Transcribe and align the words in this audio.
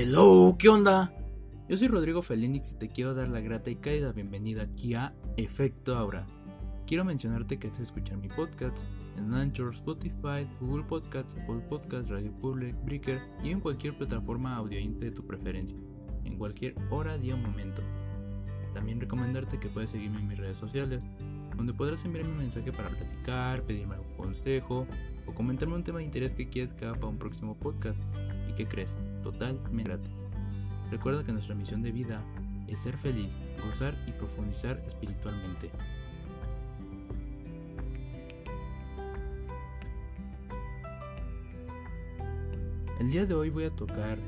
Hello, 0.00 0.54
¿qué 0.56 0.68
onda? 0.68 1.12
Yo 1.68 1.76
soy 1.76 1.88
Rodrigo 1.88 2.22
Felinix 2.22 2.70
y 2.70 2.76
te 2.76 2.88
quiero 2.88 3.14
dar 3.14 3.26
la 3.30 3.40
grata 3.40 3.68
y 3.68 3.74
cálida 3.74 4.12
bienvenida 4.12 4.62
aquí 4.62 4.94
a 4.94 5.12
Efecto 5.36 5.96
Aura. 5.96 6.24
Quiero 6.86 7.04
mencionarte 7.04 7.58
que 7.58 7.66
puedes 7.66 7.82
escuchar 7.82 8.16
mi 8.16 8.28
podcast 8.28 8.84
en 9.16 9.34
Anchor, 9.34 9.74
Spotify, 9.74 10.48
Google 10.60 10.84
Podcasts, 10.84 11.34
Apple 11.42 11.64
Podcasts, 11.68 12.10
Radio 12.10 12.30
Public, 12.38 12.76
Breaker 12.84 13.20
y 13.42 13.50
en 13.50 13.58
cualquier 13.58 13.98
plataforma 13.98 14.54
audiointe 14.54 15.06
de 15.06 15.10
tu 15.10 15.26
preferencia, 15.26 15.76
en 16.22 16.38
cualquier 16.38 16.76
hora, 16.92 17.18
día 17.18 17.34
o 17.34 17.38
momento. 17.38 17.82
También 18.74 19.00
recomendarte 19.00 19.58
que 19.58 19.68
puedes 19.68 19.90
seguirme 19.90 20.20
en 20.20 20.28
mis 20.28 20.38
redes 20.38 20.58
sociales, 20.58 21.08
donde 21.56 21.74
podrás 21.74 22.04
enviarme 22.04 22.30
un 22.30 22.38
mensaje 22.38 22.70
para 22.70 22.88
platicar, 22.90 23.64
pedirme 23.64 23.96
algún 23.96 24.14
consejo 24.14 24.86
o 25.26 25.34
comentarme 25.34 25.74
un 25.74 25.82
tema 25.82 25.98
de 25.98 26.04
interés 26.04 26.34
que 26.34 26.48
quieres 26.48 26.72
que 26.72 26.84
haga 26.84 26.94
para 26.94 27.08
un 27.08 27.18
próximo 27.18 27.56
podcast. 27.58 28.08
¿Y 28.48 28.52
qué 28.52 28.64
crees? 28.64 28.96
Totalmente 29.22 29.82
gratis. 29.82 30.28
Recuerda 30.90 31.24
que 31.24 31.32
nuestra 31.32 31.54
misión 31.54 31.82
de 31.82 31.92
vida 31.92 32.22
es 32.66 32.80
ser 32.80 32.96
feliz, 32.96 33.38
gozar 33.64 33.94
y 34.06 34.12
profundizar 34.12 34.82
espiritualmente. 34.86 35.70
El 43.00 43.10
día 43.10 43.26
de 43.26 43.34
hoy 43.34 43.50
voy 43.50 43.64
a 43.64 43.70
tocar 43.70 44.18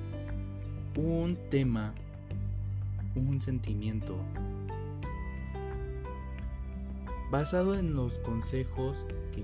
un 0.96 1.36
tema, 1.50 1.92
un 3.14 3.40
sentimiento 3.40 4.16
basado 7.30 7.74
en 7.74 7.94
los 7.94 8.18
consejos 8.20 9.06
que 9.32 9.42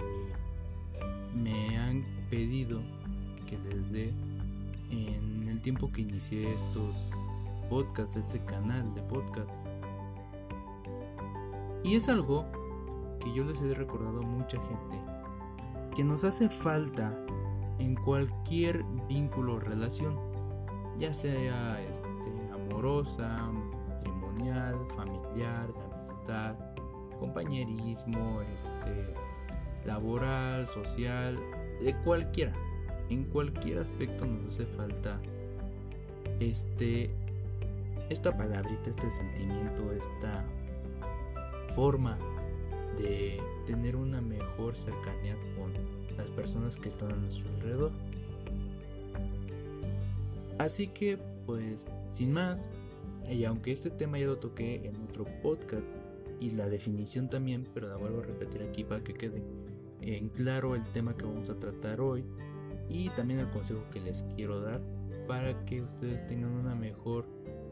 me 1.35 1.77
han 1.79 2.05
pedido 2.31 2.83
que 3.47 3.59
les 3.59 3.93
dé 3.93 4.13
en 4.91 5.49
el 5.49 5.61
tiempo 5.61 5.91
que 5.91 6.03
inicié 6.03 6.53
estos 6.53 7.09
podcasts, 7.69 8.17
este 8.17 8.45
canal 8.45 8.93
de 8.95 9.03
podcasts. 9.03 9.61
Y 11.83 11.95
es 11.97 12.09
algo 12.09 12.45
que 13.21 13.33
yo 13.33 13.45
les 13.45 13.61
he 13.61 13.75
recordado 13.75 14.21
a 14.21 14.27
mucha 14.27 14.61
gente, 14.63 15.01
que 15.95 16.05
nos 16.05 16.25
hace 16.25 16.49
falta 16.49 17.17
en 17.79 17.95
cualquier 17.95 18.85
vínculo 19.09 19.55
o 19.55 19.61
relación, 19.61 20.19
ya 20.99 21.13
sea 21.13 21.81
este, 21.83 22.33
amorosa, 22.53 23.51
matrimonial, 23.89 24.79
familiar, 24.97 25.73
amistad, 25.93 26.57
compañerismo, 27.19 28.43
este, 28.55 29.15
laboral, 29.85 30.67
social, 30.69 31.39
de 31.81 31.95
cualquiera. 32.03 32.53
En 33.11 33.25
cualquier 33.25 33.79
aspecto 33.79 34.27
nos 34.27 34.55
hace 34.55 34.67
falta 34.67 35.21
este 36.41 37.11
esta 38.09 38.37
palabrita, 38.37 38.91
este 38.91 39.11
sentimiento, 39.11 39.93
esta 39.93 40.45
forma 41.75 42.17
de 42.97 43.41
tener 43.67 43.97
una 43.97 44.21
mejor 44.21 44.77
cercanía 44.77 45.37
con 45.57 45.73
las 46.17 46.31
personas 46.31 46.77
que 46.77 46.89
están 46.89 47.13
a 47.13 47.17
nuestro 47.17 47.49
alrededor. 47.57 47.93
Así 50.59 50.87
que, 50.87 51.19
pues, 51.47 51.93
sin 52.09 52.33
más, 52.33 52.75
y 53.29 53.45
aunque 53.45 53.73
este 53.73 53.91
tema 53.91 54.19
ya 54.19 54.27
lo 54.27 54.39
toqué 54.39 54.87
en 54.87 54.97
otro 55.03 55.27
podcast, 55.43 56.01
y 56.41 56.51
la 56.51 56.69
definición 56.69 57.29
también, 57.29 57.67
pero 57.73 57.89
la 57.89 57.97
vuelvo 57.97 58.21
a 58.21 58.25
repetir 58.25 58.63
aquí 58.63 58.85
para 58.85 59.03
que 59.03 59.15
quede 59.15 59.43
en 60.03 60.29
claro 60.29 60.75
el 60.75 60.83
tema 60.85 61.17
que 61.17 61.25
vamos 61.25 61.49
a 61.49 61.59
tratar 61.59 62.01
hoy 62.01 62.25
y 62.89 63.11
también 63.11 63.41
el 63.41 63.51
consejo 63.51 63.83
que 63.91 64.01
les 64.01 64.25
quiero 64.35 64.61
dar 64.61 64.81
para 65.27 65.65
que 65.65 65.83
ustedes 65.83 66.25
tengan 66.27 66.53
una 66.53 66.75
mejor 66.75 67.27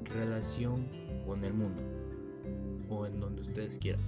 relación 0.04 0.88
con 1.26 1.44
el 1.44 1.54
mundo 1.54 1.82
o 2.88 3.06
en 3.06 3.20
donde 3.20 3.42
ustedes 3.42 3.78
quieran. 3.78 4.02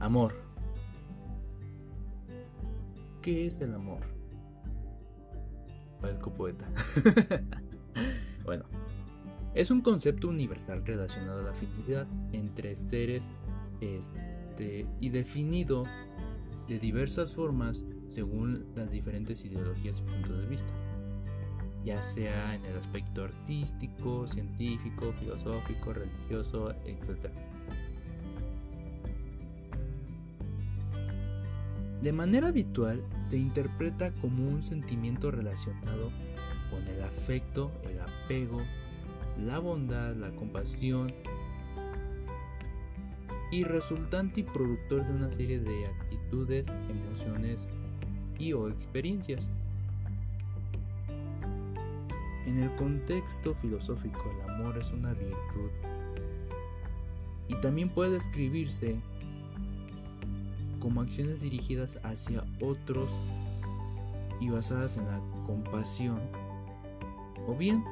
Amor. 0.00 0.34
¿Qué 3.22 3.46
es 3.46 3.60
el 3.60 3.74
amor? 3.74 4.00
Parezco 6.00 6.32
poeta. 6.32 6.66
bueno, 8.44 8.64
es 9.54 9.70
un 9.70 9.82
concepto 9.82 10.28
universal 10.28 10.86
relacionado 10.86 11.40
a 11.40 11.42
la 11.42 11.50
afinidad 11.50 12.06
entre 12.32 12.76
seres 12.76 13.36
este, 13.80 14.86
y 14.98 15.10
definido 15.10 15.84
de 16.66 16.78
diversas 16.78 17.34
formas 17.34 17.84
según 18.10 18.66
las 18.74 18.90
diferentes 18.90 19.44
ideologías 19.44 20.00
y 20.00 20.02
puntos 20.02 20.38
de 20.38 20.46
vista, 20.46 20.72
ya 21.84 22.02
sea 22.02 22.54
en 22.54 22.64
el 22.64 22.76
aspecto 22.76 23.24
artístico, 23.24 24.26
científico, 24.26 25.12
filosófico, 25.12 25.92
religioso, 25.92 26.72
etc. 26.84 27.30
De 32.02 32.12
manera 32.12 32.48
habitual 32.48 33.04
se 33.16 33.38
interpreta 33.38 34.10
como 34.20 34.48
un 34.48 34.62
sentimiento 34.62 35.30
relacionado 35.30 36.10
con 36.70 36.86
el 36.88 37.02
afecto, 37.02 37.70
el 37.84 38.00
apego, 38.00 38.60
la 39.38 39.58
bondad, 39.58 40.16
la 40.16 40.30
compasión 40.30 41.12
y 43.52 43.64
resultante 43.64 44.40
y 44.40 44.42
productor 44.44 45.06
de 45.06 45.12
una 45.12 45.30
serie 45.30 45.60
de 45.60 45.86
actitudes, 45.86 46.76
emociones 46.88 47.68
y 48.40 48.54
o 48.54 48.68
experiencias. 48.68 49.50
En 52.46 52.58
el 52.58 52.74
contexto 52.76 53.54
filosófico 53.54 54.24
el 54.30 54.50
amor 54.50 54.78
es 54.78 54.90
una 54.90 55.12
virtud 55.12 55.70
y 57.46 57.54
también 57.60 57.90
puede 57.90 58.12
describirse 58.12 58.98
como 60.80 61.02
acciones 61.02 61.42
dirigidas 61.42 62.00
hacia 62.02 62.44
otros 62.60 63.10
y 64.40 64.48
basadas 64.48 64.96
en 64.96 65.06
la 65.06 65.20
compasión 65.46 66.18
o 67.46 67.54
bien 67.54 67.84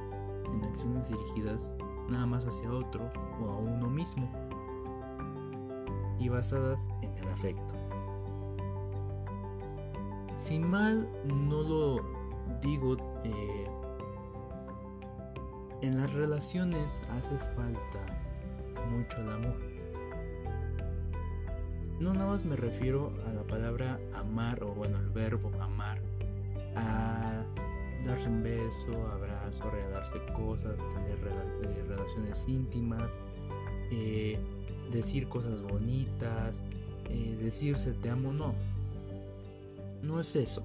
en 0.46 0.64
acciones 0.64 1.10
dirigidas 1.10 1.76
nada 2.08 2.24
más 2.24 2.46
hacia 2.46 2.72
otro 2.72 3.10
o 3.42 3.50
a 3.50 3.56
uno 3.58 3.88
mismo 3.88 4.28
y 6.18 6.28
basadas 6.30 6.88
en 7.02 7.16
el 7.18 7.28
afecto. 7.28 7.87
Si 10.38 10.56
mal 10.56 11.08
no 11.24 11.62
lo 11.62 11.96
digo, 12.62 12.96
eh, 13.24 13.66
en 15.82 15.96
las 15.96 16.12
relaciones 16.14 17.02
hace 17.10 17.36
falta 17.36 17.98
mucho 18.88 19.20
el 19.20 19.30
amor. 19.30 19.56
No 21.98 22.14
nada 22.14 22.30
más 22.30 22.44
me 22.44 22.54
refiero 22.54 23.12
a 23.28 23.32
la 23.32 23.42
palabra 23.42 23.98
amar 24.14 24.62
o 24.62 24.68
bueno, 24.68 24.98
el 24.98 25.10
verbo 25.10 25.50
amar, 25.60 26.00
a 26.76 27.42
darse 28.06 28.28
un 28.28 28.44
beso, 28.44 29.08
abrazo, 29.08 29.68
regalarse 29.72 30.18
cosas, 30.36 30.78
tener 30.94 31.18
eh, 31.18 31.84
relaciones 31.88 32.48
íntimas, 32.48 33.18
eh, 33.90 34.38
decir 34.92 35.28
cosas 35.28 35.62
bonitas, 35.62 36.62
eh, 37.10 37.36
decirse 37.40 37.92
te 37.94 38.08
amo, 38.08 38.32
no. 38.32 38.77
No 40.02 40.20
es 40.20 40.36
eso. 40.36 40.62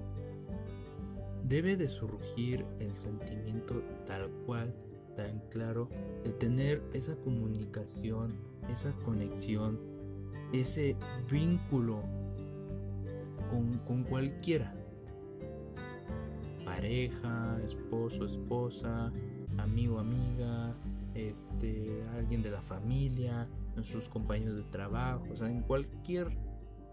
Debe 1.44 1.76
de 1.76 1.88
surgir 1.88 2.64
el 2.80 2.94
sentimiento 2.94 3.82
tal 4.06 4.30
cual, 4.46 4.74
tan 5.14 5.40
claro, 5.50 5.88
de 6.24 6.30
tener 6.32 6.82
esa 6.92 7.16
comunicación, 7.16 8.34
esa 8.70 8.92
conexión, 9.04 9.78
ese 10.52 10.96
vínculo 11.30 12.02
con, 13.50 13.78
con 13.84 14.04
cualquiera 14.04 14.74
pareja, 16.64 17.58
esposo, 17.62 18.24
esposa, 18.24 19.12
amigo, 19.58 19.98
amiga, 19.98 20.74
este, 21.14 22.02
alguien 22.16 22.42
de 22.42 22.50
la 22.50 22.62
familia, 22.62 23.48
nuestros 23.76 24.08
compañeros 24.08 24.56
de 24.56 24.64
trabajo, 24.64 25.24
o 25.30 25.36
sea, 25.36 25.48
en 25.48 25.62
cualquier 25.62 26.36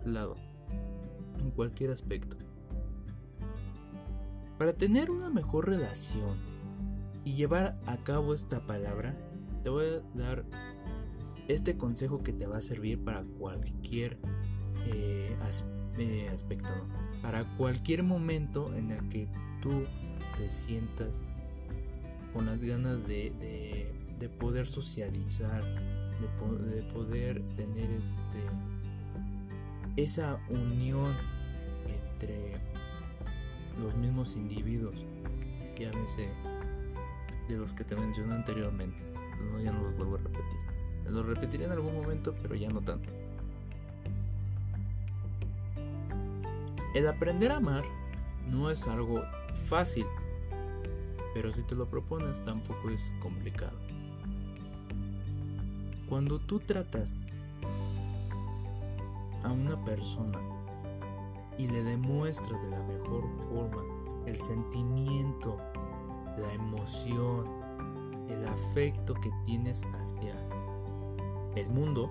lado, 0.05 0.35
en 1.41 1.51
cualquier 1.51 1.91
aspecto. 1.91 2.37
Para 4.57 4.73
tener 4.73 5.09
una 5.09 5.29
mejor 5.29 5.67
relación 5.67 6.37
y 7.23 7.33
llevar 7.33 7.79
a 7.87 7.97
cabo 7.97 8.33
esta 8.33 8.65
palabra, 8.65 9.17
te 9.63 9.69
voy 9.69 9.85
a 9.85 10.17
dar 10.17 10.45
este 11.47 11.77
consejo 11.77 12.23
que 12.23 12.33
te 12.33 12.47
va 12.47 12.57
a 12.57 12.61
servir 12.61 13.03
para 13.03 13.23
cualquier 13.39 14.17
eh, 14.85 15.35
eh, 15.97 16.29
aspecto, 16.31 16.71
para 17.21 17.45
cualquier 17.57 18.03
momento 18.03 18.73
en 18.75 18.91
el 18.91 19.09
que 19.09 19.27
tú 19.61 19.83
te 20.37 20.49
sientas 20.49 21.23
con 22.33 22.45
las 22.45 22.63
ganas 22.63 23.07
de, 23.07 23.91
poder 24.39 24.67
socializar, 24.67 25.63
de, 25.63 26.83
poder 26.93 27.41
tener 27.55 27.89
este, 27.91 28.39
esa 29.97 30.39
unión 30.49 31.13
entre 32.21 32.59
los 33.81 33.95
mismos 33.95 34.35
individuos, 34.35 34.95
llámese 35.77 36.29
de 37.47 37.57
los 37.57 37.73
que 37.73 37.83
te 37.83 37.95
mencioné 37.95 38.35
anteriormente. 38.35 39.03
No, 39.51 39.59
ya 39.59 39.71
no 39.71 39.81
los 39.81 39.95
vuelvo 39.97 40.15
a 40.15 40.19
repetir. 40.19 40.59
Los 41.09 41.25
repetiré 41.25 41.65
en 41.65 41.71
algún 41.71 41.95
momento, 41.95 42.35
pero 42.41 42.55
ya 42.55 42.69
no 42.69 42.81
tanto. 42.81 43.13
El 46.93 47.07
aprender 47.07 47.51
a 47.51 47.57
amar 47.57 47.83
no 48.49 48.69
es 48.69 48.87
algo 48.87 49.23
fácil, 49.65 50.05
pero 51.33 51.51
si 51.51 51.63
te 51.63 51.75
lo 51.75 51.89
propones 51.89 52.43
tampoco 52.43 52.89
es 52.89 53.13
complicado. 53.19 53.77
Cuando 56.07 56.39
tú 56.39 56.59
tratas 56.59 57.25
a 59.43 59.49
una 59.49 59.83
persona 59.83 60.60
y 61.57 61.67
le 61.67 61.83
demuestras 61.83 62.63
de 62.63 62.69
la 62.69 62.81
mejor 62.83 63.27
forma 63.49 63.83
el 64.25 64.35
sentimiento, 64.35 65.57
la 66.37 66.53
emoción, 66.53 67.45
el 68.29 68.47
afecto 68.47 69.13
que 69.15 69.31
tienes 69.45 69.85
hacia 69.99 70.35
el 71.55 71.69
mundo, 71.69 72.09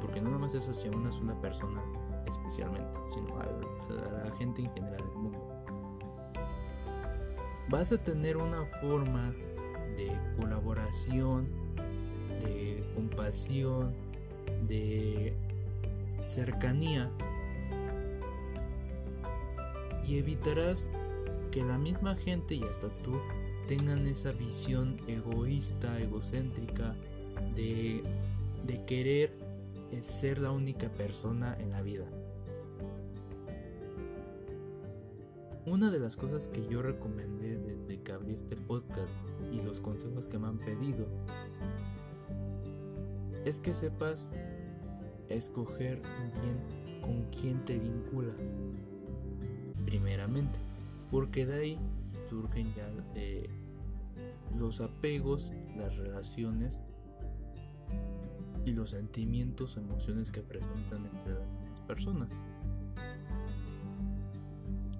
porque 0.00 0.20
no 0.20 0.30
nomás 0.30 0.54
es 0.54 0.68
hacia 0.68 0.90
una 0.90 1.10
sola 1.10 1.34
persona 1.40 1.82
especialmente, 2.28 2.98
sino 3.02 3.38
a 3.38 3.46
la, 3.92 4.36
gente 4.36 4.62
en 4.62 4.72
general 4.72 4.96
del 4.96 5.16
mundo. 5.16 5.64
Vas 7.68 7.92
a 7.92 7.98
tener 7.98 8.36
una 8.36 8.64
forma 8.80 9.32
de 9.96 10.12
colaboración, 10.36 11.48
de 12.26 12.84
compasión, 12.94 13.94
de 14.66 15.34
cercanía 16.24 17.10
y 20.06 20.18
evitarás 20.18 20.88
que 21.50 21.62
la 21.62 21.78
misma 21.78 22.16
gente 22.16 22.54
y 22.54 22.62
hasta 22.64 22.88
tú 23.02 23.20
tengan 23.66 24.06
esa 24.06 24.32
visión 24.32 25.00
egoísta, 25.06 26.00
egocéntrica 26.00 26.94
de, 27.54 28.02
de 28.66 28.84
querer 28.84 29.32
ser 30.02 30.38
la 30.38 30.50
única 30.50 30.88
persona 30.90 31.56
en 31.60 31.70
la 31.70 31.82
vida. 31.82 32.04
Una 35.66 35.90
de 35.90 35.98
las 35.98 36.16
cosas 36.16 36.48
que 36.48 36.66
yo 36.66 36.82
recomendé 36.82 37.56
desde 37.56 37.98
que 38.02 38.12
abrí 38.12 38.34
este 38.34 38.54
podcast 38.54 39.26
y 39.50 39.62
los 39.62 39.80
consejos 39.80 40.28
que 40.28 40.38
me 40.38 40.48
han 40.48 40.58
pedido 40.58 41.06
es 43.46 43.60
que 43.60 43.74
sepas 43.74 44.30
escoger 45.28 46.02
bien 46.42 47.00
con 47.00 47.24
quién 47.30 47.64
te 47.64 47.78
vinculas. 47.78 48.36
Primeramente, 49.84 50.58
porque 51.10 51.46
de 51.46 51.54
ahí 51.54 51.78
surgen 52.28 52.74
ya 52.74 52.88
eh, 53.14 53.48
los 54.58 54.80
apegos, 54.80 55.52
las 55.76 55.96
relaciones 55.96 56.82
y 58.64 58.72
los 58.72 58.90
sentimientos 58.90 59.76
o 59.76 59.80
emociones 59.80 60.30
que 60.30 60.40
presentan 60.40 61.04
entre 61.06 61.34
las 61.68 61.80
personas. 61.82 62.40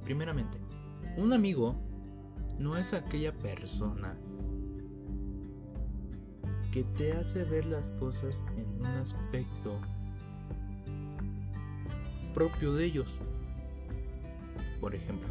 Primeramente, 0.05 0.59
un 1.17 1.33
amigo 1.33 1.75
no 2.59 2.77
es 2.77 2.93
aquella 2.93 3.33
persona 3.33 4.17
que 6.73 6.85
te 6.85 7.13
hace 7.13 7.45
ver 7.45 7.65
las 7.67 7.93
cosas 7.93 8.45
en 8.57 8.81
un 8.81 8.87
aspecto 8.87 9.79
propio 12.35 12.75
de 12.75 12.85
ellos. 12.85 13.21
Por 14.81 14.94
ejemplo, 14.94 15.29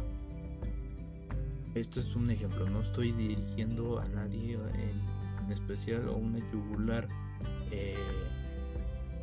esto 1.74 2.00
es 2.00 2.14
un 2.14 2.30
ejemplo, 2.30 2.68
no 2.70 2.80
estoy 2.80 3.12
dirigiendo 3.12 3.98
a 3.98 4.08
nadie 4.08 4.54
en, 4.54 5.14
especial 5.50 6.08
o 6.08 6.16
una 6.16 6.38
yugular 6.50 7.06
eh, 7.70 7.96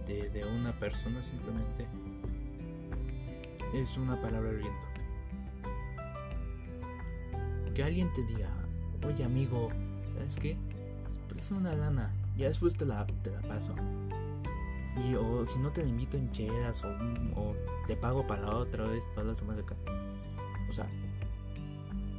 de, 0.05 0.45
una 0.45 0.77
persona, 0.77 1.23
simplemente 1.23 1.87
es 3.73 3.97
una 3.97 4.21
palabra 4.21 4.49
al 4.49 4.57
viento. 4.57 4.87
Que 7.73 7.83
alguien 7.83 8.11
te 8.13 8.23
diga, 8.25 8.49
oye 9.05 9.23
amigo, 9.23 9.69
¿sabes 10.09 10.35
qué? 10.35 10.57
Presta 11.29 11.55
una 11.55 11.73
lana, 11.73 12.13
ya 12.37 12.47
después 12.47 12.75
te 12.75 12.85
la, 12.85 13.07
te 13.23 13.31
la 13.31 13.41
paso. 13.41 13.73
Y 15.07 15.15
o 15.15 15.45
si 15.45 15.57
no 15.59 15.71
te 15.71 15.81
invito 15.83 16.17
en 16.17 16.29
cheras 16.31 16.83
o, 16.83 17.55
te 17.87 17.95
pago 17.95 18.27
para 18.27 18.41
la 18.41 18.55
otra 18.57 18.83
todas 19.13 19.25
las 19.25 19.37
formas 19.37 19.55
de 19.55 19.63
acá. 19.63 19.75
Sea, 20.71 20.89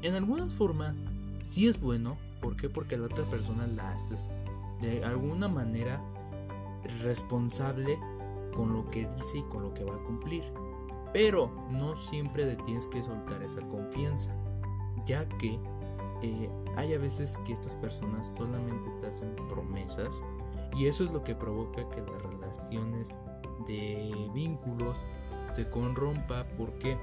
en 0.03 0.15
algunas 0.15 0.55
formas 0.55 1.05
sí 1.45 1.69
es 1.69 1.81
bueno. 1.81 2.17
¿Por 2.41 2.57
qué? 2.57 2.69
Porque 2.69 2.97
la 2.97 3.07
otra 3.07 3.25
persona 3.25 3.67
la 3.67 3.93
haces 3.93 4.35
de 4.81 5.05
alguna 5.05 5.47
manera 5.49 6.03
responsable 7.03 7.99
con 8.55 8.73
lo 8.73 8.91
que 8.91 9.07
dice 9.07 9.39
y 9.39 9.43
con 9.45 9.63
lo 9.63 9.75
que 9.75 9.85
va 9.85 9.95
a 9.95 10.05
cumplir. 10.05 10.45
Pero 11.13 11.51
no 11.71 11.97
siempre 11.97 12.47
le 12.47 12.57
tienes 12.57 12.87
que 12.87 13.03
soltar 13.03 13.43
esa 13.43 13.61
confianza, 13.69 14.35
ya 15.07 15.29
que 15.39 15.59
eh, 16.23 16.51
hay 16.77 16.95
a 16.95 16.99
veces 16.99 17.37
que 17.45 17.53
estas 17.53 17.77
personas 17.77 18.27
solamente 18.27 18.89
te 19.01 19.07
hacen 19.07 19.35
promesas 19.49 20.25
y 20.77 20.87
eso 20.87 21.05
es 21.05 21.13
lo 21.13 21.23
que 21.23 21.35
provoca 21.35 21.89
que 21.91 22.01
las 22.01 22.23
relaciones 22.23 23.17
de 23.67 24.31
vínculos 24.33 24.97
se 25.51 25.69
corrompa. 25.69 26.47
¿Por 26.57 26.73
qué? 26.79 26.97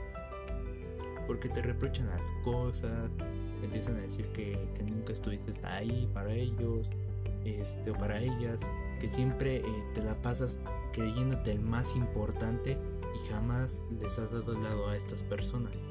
Porque 1.30 1.48
te 1.48 1.62
reprochan 1.62 2.08
las 2.08 2.32
cosas, 2.44 3.18
te 3.60 3.66
empiezan 3.66 3.98
a 3.98 4.02
decir 4.02 4.26
que, 4.30 4.58
nunca 4.84 5.14
estuviste 5.14 5.52
ahí 5.64 6.10
para 6.12 6.34
ellos 6.34 6.90
este, 7.46 7.92
o 7.92 7.94
para 7.94 8.20
ellas, 8.20 8.66
que 9.00 9.08
siempre 9.08 9.58
eh, 9.58 9.64
te 9.94 10.02
la 10.02 10.16
pasas 10.24 10.58
creyéndote 10.92 11.52
el 11.52 11.60
más 11.60 11.96
importante 11.96 12.80
y 13.14 13.32
jamás 13.32 13.84
les 14.02 14.18
has 14.18 14.32
dado 14.32 14.54
el 14.54 14.64
lado 14.64 14.90
a 14.90 14.98
estas 14.98 15.22
personas. 15.22 15.86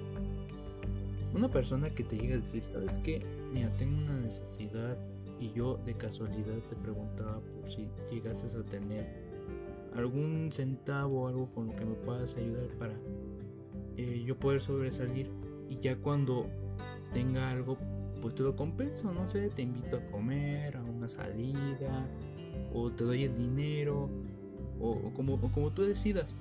Una 1.32 1.48
persona 1.48 1.88
que 1.88 2.02
te 2.02 2.16
llega 2.16 2.34
a 2.34 2.38
decir, 2.38 2.64
¿sabes 2.64 2.98
qué? 2.98 3.24
Mira, 3.52 3.72
tengo 3.76 3.96
una 3.96 4.18
necesidad 4.18 4.98
y 5.38 5.52
yo 5.52 5.76
de 5.84 5.94
casualidad 5.94 6.58
te 6.68 6.74
preguntaba 6.74 7.38
por 7.38 7.70
si 7.70 7.88
llegases 8.10 8.56
a 8.56 8.64
tener 8.64 9.06
algún 9.94 10.50
centavo 10.50 11.22
o 11.22 11.28
algo 11.28 11.48
con 11.52 11.68
lo 11.68 11.76
que 11.76 11.84
me 11.84 11.94
puedas 11.94 12.34
ayudar 12.34 12.66
para 12.76 12.94
eh, 13.98 14.22
yo 14.24 14.38
poder 14.38 14.62
sobresalir 14.62 15.30
y 15.68 15.78
ya 15.78 15.96
cuando 15.96 16.46
tenga 17.12 17.50
algo 17.50 17.76
pues 18.20 18.34
te 18.34 18.42
lo 18.42 18.56
compenso, 18.56 19.12
no 19.12 19.28
sé, 19.28 19.48
te 19.50 19.62
invito 19.62 19.96
a 19.96 20.10
comer, 20.10 20.76
a 20.76 20.82
una 20.82 21.08
salida 21.08 22.08
o 22.72 22.90
te 22.90 23.04
doy 23.04 23.24
el 23.24 23.36
dinero 23.36 24.08
o, 24.80 25.12
como, 25.14 25.40
como 25.52 25.72
tú 25.72 25.82
decidas. 25.82 26.36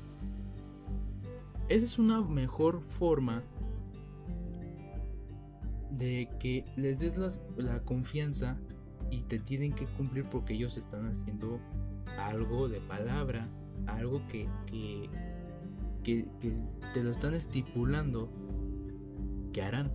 Esa 1.70 1.86
es 1.86 2.00
una 2.00 2.22
mejor 2.22 2.82
forma 2.82 3.44
de 5.92 6.30
que 6.40 6.64
les 6.76 7.00
des 7.00 7.42
la 7.58 7.82
confianza 7.82 8.58
y 9.10 9.24
te 9.24 9.40
tienen 9.40 9.74
que 9.74 9.86
cumplir 9.86 10.26
porque 10.26 10.54
ellos 10.54 10.78
están 10.78 11.08
haciendo 11.08 11.60
algo 12.18 12.70
de 12.70 12.82
palabra, 12.82 13.50
algo 13.88 14.22
que, 14.28 14.48
que, 14.66 15.10
que, 16.08 16.26
te 16.94 17.04
lo 17.04 17.12
están 17.12 17.34
estipulando 17.34 18.30
que 19.52 19.62
harán. 19.62 19.92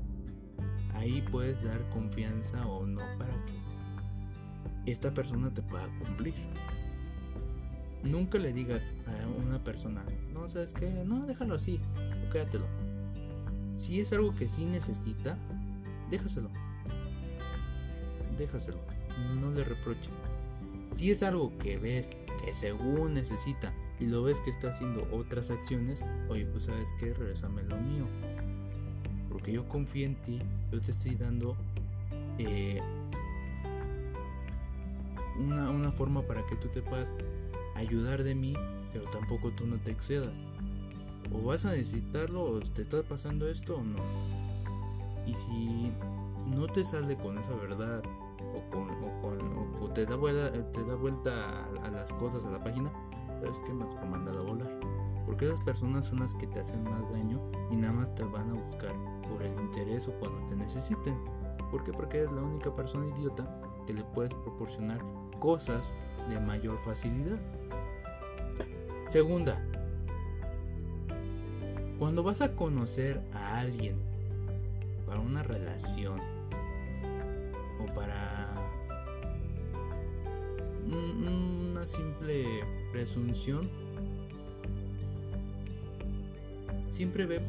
Ahí 0.95 1.23
puedes 1.31 1.64
dar 1.64 1.88
confianza 1.88 2.66
o 2.66 2.87
no 2.87 3.00
para 3.19 3.33
que 3.47 4.90
esta 4.90 5.14
persona 5.14 5.52
te 5.52 5.62
pueda 5.62 5.87
cumplir. 5.99 6.35
Nunca 8.04 8.38
le 8.38 8.52
digas 8.52 8.95
a 9.07 9.42
una 9.47 9.62
persona, 9.62 10.04
no, 10.33 10.49
¿sabes 10.49 10.73
qué? 10.73 10.90
No, 10.90 11.25
déjalo 11.26 11.54
así, 11.54 11.81
o 12.26 12.31
quédatelo. 12.31 12.66
Si 13.76 14.00
es 14.00 14.12
algo 14.12 14.35
que 14.35 14.49
sí 14.49 14.66
necesita, 14.66 15.38
déjaselo. 16.11 16.50
Déjaselo 18.37 18.81
no 19.40 19.50
le 19.50 19.64
reproches. 19.64 20.11
Si 20.90 21.11
es 21.11 21.23
algo 21.23 21.57
que 21.59 21.78
ves 21.78 22.11
que 22.45 22.52
según 22.52 23.14
necesita 23.14 23.73
y 24.02 24.06
lo 24.06 24.25
ves 24.25 24.40
que 24.40 24.50
está 24.50 24.71
haciendo 24.71 25.06
otras 25.12 25.52
acciones, 25.52 26.04
oye, 26.28 26.44
pues 26.47 26.64
sabes 26.64 26.90
que 26.99 27.14
regresame 27.14 27.62
lo 27.62 27.76
mío. 27.76 28.04
Porque 29.28 29.52
yo 29.52 29.68
confío 29.68 30.06
en 30.06 30.16
ti, 30.16 30.40
yo 30.73 30.80
te 30.80 30.90
estoy 30.90 31.14
dando 31.14 31.56
eh, 32.38 32.80
una, 35.38 35.71
una 35.71 35.92
forma 35.92 36.23
para 36.23 36.44
que 36.47 36.56
tú 36.56 36.66
te 36.66 36.82
puedas 36.82 37.14
ayudar 37.76 38.25
de 38.25 38.35
mí, 38.35 38.54
pero 38.92 39.04
tampoco 39.04 39.52
tú 39.52 39.66
no 39.66 39.76
te 39.76 39.92
excedas. 39.92 40.42
O 41.32 41.40
vas 41.40 41.64
a 41.64 41.71
necesitarlo, 41.71 42.42
o 42.42 42.59
te 42.59 42.82
está 42.82 43.04
pasando 43.04 43.49
esto 43.49 43.76
o 43.76 43.85
no. 43.85 44.02
Y 45.28 45.35
si 45.37 45.92
no 46.49 46.66
te 46.66 46.85
sale 46.85 47.16
con 47.16 47.38
esa 47.38 47.54
verdad 47.54 48.02
o, 49.80 49.88
te, 49.94 50.06
da 50.06 50.16
vuelta, 50.16 50.52
te 50.73 50.85
da 50.85 50.94
vuelta 50.97 51.66
a, 51.85 51.90
las 51.90 52.12
cosas, 52.14 52.44
a 52.47 52.50
la 52.50 52.62
página, 52.62 52.90
sabes 53.43 53.61
que 53.61 53.73
mejor 53.73 54.07
mandar 54.07 54.37
a 54.37 54.41
volar. 54.41 54.81
Porque 55.27 55.47
esas 55.47 55.61
personas 55.61 56.07
son 56.07 56.21
las 56.21 56.35
que 56.35 56.47
te 56.47 56.61
hacen 56.61 56.83
más 56.85 57.11
daño 57.11 57.41
y 57.71 57.77
nada 57.77 57.93
más 57.93 58.15
te 58.15 58.25
van 58.25 58.51
a 58.51 58.55
buscar 58.55 58.95
por 59.29 59.43
el 59.43 59.53
interés 59.61 60.09
o 60.09 60.13
cuando 60.19 60.45
te 60.47 60.57
necesiten. 60.57 61.17
¿Por 61.71 61.85
qué? 61.85 61.93
Porque 61.93 62.19
eres 62.19 62.33
la 62.33 62.43
única 62.43 62.75
persona 62.75 63.07
idiota 63.17 63.61
que 63.87 63.95
le 63.95 64.05
puedes 64.05 64.33
proporcionar 64.35 65.01
cosas 65.41 65.95
de 66.29 66.39
mayor 66.39 66.79
facilidad. 66.85 67.39
Segunda, 69.09 69.61
cuando 71.99 72.23
vas 72.23 72.41
a 72.41 72.55
conocer 72.55 73.23
a 73.33 73.61
alguien 73.61 73.97
para 75.07 75.21
una 75.21 75.43
relación 75.43 76.21
o 77.81 77.95
para 77.95 78.55
una 80.87 81.87
simple 81.87 82.65
presunción, 82.93 83.69
siempre 86.89 87.27
ve 87.27 87.41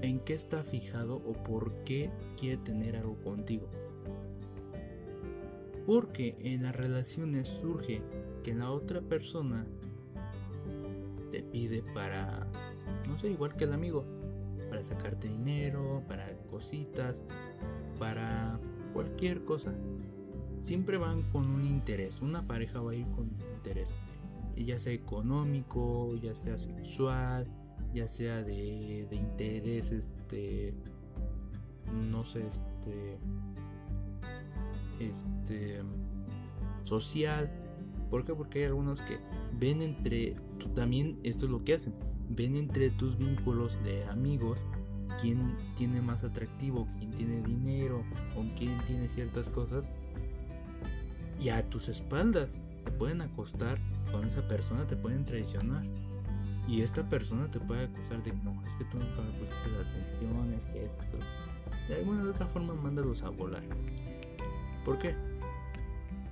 en 0.00 0.20
qué 0.20 0.34
está 0.34 0.62
fijado 0.62 1.16
o 1.16 1.32
por 1.32 1.72
qué 1.84 2.10
quiere 2.38 2.56
tener 2.58 2.96
algo 2.96 3.16
contigo. 3.16 3.68
Porque 5.84 6.36
en 6.40 6.62
las 6.62 6.74
relaciones 6.74 7.48
surge 7.48 8.00
que 8.42 8.54
la 8.54 8.70
otra 8.70 9.00
persona 9.00 9.66
te 11.30 11.42
pide 11.42 11.82
para, 11.94 12.46
no 13.08 13.18
sé, 13.18 13.28
igual 13.28 13.54
que 13.56 13.64
el 13.64 13.72
amigo, 13.72 14.04
para 14.68 14.82
sacarte 14.82 15.28
dinero, 15.28 16.02
para 16.08 16.32
cositas, 16.50 17.22
para 17.98 18.58
cualquier 18.92 19.44
cosa. 19.44 19.74
Siempre 20.60 20.96
van 20.96 21.22
con 21.30 21.48
un 21.50 21.64
interés, 21.64 22.20
una 22.22 22.46
pareja 22.46 22.80
va 22.80 22.92
a 22.92 22.94
ir 22.94 23.06
con 23.08 23.24
un 23.24 23.40
interés, 23.54 23.94
ya 24.64 24.78
sea 24.78 24.92
económico, 24.92 26.16
ya 26.16 26.34
sea 26.34 26.58
sexual, 26.58 27.46
ya 27.92 28.08
sea 28.08 28.42
de, 28.42 29.06
de 29.08 29.16
interés, 29.16 29.92
este, 29.92 30.74
no 31.92 32.24
sé, 32.24 32.46
este, 32.48 33.18
este, 34.98 35.82
social. 36.82 37.50
¿Por 38.10 38.24
qué? 38.24 38.34
Porque 38.34 38.60
hay 38.60 38.64
algunos 38.66 39.02
que 39.02 39.18
ven 39.58 39.82
entre, 39.82 40.36
tú 40.58 40.68
también, 40.68 41.18
esto 41.22 41.46
es 41.46 41.52
lo 41.52 41.64
que 41.64 41.74
hacen, 41.74 41.94
ven 42.30 42.56
entre 42.56 42.90
tus 42.90 43.18
vínculos 43.18 43.82
de 43.82 44.04
amigos 44.04 44.66
quién 45.20 45.56
tiene 45.74 46.00
más 46.00 46.24
atractivo, 46.24 46.88
quién 46.98 47.10
tiene 47.12 47.42
dinero, 47.42 48.04
con 48.34 48.48
quién 48.50 48.78
tiene 48.86 49.08
ciertas 49.08 49.50
cosas. 49.50 49.92
Y 51.40 51.50
a 51.50 51.68
tus 51.68 51.88
espaldas 51.88 52.60
se 52.86 52.92
pueden 52.92 53.20
acostar 53.20 53.78
con 54.12 54.24
esa 54.24 54.46
persona, 54.46 54.86
te 54.86 54.96
pueden 54.96 55.24
traicionar. 55.24 55.84
Y 56.68 56.82
esta 56.82 57.08
persona 57.08 57.50
te 57.50 57.58
puede 57.58 57.86
acusar 57.86 58.22
de 58.22 58.32
no, 58.44 58.62
es 58.64 58.74
que 58.74 58.84
tú 58.84 58.98
nunca 58.98 59.22
me 59.22 59.38
pusiste 59.38 59.68
atención, 59.68 60.54
es 60.54 60.68
que 60.68 60.84
esto, 60.84 61.00
esto. 61.00 61.18
De 61.88 61.96
alguna 61.96 62.22
u 62.22 62.30
otra 62.30 62.46
forma, 62.46 62.74
mándalos 62.74 63.24
a 63.24 63.30
volar. 63.30 63.64
¿Por 64.84 64.98
qué? 64.98 65.16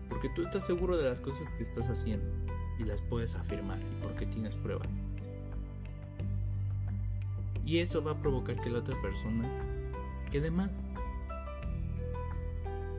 Porque 0.09 0.29
tú 0.29 0.43
estás 0.43 0.65
seguro 0.65 0.97
de 0.97 1.09
las 1.09 1.21
cosas 1.21 1.51
que 1.51 1.63
estás 1.65 1.89
haciendo 1.89 2.31
y 2.79 2.85
las 2.85 3.03
puedes 3.03 3.35
afirmar 3.35 3.81
y 3.81 4.03
porque 4.03 4.27
tienes 4.27 4.55
pruebas. 4.55 4.89
Y 7.65 7.79
eso 7.79 8.03
va 8.03 8.13
a 8.13 8.19
provocar 8.19 8.61
que 8.61 8.71
la 8.71 8.79
otra 8.79 9.01
persona 9.03 9.49
quede 10.31 10.53
mal. 10.53 10.71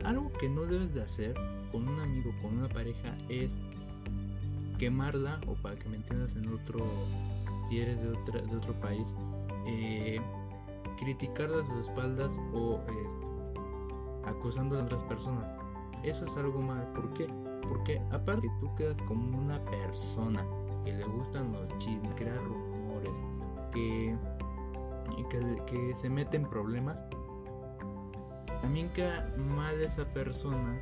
Algo 0.04 0.30
que 0.34 0.50
no 0.50 0.62
debes 0.62 0.94
de 0.94 1.02
hacer 1.02 1.34
con 1.76 1.90
un 1.90 2.00
amigo, 2.00 2.32
con 2.40 2.56
una 2.56 2.70
pareja, 2.70 3.14
es 3.28 3.62
quemarla, 4.78 5.38
o 5.46 5.52
para 5.56 5.76
que 5.76 5.90
me 5.90 5.96
entiendas 5.96 6.34
en 6.34 6.48
otro, 6.48 6.78
si 7.68 7.80
eres 7.80 8.00
de, 8.00 8.08
de 8.08 8.56
otro 8.56 8.72
país, 8.80 9.14
eh, 9.66 10.18
criticarla 10.98 11.62
a 11.62 11.66
sus 11.66 11.88
espaldas 11.88 12.40
o 12.54 12.80
acusando 14.24 14.78
a 14.78 14.84
otras 14.84 15.04
personas. 15.04 15.54
Eso 16.02 16.24
es 16.24 16.34
algo 16.38 16.62
mal. 16.62 16.90
¿Por 16.94 17.12
qué? 17.12 17.28
Porque 17.68 18.00
aparte 18.10 18.48
tú 18.58 18.74
quedas 18.74 19.02
como 19.02 19.36
una 19.38 19.62
persona 19.66 20.46
que 20.82 20.94
le 20.94 21.04
gustan 21.04 21.52
los 21.52 21.76
chismes, 21.76 22.14
crear 22.14 22.42
rumores, 22.42 23.22
que, 23.70 24.16
que, 25.28 25.62
que 25.66 25.94
se 25.94 26.08
mete 26.08 26.38
en 26.38 26.48
problemas, 26.48 27.04
también 28.62 28.88
queda 28.94 29.30
mal 29.36 29.78
esa 29.82 30.06
persona. 30.14 30.80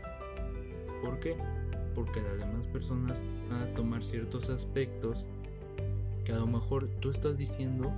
¿Por 1.05 1.21
qué? 1.21 1.37
Porque 1.95 2.23
las 2.23 2.39
demás 2.39 2.67
personas 2.69 3.19
van 3.51 3.63
a 3.63 3.75
tomar 3.75 4.03
ciertos 4.03 4.49
aspectos 4.49 5.27
que 6.25 6.33
a 6.33 6.37
lo 6.37 6.47
mejor 6.47 6.89
tú 7.01 7.11
estás 7.11 7.37
diciendo, 7.37 7.93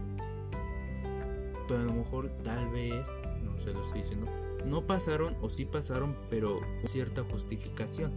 pero 1.69 1.83
a 1.83 1.85
lo 1.85 1.93
mejor 1.93 2.29
tal 2.43 2.69
vez, 2.71 3.07
no 3.45 3.57
se 3.61 3.73
lo 3.73 3.85
estoy 3.87 4.01
diciendo, 4.01 4.27
no 4.65 4.89
pasaron 4.89 5.37
o 5.41 5.49
sí 5.49 5.65
pasaron, 5.65 6.17
pero 6.29 6.59
con 6.59 6.89
cierta 6.89 7.23
justificación. 7.23 8.13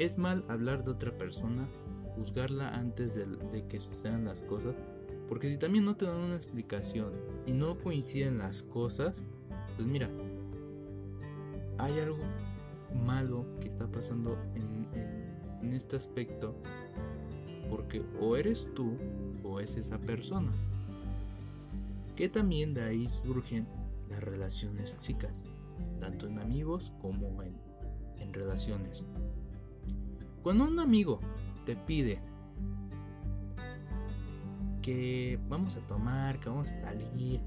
Es 0.00 0.18
mal 0.18 0.44
hablar 0.48 0.82
de 0.82 0.90
otra 0.90 1.16
persona, 1.16 1.68
juzgarla 2.16 2.74
antes 2.74 3.14
de, 3.14 3.26
de, 3.26 3.64
que 3.68 3.78
sucedan 3.78 4.24
las 4.24 4.42
cosas, 4.42 4.74
porque 5.28 5.48
si 5.48 5.56
también 5.56 5.84
no 5.84 5.96
te 5.96 6.06
dan 6.06 6.16
una 6.16 6.34
explicación 6.34 7.12
y 7.46 7.52
no 7.52 7.78
coinciden 7.78 8.38
las 8.38 8.62
cosas, 8.62 9.26
pues 9.76 9.88
mira, 9.88 10.08
hay 11.78 11.98
algo 12.00 12.24
malo 13.04 13.46
que 13.60 13.68
está 13.68 13.86
pasando 13.90 14.36
en, 14.54 14.74
este 15.72 15.96
aspecto, 15.96 16.54
porque 17.68 18.04
o 18.20 18.36
eres 18.36 18.72
tú 18.74 18.96
o 19.42 19.58
es 19.58 19.76
esa 19.76 19.98
persona 19.98 20.52
que 22.14 22.28
también 22.28 22.74
de 22.74 22.84
ahí 22.84 23.08
surgen 23.08 23.66
las 24.08 24.22
relaciones 24.22 24.96
chicas, 24.98 25.46
tanto 25.98 26.28
en 26.28 26.38
amigos 26.38 26.92
como 27.00 27.42
en, 27.42 27.56
en 28.20 28.32
relaciones. 28.32 29.04
Cuando 30.42 30.64
un 30.64 30.78
amigo 30.78 31.18
te 31.64 31.74
pide 31.74 32.20
que 34.82 35.40
vamos 35.48 35.76
a 35.76 35.80
tomar, 35.80 36.38
que 36.38 36.50
vamos 36.50 36.68
a 36.70 36.76
salir, 36.76 37.40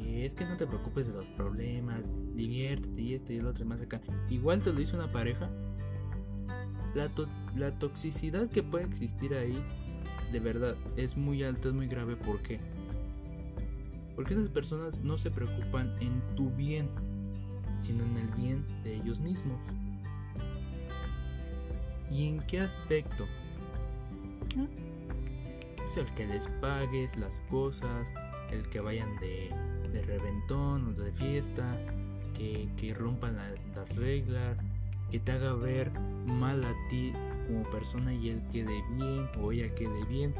que 0.00 0.24
es 0.24 0.34
que 0.34 0.44
no 0.44 0.56
te 0.56 0.66
preocupes 0.66 1.06
de 1.06 1.12
los 1.12 1.28
problemas, 1.30 2.08
diviértete 2.34 3.00
y 3.00 3.14
esto 3.14 3.32
y 3.32 3.36
el 3.36 3.46
otro 3.46 3.64
y 3.64 3.68
más 3.68 3.80
acá, 3.80 4.00
igual 4.28 4.62
te 4.62 4.72
lo 4.72 4.78
dice 4.78 4.94
una 4.96 5.10
pareja, 5.10 5.50
la, 6.94 7.10
la 7.56 7.78
toxicidad 7.78 8.48
que 8.48 8.62
puede 8.62 8.84
existir 8.84 9.34
ahí, 9.34 9.58
de 10.32 10.40
verdad, 10.40 10.76
es 10.96 11.16
muy 11.16 11.42
alta, 11.42 11.68
es 11.68 11.74
muy 11.74 11.86
grave. 11.86 12.16
¿Por 12.16 12.40
qué? 12.42 12.60
Porque 14.14 14.34
esas 14.34 14.48
personas 14.48 15.00
no 15.00 15.16
se 15.16 15.30
preocupan 15.30 15.94
en 16.00 16.20
tu 16.34 16.50
bien, 16.50 16.88
sino 17.80 18.04
en 18.04 18.16
el 18.16 18.28
bien 18.28 18.64
de 18.82 18.96
ellos 18.96 19.20
mismos. 19.20 19.58
¿Y 22.10 22.28
en 22.28 22.40
qué 22.46 22.60
aspecto? 22.60 23.26
Pues 25.76 25.96
el 25.96 26.12
que 26.14 26.26
les 26.26 26.48
pagues 26.60 27.16
las 27.16 27.40
cosas, 27.50 28.14
el 28.50 28.62
que 28.68 28.80
vayan 28.80 29.18
de, 29.20 29.50
de 29.92 30.02
reventón 30.02 30.88
o 30.88 30.92
de 30.92 31.12
fiesta, 31.12 31.78
que, 32.34 32.68
que 32.76 32.94
rompan 32.94 33.36
las, 33.36 33.68
las, 33.74 33.88
reglas, 33.96 34.64
que 35.10 35.18
te 35.18 35.32
haga 35.32 35.52
ver 35.54 35.90
mal 36.26 36.62
a 36.64 36.74
ti 36.88 37.12
como 37.46 37.62
persona 37.70 38.12
y 38.12 38.30
él 38.30 38.42
quede 38.52 38.82
bien 38.96 39.28
o 39.40 39.52
ella 39.52 39.74
quede 39.74 40.04
bien. 40.04 40.34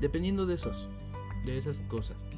Dependiendo 0.00 0.46
de 0.46 0.54
esos, 0.54 0.88
de 1.44 1.58
esas 1.58 1.80
cosas. 1.80 2.30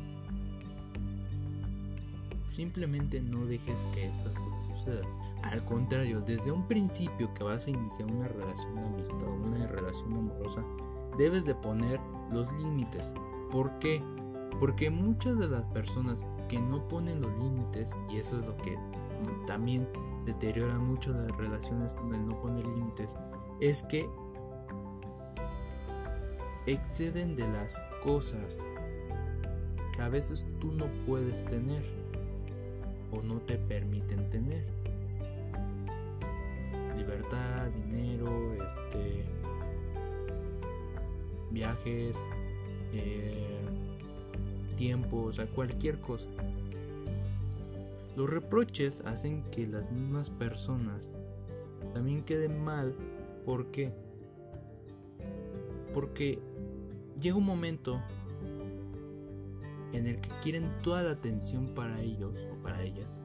Simplemente 2.49 3.21
no 3.21 3.47
dejes 3.47 3.85
que 3.95 4.07
estas 4.07 4.39
cosas 4.39 4.67
sucedan. 4.79 5.29
Al 5.43 5.65
contrario, 5.65 6.21
desde 6.21 6.51
un 6.51 6.67
principio 6.67 7.33
que 7.35 7.45
vas 7.45 7.67
a 7.67 7.71
iniciar 7.71 8.11
una 8.11 8.29
relación 8.29 8.77
de 8.77 8.85
amistad, 8.85 9.29
una 9.29 9.67
relación 9.67 10.13
amorosa, 10.13 10.65
debes 11.17 11.45
de 11.45 11.55
poner 11.55 12.01
los 12.33 12.53
límites. 12.61 13.13
¿Por 13.51 13.79
qué? 13.79 14.03
Porque 14.59 14.91
muchas 14.91 15.39
de 15.39 15.49
las 15.49 15.67
personas 15.67 16.27
que 16.49 16.61
no 16.61 16.87
ponen 16.89 17.21
los 17.21 17.39
límites, 17.39 17.97
y 18.11 18.17
eso 18.17 18.39
es 18.39 18.47
lo 18.47 18.57
que 18.57 18.77
también 19.47 19.89
deteriora 20.25 20.79
mucho 20.79 21.13
las 21.13 21.37
relaciones 21.37 21.97
el 22.13 22.27
no 22.27 22.41
poner 22.41 22.67
límites, 22.67 23.17
es 23.61 23.83
que 23.85 24.09
exceden 26.67 27.35
de 27.35 27.49
las 27.49 27.87
cosas 28.03 28.65
que 29.95 30.03
a 30.03 30.09
veces 30.09 30.47
tú 30.61 30.73
no 30.73 30.87
puedes 31.07 31.45
tener 31.47 31.83
o 33.11 33.23
no 33.23 33.41
te 33.41 33.57
permiten 33.57 34.29
tener. 34.29 34.65
Libertad, 36.97 37.69
dinero, 37.87 38.55
este, 38.55 39.25
viajes, 41.51 42.29
eh, 42.93 43.58
tiempo, 44.79 45.25
o 45.25 45.33
sea, 45.33 45.47
cualquier 45.47 46.01
cosa. 46.01 46.31
Los 48.17 48.31
reproches 48.31 49.03
hacen 49.03 49.43
que 49.51 49.67
las 49.67 49.91
mismas 49.91 50.31
personas 50.31 51.17
también 51.95 52.23
queden 52.23 52.63
mal. 52.65 52.95
¿Por 53.45 53.67
qué? 53.73 53.93
Porque 55.93 56.39
llega 57.21 57.37
un 57.37 57.45
momento 57.45 58.01
en 59.93 60.07
el 60.07 60.21
que 60.21 60.31
quieren 60.43 60.71
toda 60.83 61.03
la 61.03 61.11
atención 61.11 61.75
para 61.75 62.01
ellos 62.01 62.47
o 62.53 62.63
para 62.63 62.83
ellas. 62.83 63.21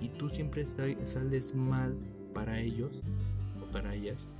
Y 0.00 0.08
tú 0.08 0.30
siempre 0.30 0.64
sales 0.64 1.54
mal 1.54 1.94
para 2.32 2.60
ellos 2.60 3.02
o 3.62 3.70
para 3.70 3.94
ellas. 3.94 4.30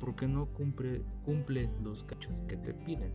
Porque 0.00 0.28
no 0.28 0.46
cumple, 0.46 1.02
cumples 1.24 1.80
los 1.80 2.04
cachos 2.04 2.42
que 2.42 2.56
te 2.56 2.74
piden. 2.74 3.12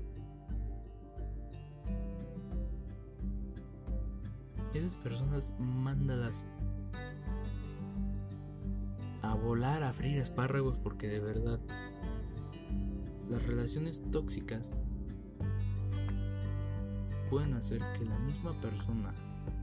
Esas 4.74 4.98
personas 4.98 5.54
mándalas 5.60 6.52
a 9.22 9.36
volar 9.36 9.84
a 9.84 9.94
freír 9.94 10.18
espárragos 10.18 10.78
porque 10.78 11.08
de 11.08 11.20
verdad 11.20 11.60
las 13.30 13.42
relaciones 13.48 14.04
tóxicas 14.12 14.80
pueden 17.30 17.54
hacer 17.54 17.82
que 17.98 18.06
la 18.06 18.20
misma 18.20 18.54
persona, 18.62 19.14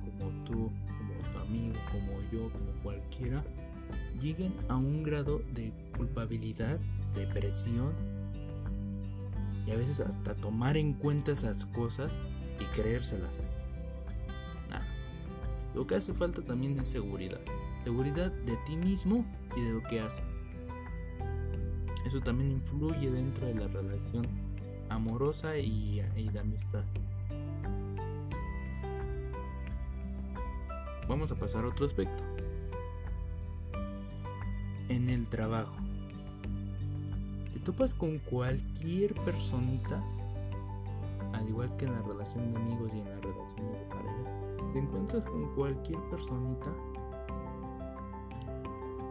como 0.02 0.44
tú, 0.44 0.72
como 0.86 1.14
tu 1.32 1.38
amigo, 1.38 1.74
como 1.92 2.20
yo, 2.32 2.50
como 2.52 2.72
cualquiera, 2.82 3.44
lleguen 4.20 4.52
a 4.68 4.76
un 4.76 5.02
grado 5.02 5.40
de 5.54 5.72
culpabilidad, 5.96 6.80
depresión 7.14 7.93
y 9.67 9.71
a 9.71 9.76
veces 9.76 10.00
hasta 10.00 10.35
tomar 10.35 10.76
en 10.76 10.95
cuenta 10.95 11.33
esas 11.33 11.67
cosas 11.67 12.21
y 12.61 12.64
creérselas. 12.76 13.49
Lo 15.75 15.87
que 15.87 15.95
hace 15.95 16.12
falta 16.12 16.43
también 16.43 16.79
es 16.81 16.88
seguridad. 16.88 17.40
Seguridad 17.79 18.33
de 18.33 18.57
ti 18.67 18.76
mismo 18.76 19.25
y 19.57 19.61
de 19.62 19.73
lo 19.73 19.83
que 19.85 20.00
haces. 20.00 20.45
Eso 22.05 22.21
también 22.21 22.50
influye 22.50 23.11
dentro 23.11 23.47
de 23.47 23.55
la 23.55 23.69
relación 23.69 24.26
amorosa 24.88 25.57
y, 25.57 26.00
de 26.00 26.38
amistad. 26.38 26.85
Vamos 31.09 31.31
a 31.31 31.37
pasar 31.37 31.64
a 31.64 31.69
otro 31.69 31.87
aspecto. 31.87 32.25
En 34.88 35.09
el 35.09 35.29
trabajo. 35.29 35.75
Topas 37.70 37.94
con 37.94 38.18
cualquier 38.18 39.14
personita, 39.22 40.02
al 41.34 41.48
igual 41.48 41.76
que 41.76 41.84
en 41.84 41.92
la 41.92 42.02
relación 42.02 42.52
de 42.52 42.58
amigos 42.58 42.90
y 42.92 42.98
en 42.98 43.08
la 43.08 43.20
relación 43.20 43.70
de 43.70 43.78
pareja, 43.88 44.72
te 44.72 44.78
encuentras 44.80 45.24
con 45.24 45.54
cualquier 45.54 46.00
personita. 46.10 46.74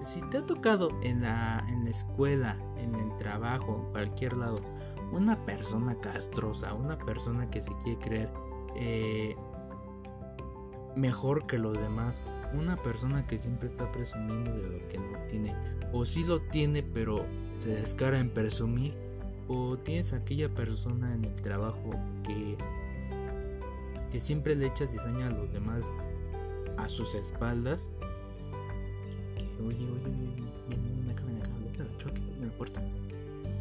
Si 0.01 0.19
te 0.23 0.39
ha 0.39 0.45
tocado 0.45 0.89
en 1.03 1.21
la, 1.21 1.65
en 1.69 1.85
la 1.85 1.89
escuela, 1.89 2.57
en 2.75 2.95
el 2.95 3.15
trabajo, 3.15 3.77
en 3.77 3.91
cualquier 3.93 4.35
lado, 4.35 4.57
una 5.13 5.45
persona 5.45 5.95
castrosa, 5.95 6.73
una 6.73 6.97
persona 6.97 7.49
que 7.49 7.61
se 7.61 7.71
quiere 7.81 7.99
creer 8.01 8.33
eh, 8.75 9.37
mejor 10.97 11.47
que 11.47 11.57
los 11.57 11.79
demás, 11.79 12.21
una 12.53 12.75
persona 12.75 13.25
que 13.25 13.37
siempre 13.37 13.67
está 13.67 13.89
presumiendo 13.89 14.51
de 14.51 14.79
lo 14.79 14.87
que 14.89 14.97
no 14.97 15.17
tiene, 15.27 15.55
o 15.93 16.03
si 16.03 16.25
lo 16.25 16.41
tiene 16.41 16.83
pero 16.83 17.23
se 17.59 17.69
descara 17.69 18.19
en 18.19 18.29
presumir, 18.29 18.93
o 19.47 19.77
tienes 19.77 20.13
aquella 20.13 20.53
persona 20.53 21.13
en 21.13 21.25
el 21.25 21.35
trabajo 21.41 21.91
que, 22.23 22.55
que 24.11 24.19
siempre 24.19 24.55
le 24.55 24.67
echa 24.67 24.87
cizaña 24.87 25.27
a 25.27 25.31
los 25.31 25.51
demás 25.51 25.97
a 26.77 26.87
sus 26.87 27.15
espaldas 27.15 27.91
oye, 29.65 29.85
oye, 29.85 30.09
oye, 30.09 30.51
ven, 30.69 30.95
ven 30.95 31.09
acá, 31.09 31.23
ven 31.25 31.37
acá, 31.37 31.49
ven 31.59 31.81
acá, 31.81 32.13
que 32.13 32.19
está 32.19 32.33
en 32.33 32.47
la 32.47 32.53
puerta. 32.53 32.81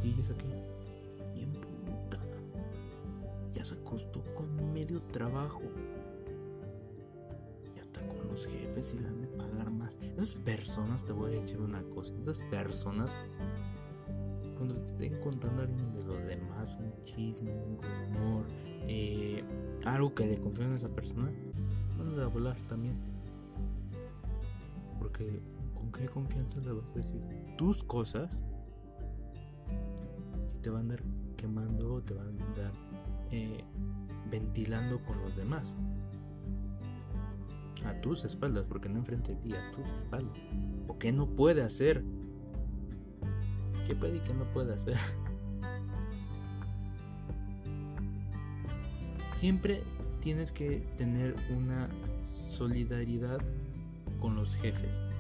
Y 0.03 0.15
yo 0.15 0.23
saqué, 0.23 0.47
bien 1.35 1.53
puta. 1.53 2.19
Ya 3.53 3.65
se 3.65 3.75
acostó 3.75 4.23
con 4.35 4.73
medio 4.73 5.03
trabajo. 5.03 5.63
Y 7.75 7.81
hasta 7.81 8.01
con 8.07 8.29
los 8.29 8.47
jefes 8.47 8.95
y 8.95 9.01
le 9.01 9.09
han 9.09 9.21
de 9.21 9.29
pagar 9.29 9.71
más. 9.71 9.97
Esas 10.17 10.37
personas, 10.37 11.05
te 11.05 11.13
voy 11.13 11.33
a 11.33 11.37
decir 11.37 11.61
una 11.61 11.83
cosa, 11.95 12.15
esas 12.19 12.43
personas, 12.51 13.17
cuando 14.59 14.75
te 14.75 14.85
estén 14.85 15.21
contando 15.21 15.63
a 15.63 15.65
alguien 15.65 15.93
de 15.93 16.03
los 16.03 16.27
demás, 16.27 16.77
un 16.81 16.93
chisme, 17.05 17.53
un 17.55 17.79
rumor, 17.81 18.45
eh, 18.89 19.45
algo 19.87 20.13
que 20.15 20.27
le 20.27 20.37
confíen 20.37 20.73
a 20.73 20.77
esa 20.77 20.93
persona, 20.93 21.31
van 21.97 22.19
a 22.19 22.27
volar 22.27 22.57
también. 22.67 22.97
Porque 24.99 25.41
¿con 25.75 25.93
qué 25.93 26.09
confianza 26.09 26.61
le 26.61 26.73
vas 26.73 26.91
a 26.93 26.97
decir 26.97 27.23
tus 27.57 27.83
cosas? 27.85 28.43
Si 30.45 30.57
te 30.59 30.71
van 30.71 30.79
a 30.79 30.81
andar 30.81 31.03
quemando 31.37 31.95
o 31.95 32.03
te 32.03 32.15
van 32.15 32.27
a 32.27 32.45
andar 32.45 32.73
eh, 33.31 33.65
ventilando 34.31 35.01
con 35.05 35.21
los 35.23 35.37
demás. 35.37 35.77
A 37.87 38.01
tus 38.01 38.25
espaldas, 38.25 38.67
porque 38.67 38.89
no 38.89 38.99
enfrente 38.99 39.35
de 39.35 39.41
ti, 39.41 39.53
a 39.53 39.71
tus 39.71 39.93
espaldas. 39.93 40.37
¿O 40.89 40.99
qué 40.99 41.13
no 41.13 41.29
puede 41.29 41.63
hacer? 41.63 42.03
¿Qué 43.89 43.97
puede 43.97 44.19
y 44.19 44.21
qué 44.21 44.35
no 44.35 44.45
puede 44.45 44.75
hacer? 44.75 44.97
Siempre 49.33 49.83
tienes 50.21 50.53
que 50.53 50.81
tener 50.99 51.35
una 51.57 51.89
solidaridad 52.23 53.41
con 54.21 54.37
los 54.37 54.55
jefes. 54.57 55.11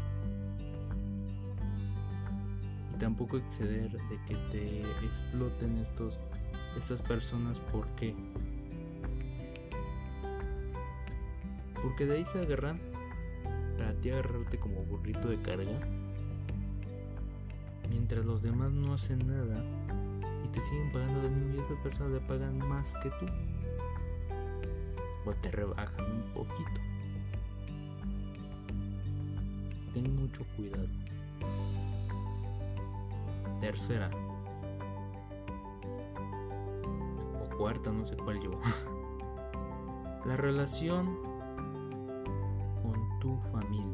Tampoco 2.98 3.38
exceder 3.38 3.90
de 3.90 4.20
que 4.26 4.34
te 4.50 4.82
exploten 5.06 5.78
estos 5.78 6.26
estas 6.76 7.00
personas. 7.00 7.60
Porque 7.72 8.14
porque 11.80 12.04
de 12.04 12.16
ahí 12.16 12.24
se 12.26 12.40
agarran 12.40 12.78
para 13.78 13.94
ti 13.94 14.10
agarrarte 14.10 14.58
como 14.58 14.82
burrito 14.82 15.28
de 15.28 15.40
carga 15.40 15.80
mientras 17.88 18.24
los 18.24 18.42
demás 18.42 18.70
no 18.72 18.94
hacen 18.94 19.26
nada 19.26 19.64
y 20.44 20.48
te 20.48 20.60
siguen 20.60 20.92
pagando 20.92 21.22
de 21.22 21.30
mismo 21.30 21.54
y 21.54 21.58
esas 21.58 21.78
personas 21.82 22.12
le 22.12 22.20
pagan 22.20 22.58
más 22.68 22.94
que 23.02 23.10
tú 23.10 23.26
o 25.26 25.32
te 25.34 25.50
rebajan 25.50 26.06
un 26.10 26.32
poquito 26.32 26.80
ten 29.92 30.16
mucho 30.16 30.44
cuidado 30.56 30.86
tercera 33.58 34.10
o 37.40 37.56
cuarta, 37.56 37.92
no 37.92 38.06
sé 38.06 38.16
cuál 38.16 38.40
llevo. 38.40 38.60
La 40.26 40.36
relación 40.36 41.18
con 42.82 43.18
tu 43.20 43.38
familia. 43.52 43.87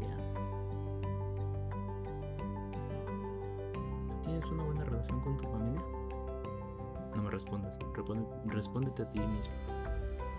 ¿Tienes 4.44 4.60
una 4.60 4.64
buena 4.64 4.84
relación 4.84 5.20
con 5.20 5.36
tu 5.38 5.44
familia? 5.44 5.82
No 7.16 7.22
me 7.22 7.30
respondas, 7.30 7.78
respóndete 8.44 9.02
a 9.02 9.08
ti 9.08 9.18
mismo. 9.18 9.54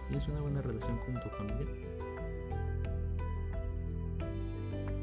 ¿Tienes 0.06 0.28
una 0.28 0.42
buena 0.42 0.62
relación 0.62 1.00
con 1.00 1.20
tu 1.22 1.30
familia? 1.30 1.74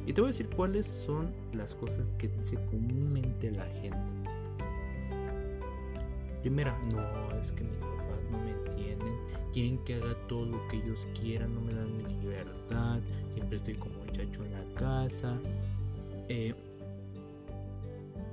Y 0.07 0.12
te 0.12 0.21
voy 0.21 0.29
a 0.29 0.31
decir 0.31 0.49
cuáles 0.51 0.87
son 0.87 1.35
las 1.53 1.75
cosas 1.75 2.12
que 2.12 2.29
dice 2.29 2.57
comúnmente 2.71 3.51
la 3.51 3.65
gente. 3.65 4.15
Primera, 6.43 6.81
no, 6.93 7.41
es 7.41 7.51
que 7.51 7.65
mis 7.65 7.79
papás 7.79 8.21
no 8.31 8.38
me 8.38 8.53
entienden. 8.53 9.15
Quieren 9.53 9.79
que 9.79 9.97
haga 9.97 10.15
todo 10.29 10.47
lo 10.47 10.69
que 10.69 10.77
ellos 10.77 11.09
quieran, 11.21 11.53
no 11.57 11.61
me 11.61 11.75
dan 11.75 11.99
libertad. 12.21 13.01
Siempre 13.27 13.57
estoy 13.57 13.75
como 13.75 13.99
muchacho 13.99 14.45
en 14.45 14.53
la 14.53 14.65
casa. 14.79 15.37
Eh, 16.29 16.55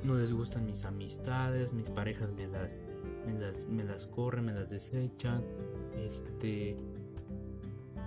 no 0.04 0.16
les 0.16 0.32
gustan 0.32 0.66
mis 0.66 0.86
amistades, 0.86 1.74
mis 1.74 1.90
parejas 1.90 2.32
me 2.32 2.48
las, 2.48 2.84
me 3.26 3.38
las, 3.38 3.68
me 3.68 3.84
las 3.84 4.06
corren, 4.06 4.46
me 4.46 4.54
las 4.54 4.70
desechan. 4.70 5.44
Este, 5.98 6.78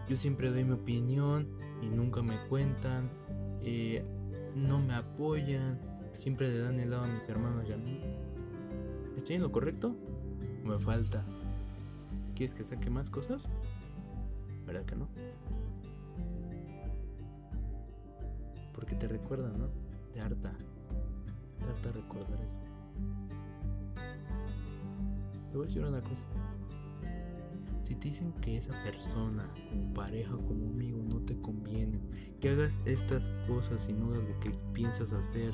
yo 0.09 0.16
siempre 0.16 0.50
doy 0.50 0.64
mi 0.64 0.72
opinión 0.72 1.48
y 1.83 1.88
nunca 1.90 2.22
me 2.22 2.37
cuentan. 2.48 3.11
Eh, 3.62 4.05
no 4.55 4.81
me 4.81 4.94
apoyan, 4.94 5.81
siempre 6.16 6.48
le 6.48 6.59
dan 6.59 6.81
el 6.81 6.90
lado 6.90 7.05
a 7.05 7.09
mis 7.09 7.28
hermanos 7.28 7.66
y 7.68 7.72
a 7.72 7.76
mí. 7.76 8.00
¿Estoy 9.16 9.37
en 9.37 9.42
lo 9.42 9.52
correcto? 9.52 9.94
me 10.64 10.78
falta? 10.78 11.24
¿Quieres 12.35 12.55
que 12.55 12.64
saque 12.64 12.88
más 12.88 13.11
cosas? 13.11 13.50
¿Verdad 14.66 14.85
que 14.85 14.96
no? 14.96 15.09
Porque 18.72 18.94
te 18.94 19.09
recuerda, 19.09 19.50
¿no? 19.50 19.68
Te 20.12 20.20
harta. 20.20 20.55
Te 21.62 21.68
harta 21.68 21.92
recordar 21.92 22.40
eso. 22.44 22.61
Te 25.51 25.57
voy 25.57 25.64
a 25.64 25.66
decir 25.68 25.85
una 25.85 26.03
cosa. 26.03 26.27
Si 27.83 27.94
te 27.96 28.09
dicen 28.09 28.33
que 28.35 28.57
esa 28.57 28.72
persona, 28.85 29.53
como 29.70 29.92
pareja, 29.92 30.31
como 30.31 30.68
amigo, 30.68 31.03
no 31.09 31.20
te 31.20 31.40
conviene, 31.40 32.01
que 32.40 32.51
hagas 32.51 32.83
estas 32.87 33.31
cosas 33.48 33.88
y 33.88 33.92
no 33.92 34.11
hagas 34.11 34.25
lo 34.25 34.40
que 34.40 34.51
piensas 34.72 35.12
hacer, 35.12 35.53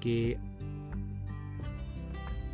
que 0.00 0.38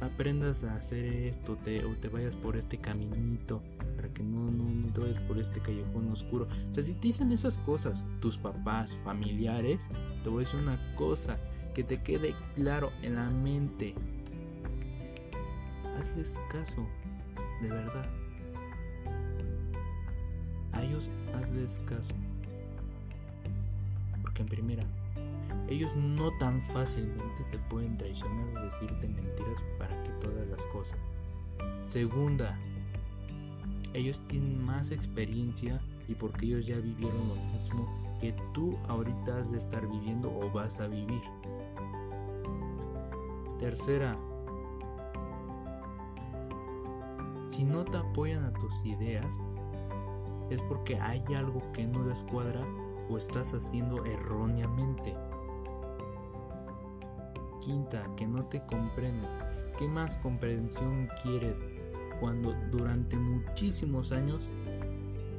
aprendas 0.01 0.64
a 0.64 0.77
hacer 0.77 1.05
esto 1.05 1.57
te, 1.57 1.85
o 1.85 1.90
te 1.97 2.09
vayas 2.09 2.37
por 2.37 2.57
este 2.57 2.79
caminito 2.79 3.62
para 3.97 4.09
que 4.12 4.23
no, 4.23 4.51
no, 4.51 4.64
no 4.64 4.92
te 4.92 5.01
vayas 5.01 5.18
por 5.21 5.38
este 5.38 5.61
callejón 5.61 6.11
oscuro. 6.11 6.49
O 6.71 6.73
sea, 6.73 6.83
si 6.83 6.95
te 6.95 7.09
dicen 7.09 7.33
esas 7.33 7.59
cosas, 7.59 8.07
tus 8.21 8.37
papás, 8.38 8.97
familiares, 9.05 9.90
te 10.23 10.29
voy 10.29 10.42
a 10.42 10.47
decir 10.47 10.61
una 10.61 10.95
cosa 10.97 11.38
que 11.74 11.82
te 11.82 12.00
quede 12.02 12.35
claro 12.54 12.92
en 13.02 13.14
la 13.14 13.28
mente. 13.30 13.94
Hazles 15.98 16.38
caso, 16.50 16.87
de 17.61 17.68
verdad. 17.68 18.06
A 20.72 20.82
ellos 20.82 21.08
hazles 21.35 21.80
caso. 21.87 22.14
Porque 24.22 24.42
en 24.42 24.48
primera, 24.48 24.85
ellos 25.68 25.94
no 25.96 26.30
tan 26.38 26.62
fácilmente 26.62 27.44
te 27.50 27.58
pueden 27.58 27.96
traicionar 27.96 28.56
o 28.56 28.64
decirte 28.64 29.08
mentiras 29.08 29.64
para 29.78 30.02
que 30.02 30.11
todas 30.18 30.46
las 30.48 30.64
cosas. 30.66 30.98
Segunda, 31.87 32.58
ellos 33.94 34.20
tienen 34.26 34.62
más 34.64 34.90
experiencia 34.90 35.80
y 36.08 36.14
porque 36.14 36.46
ellos 36.46 36.66
ya 36.66 36.76
vivieron 36.76 37.28
lo 37.28 37.35
mismo 37.52 38.01
que 38.22 38.32
tú 38.54 38.78
ahorita 38.87 39.38
has 39.38 39.50
de 39.50 39.58
estar 39.58 39.85
viviendo 39.85 40.32
o 40.32 40.48
vas 40.52 40.78
a 40.78 40.87
vivir. 40.87 41.22
Tercera, 43.58 44.16
si 47.46 47.64
no 47.64 47.85
te 47.85 47.98
apoyan 47.98 48.44
a 48.44 48.52
tus 48.52 48.87
ideas, 48.87 49.44
es 50.50 50.62
porque 50.62 51.00
hay 51.00 51.24
algo 51.35 51.61
que 51.72 51.85
no 51.85 52.04
les 52.04 52.22
cuadra 52.22 52.64
o 53.11 53.16
estás 53.16 53.54
haciendo 53.54 54.04
erróneamente. 54.04 55.16
Quinta, 57.61 58.04
que 58.16 58.28
no 58.28 58.44
te 58.44 58.64
comprenden. 58.66 59.30
¿Qué 59.76 59.88
más 59.88 60.16
comprensión 60.18 61.08
quieres 61.24 61.61
cuando 62.20 62.54
durante 62.70 63.16
muchísimos 63.16 64.12
años 64.12 64.48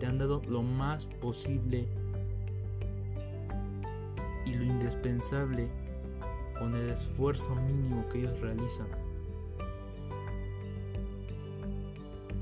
te 0.02 0.06
han 0.06 0.18
dado 0.18 0.42
lo 0.50 0.64
más 0.64 1.06
posible 1.22 1.88
y 4.46 4.56
lo 4.56 4.64
indispensable 4.64 5.70
con 6.58 6.76
el 6.76 6.90
esfuerzo 6.90 7.56
mínimo 7.56 8.08
que 8.10 8.20
ellos 8.20 8.40
realizan? 8.40 8.88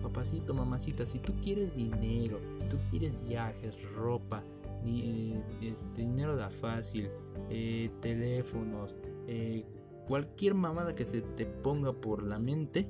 Papacito, 0.02 0.54
mamacita, 0.54 1.06
si 1.06 1.20
tú 1.20 1.34
quieres 1.42 1.76
dinero, 1.76 2.40
tú 2.70 2.78
quieres 2.90 3.24
viajes, 3.26 3.78
ropa, 3.96 4.44
eh, 4.86 5.42
este, 5.62 6.02
dinero 6.02 6.36
da 6.36 6.50
fácil, 6.50 7.10
eh, 7.50 7.90
teléfonos, 8.02 8.98
eh, 9.28 9.64
cualquier 10.08 10.56
mamada 10.56 10.96
que 10.96 11.06
se 11.06 11.22
te 11.22 11.46
ponga 11.46 11.94
por 11.94 12.24
la 12.24 12.40
mente, 12.40 12.88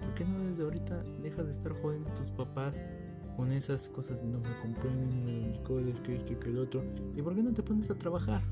¿por 0.00 0.14
qué 0.14 0.24
no 0.24 0.44
desde 0.48 0.64
ahorita 0.64 1.02
dejas 1.22 1.46
de 1.46 1.52
estar 1.52 1.72
jodiendo 1.80 2.10
tus 2.14 2.32
papás 2.32 2.84
con 3.36 3.52
esas 3.52 3.88
cosas 3.88 4.20
de 4.20 4.26
no 4.26 4.38
me 4.40 4.56
comprenden, 4.60 5.60
que 6.02 6.16
esto 6.16 6.32
y 6.32 6.36
que 6.36 6.48
el 6.48 6.58
otro? 6.58 6.82
¿Y 7.14 7.22
por 7.22 7.34
qué 7.34 7.42
no 7.42 7.52
te 7.52 7.62
pones 7.62 7.90
a 7.90 7.94
trabajar? 7.94 8.42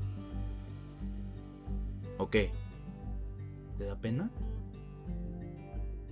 Ok, 2.17 2.35
¿te 3.77 3.83
da 3.83 3.95
pena? 3.99 4.29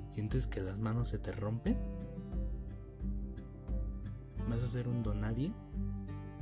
¿Sientes 0.10 0.48
que 0.48 0.62
las 0.62 0.80
manos 0.80 1.08
se 1.08 1.20
te 1.20 1.32
rompen? 1.32 1.78
¿Vas 4.50 4.64
a 4.64 4.68
ser 4.68 4.88
un 4.88 5.04
donadie? 5.04 5.54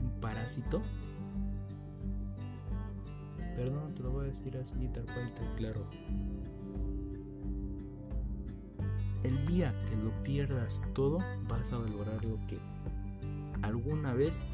¿Un 0.01 0.19
parásito? 0.19 0.81
Perdón, 3.55 3.93
te 3.93 4.03
lo 4.03 4.11
voy 4.11 4.25
a 4.25 4.27
decir 4.29 4.57
así, 4.57 4.87
tal 4.87 5.05
cual, 5.05 5.33
tal 5.33 5.55
claro. 5.55 5.85
El 9.23 9.45
día 9.45 9.73
que 9.87 9.95
lo 9.95 10.11
pierdas 10.23 10.81
todo, 10.93 11.19
vas 11.47 11.71
a 11.71 11.77
valorar 11.77 12.25
lo 12.25 12.37
que 12.47 12.57
alguna 13.61 14.13
vez 14.13 14.47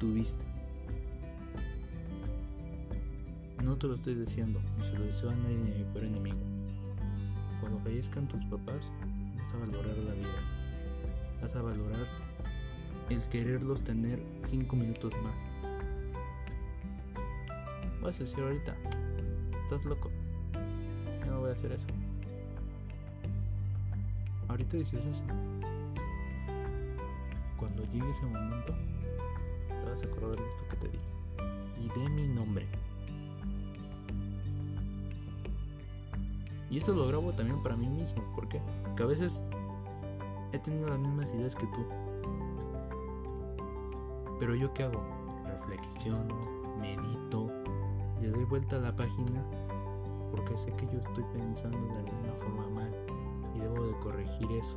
tuviste. 0.00 0.44
No 3.62 3.76
te 3.76 3.86
lo 3.86 3.94
estoy 3.94 4.14
diciendo, 4.14 4.60
no 4.78 4.84
se 4.84 4.98
lo 4.98 5.04
deseo 5.04 5.30
a 5.30 5.34
nadie 5.34 5.56
ni 5.56 5.72
a 5.72 5.74
mi 5.74 5.84
peor 5.92 6.04
enemigo. 6.04 6.38
Cuando 7.60 7.78
fallezcan 7.80 8.26
tus 8.28 8.44
papás, 8.46 8.92
vas 9.36 9.52
a 9.52 9.58
valorar 9.58 9.96
la 9.98 10.14
vida. 10.14 10.28
Vas 11.42 11.54
a 11.54 11.62
valorar 11.62 12.06
el 13.10 13.22
quererlos 13.28 13.82
tener 13.82 14.22
5 14.40 14.76
minutos 14.76 15.12
más. 15.22 15.44
Vas 18.00 18.18
a 18.20 18.24
decir 18.24 18.40
ahorita, 18.40 18.74
estás 19.62 19.84
loco. 19.84 20.10
No 21.26 21.40
voy 21.40 21.50
a 21.50 21.52
hacer 21.52 21.72
eso. 21.72 21.88
Ahorita 24.54 24.76
dices 24.76 25.04
eso. 25.04 25.24
Cuando 27.56 27.82
llegue 27.86 28.08
ese 28.08 28.24
momento, 28.24 28.72
te 29.66 29.90
vas 29.90 30.00
a 30.00 30.06
acordar 30.06 30.36
de 30.36 30.48
esto 30.48 30.62
que 30.68 30.76
te 30.76 30.88
dije. 30.90 31.04
Y 31.76 31.88
de 31.98 32.08
mi 32.08 32.28
nombre. 32.28 32.64
Y 36.70 36.78
eso 36.78 36.94
lo 36.94 37.08
grabo 37.08 37.32
también 37.32 37.60
para 37.64 37.76
mí 37.76 37.88
mismo. 37.88 38.22
¿Por 38.36 38.48
qué? 38.48 38.62
Porque 38.84 39.02
a 39.02 39.06
veces 39.06 39.44
he 40.52 40.60
tenido 40.60 40.86
las 40.86 41.00
mismas 41.00 41.34
ideas 41.34 41.56
que 41.56 41.66
tú. 41.66 41.84
Pero 44.38 44.54
yo 44.54 44.72
qué 44.72 44.84
hago? 44.84 45.02
Reflexiono, 45.46 46.36
medito, 46.80 47.50
le 48.20 48.28
doy 48.28 48.44
vuelta 48.44 48.76
a 48.76 48.80
la 48.82 48.94
página 48.94 49.44
porque 50.30 50.56
sé 50.56 50.72
que 50.74 50.86
yo 50.86 51.00
estoy 51.00 51.24
pensando 51.32 51.76
de 51.88 51.98
alguna 51.98 52.32
forma 52.34 52.68
mal 52.68 53.03
debo 53.64 53.86
de 53.86 53.98
corregir 53.98 54.50
eso. 54.52 54.76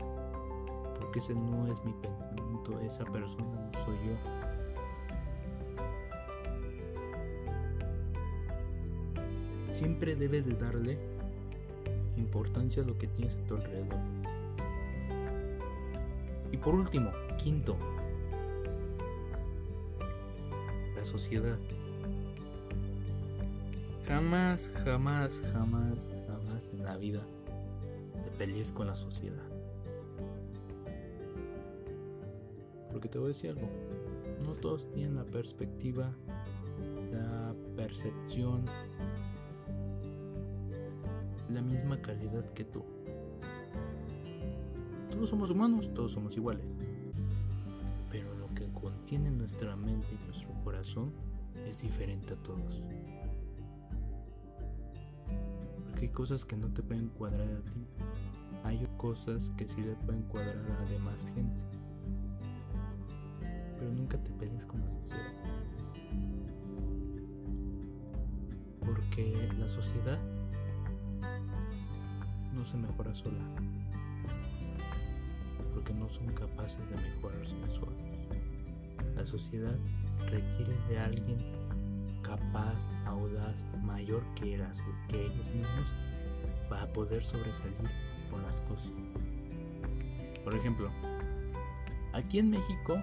Porque 0.99 1.19
ese 1.19 1.35
no 1.35 1.67
es 1.71 1.83
mi 1.83 1.93
pensamiento, 1.93 2.79
esa 2.79 3.05
persona 3.05 3.45
no 3.45 3.85
soy 3.85 3.97
yo. 4.05 4.15
Siempre 9.71 10.15
debes 10.15 10.45
de 10.47 10.55
darle 10.55 10.97
importancia 12.17 12.81
a 12.81 12.85
lo 12.85 12.97
que 12.97 13.07
tienes 13.07 13.35
a 13.35 13.45
tu 13.45 13.55
alrededor. 13.55 13.99
Y 16.51 16.57
por 16.57 16.73
último, 16.73 17.11
quinto, 17.37 17.77
la 20.95 21.05
sociedad. 21.05 21.59
Jamás, 24.07 24.71
jamás, 24.83 25.43
jamás, 25.53 26.13
jamás 26.27 26.71
en 26.71 26.83
la 26.83 26.97
vida 26.97 27.21
pelees 28.37 28.71
con 28.71 28.87
la 28.87 28.95
sociedad. 28.95 29.43
Porque 32.91 33.09
te 33.09 33.17
voy 33.17 33.25
a 33.25 33.27
decir 33.29 33.51
algo, 33.51 33.69
no 34.45 34.53
todos 34.55 34.89
tienen 34.89 35.15
la 35.15 35.25
perspectiva, 35.25 36.15
la 37.11 37.53
percepción, 37.75 38.65
la 41.49 41.61
misma 41.61 42.01
calidad 42.01 42.45
que 42.49 42.63
tú. 42.65 42.83
Todos 45.09 45.29
somos 45.29 45.49
humanos, 45.49 45.91
todos 45.93 46.11
somos 46.11 46.35
iguales. 46.37 46.71
Pero 48.11 48.33
lo 48.35 48.53
que 48.53 48.67
contiene 48.71 49.31
nuestra 49.31 49.75
mente 49.75 50.15
y 50.15 50.25
nuestro 50.25 50.49
corazón 50.63 51.11
es 51.65 51.81
diferente 51.81 52.33
a 52.33 52.37
todos. 52.37 52.83
Porque 55.85 56.01
hay 56.01 56.09
cosas 56.11 56.45
que 56.45 56.55
no 56.55 56.67
te 56.71 56.83
pueden 56.83 57.09
cuadrar 57.09 57.47
a 57.47 57.69
ti. 57.69 57.85
Hay 58.67 58.85
cosas 58.97 59.49
que 59.55 59.65
sí 59.65 59.81
le 59.81 59.95
pueden 59.95 60.23
cuadrar 60.23 60.57
a 60.57 60.91
demás 60.91 61.31
gente. 61.33 61.63
Pero 63.79 63.93
nunca 63.93 64.21
te 64.21 64.29
pelees 64.31 64.65
con 64.65 64.81
la 64.81 64.89
sociedad. 64.89 65.31
Porque 68.81 69.49
la 69.57 69.69
sociedad 69.69 70.19
no 72.53 72.65
se 72.65 72.75
mejora 72.75 73.15
sola. 73.15 73.39
Porque 75.73 75.93
no 75.93 76.09
son 76.09 76.27
capaces 76.33 76.89
de 76.89 76.97
mejorarse 76.97 77.55
solos. 77.69 77.95
La 79.15 79.25
sociedad 79.25 79.77
requiere 80.29 80.75
de 80.89 80.99
alguien 80.99 81.37
capaz, 82.21 82.91
audaz, 83.05 83.65
mayor 83.81 84.23
que, 84.35 84.55
ellos 84.55 85.49
mismos 85.51 85.93
para 86.67 86.91
poder 86.91 87.23
sobresalir 87.23 88.06
las 88.43 88.61
cosas. 88.61 88.93
Por 90.43 90.55
ejemplo, 90.55 90.89
aquí 92.13 92.39
en 92.39 92.49
México, 92.49 93.01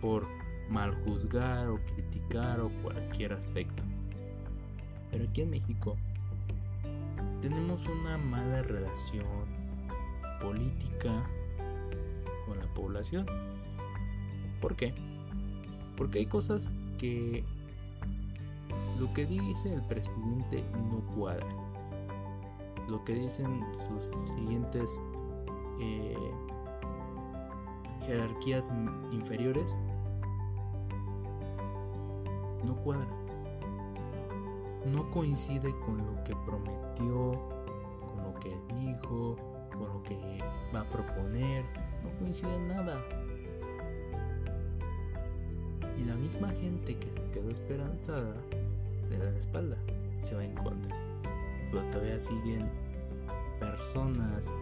por 0.00 0.26
mal 0.68 0.94
juzgar 1.04 1.68
o 1.68 1.78
criticar 1.94 2.60
o 2.60 2.70
cualquier 2.82 3.32
aspecto. 3.32 3.84
Pero 5.10 5.24
aquí 5.24 5.42
en 5.42 5.50
México 5.50 5.96
tenemos 7.40 7.86
una 7.86 8.18
mala 8.18 8.62
relación 8.62 9.46
política 10.40 11.28
con 12.46 12.58
la 12.58 12.66
población. 12.74 13.26
¿Por 14.60 14.76
qué? 14.76 14.94
Porque 15.96 16.20
hay 16.20 16.26
cosas 16.26 16.76
que 16.98 17.44
lo 18.98 19.12
que 19.12 19.26
dice 19.26 19.74
el 19.74 19.82
presidente 19.82 20.64
no 20.90 21.00
cuadra. 21.14 21.46
Lo 22.88 23.04
que 23.04 23.14
dicen 23.14 23.64
sus 23.78 24.02
siguientes 24.34 25.04
eh, 25.80 26.16
jerarquías 28.06 28.70
inferiores 29.10 29.88
no 32.64 32.76
cuadra. 32.76 33.08
No 34.84 35.10
coincide 35.10 35.74
con 35.80 35.98
lo 35.98 36.24
que 36.24 36.34
prometió, 36.46 37.48
con 38.00 38.22
lo 38.22 38.34
que 38.40 38.56
dijo, 38.74 39.36
con 39.72 39.88
lo 39.88 40.02
que 40.04 40.16
va 40.74 40.80
a 40.80 40.88
proponer. 40.88 41.64
No 42.04 42.18
coincide 42.20 42.54
en 42.54 42.68
nada. 42.68 43.02
Y 45.98 46.04
la 46.04 46.14
misma 46.14 46.48
gente 46.50 46.96
que 46.96 47.10
se 47.10 47.22
quedó 47.30 47.50
esperanzada 47.50 48.36
le 49.08 49.18
da 49.18 49.30
la 49.30 49.38
espalda 49.38 49.76
se 50.20 50.34
va 50.34 50.44
en 50.44 50.54
contra. 50.54 51.05
Todavía 51.90 52.18
siguen 52.18 52.68
personas 53.60 54.54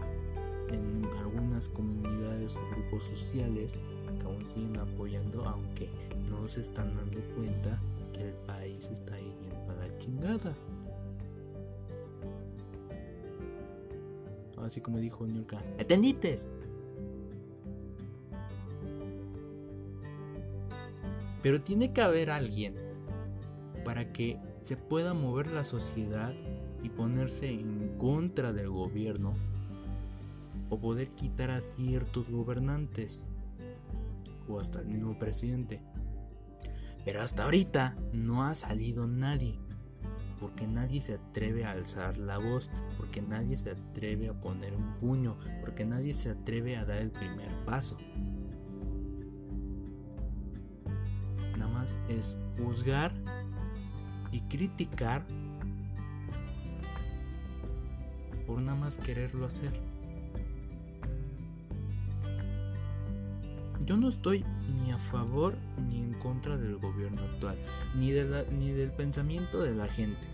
en 0.71 1.05
algunas 1.19 1.69
comunidades 1.69 2.57
o 2.57 2.71
grupos 2.71 3.05
sociales 3.05 3.79
que 4.19 4.27
aún 4.27 4.47
siguen 4.47 4.77
apoyando 4.79 5.45
aunque 5.45 5.89
no 6.31 6.49
se 6.49 6.61
están 6.61 6.95
dando 6.97 7.21
cuenta 7.35 7.81
que 8.13 8.29
el 8.29 8.35
país 8.47 8.89
está 8.91 9.19
yendo 9.19 9.71
a 9.71 9.75
la 9.75 9.95
chingada. 9.97 10.55
Así 14.59 14.81
como 14.81 14.99
dijo 14.99 15.27
Nurka, 15.27 15.63
¡Atendites! 15.79 16.51
Pero 21.43 21.61
tiene 21.61 21.93
que 21.93 22.01
haber 22.01 22.31
alguien 22.31 22.75
para 23.85 24.13
que 24.13 24.39
se 24.59 24.79
pueda 24.79 25.13
mover 25.13 25.49
la 25.49 25.63
sociedad 25.63 26.33
y 26.85 26.91
ponerse 26.91 27.51
en 27.51 27.97
contra 27.99 28.53
del 28.53 28.69
gobierno 28.69 29.33
o 30.69 30.79
poder 30.79 31.09
quitar 31.15 31.51
a 31.51 31.63
ciertos 31.63 32.29
gobernantes 32.29 33.31
o 34.49 34.61
hasta 34.61 34.81
el 34.81 34.89
mismo 34.89 35.19
presidente. 35.19 35.81
Pero 37.07 37.23
hasta 37.23 37.45
ahorita 37.45 37.97
no 38.13 38.45
ha 38.45 38.55
salido 38.55 39.07
nadie. 39.07 39.59
Porque 40.39 40.67
nadie 40.67 41.01
se 41.01 41.15
atreve 41.15 41.65
a 41.65 41.71
alzar 41.71 42.19
la 42.19 42.37
voz, 42.37 42.69
porque 42.99 43.23
nadie 43.23 43.57
se 43.57 43.71
atreve 43.71 44.29
a 44.29 44.39
poner 44.39 44.75
un 44.75 44.95
puño, 44.97 45.39
porque 45.61 45.87
nadie 45.87 46.13
se 46.13 46.31
atreve 46.31 46.77
a 46.77 46.85
dar 46.85 46.99
el 46.99 47.11
primer 47.11 47.51
paso. 47.65 47.97
Nada 51.57 51.73
más 51.73 51.99
es 52.09 52.37
juzgar 52.59 53.15
y 54.33 54.41
criticar 54.43 55.25
por 58.55 58.63
nada 58.63 58.79
más 58.79 58.99
quererlo 58.99 59.47
hacer. 59.47 59.73
Yo 63.85 63.97
no 63.97 64.09
estoy 64.09 64.45
ni 64.73 64.93
a 64.93 64.99
favor 64.99 65.57
ni 65.89 65.99
en 65.99 66.13
contra 66.15 66.57
del 66.57 66.77
gobierno 66.77 67.21
actual, 67.21 67.57
ni, 67.97 68.13
ni 68.57 68.71
del 68.71 68.93
pensamiento 68.93 69.61
de 69.61 69.75
la 69.75 69.89
gente. 69.89 70.25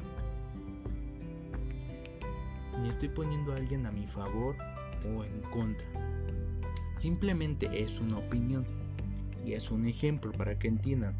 Ni 2.82 2.90
estoy 2.90 3.08
poniendo 3.08 3.54
a 3.54 3.56
alguien 3.56 3.86
a 3.86 3.90
mi 3.90 4.06
favor 4.06 4.54
o 5.02 5.24
en 5.24 5.40
contra. 5.50 5.88
Simplemente 6.96 7.82
es 7.82 8.00
una 8.00 8.18
opinión 8.18 8.66
y 9.46 9.54
es 9.54 9.70
un 9.70 9.86
ejemplo 9.86 10.30
para 10.32 10.58
que 10.58 10.68
entiendan. 10.68 11.14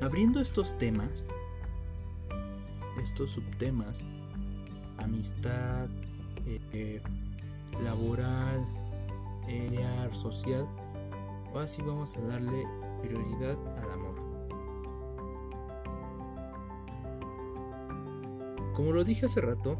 Abriendo 0.00 0.40
estos 0.40 0.76
temas, 0.78 1.32
estos 3.00 3.32
subtemas, 3.32 4.04
amistad, 4.98 5.88
eh, 6.46 7.00
laboral, 7.82 8.66
eh, 9.48 10.08
social, 10.12 10.66
así 11.56 11.82
vamos 11.82 12.16
a 12.16 12.20
darle 12.22 12.66
prioridad 13.02 13.56
al 13.78 13.90
amor. 13.92 14.14
Como 18.74 18.92
lo 18.92 19.04
dije 19.04 19.26
hace 19.26 19.40
rato, 19.40 19.76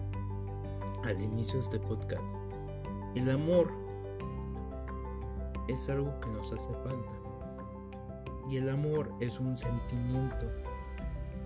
al 1.05 1.21
inicio 1.21 1.55
de 1.55 1.65
este 1.65 1.79
podcast, 1.81 2.37
el 3.15 3.31
amor 3.31 3.73
es 5.69 5.89
algo 5.89 6.19
que 6.21 6.29
nos 6.31 6.53
hace 6.53 6.73
falta. 6.85 7.15
Y 8.51 8.57
el 8.57 8.69
amor 8.69 9.13
es 9.21 9.39
un 9.39 9.57
sentimiento, 9.57 10.47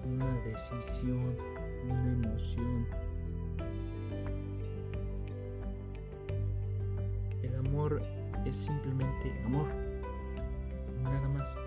una 0.04 0.30
decisión, 0.40 1.36
una 1.90 2.12
emoción, 2.12 2.86
es 8.44 8.56
simplemente 8.56 9.32
amor. 9.44 9.66
Nada 11.02 11.28
más. 11.28 11.60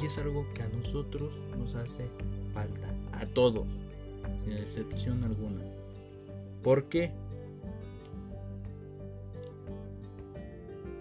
Y 0.00 0.06
es 0.06 0.18
algo 0.18 0.46
que 0.54 0.62
a 0.62 0.68
nosotros 0.68 1.38
nos 1.58 1.74
hace 1.74 2.08
falta. 2.52 2.88
A 3.12 3.26
todos. 3.26 3.66
Sin 4.42 4.52
excepción 4.52 5.22
alguna. 5.24 5.62
¿Por 6.62 6.88
qué? 6.88 7.12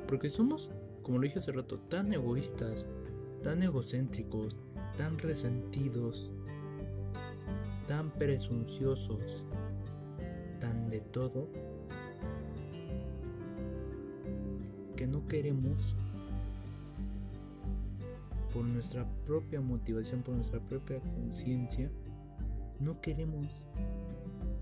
Porque 0.08 0.30
somos, 0.30 0.72
como 1.04 1.20
lo 1.20 1.24
dije 1.24 1.40
hace 1.40 1.54
rato, 1.54 1.80
tan 1.80 2.12
egoístas, 2.12 2.90
tan 3.44 3.64
egocéntricos, 3.64 4.60
tan 4.98 5.18
resentidos, 5.20 6.32
tan 7.88 8.12
presunciosos, 8.12 9.46
tan 10.60 10.90
de 10.90 11.02
todo 11.02 11.50
no 15.12 15.28
queremos 15.28 15.96
por 18.54 18.64
nuestra 18.66 19.06
propia 19.26 19.62
motivación, 19.62 20.22
por 20.22 20.36
nuestra 20.36 20.60
propia 20.60 21.00
conciencia, 21.00 21.90
no 22.80 23.00
queremos 23.02 23.68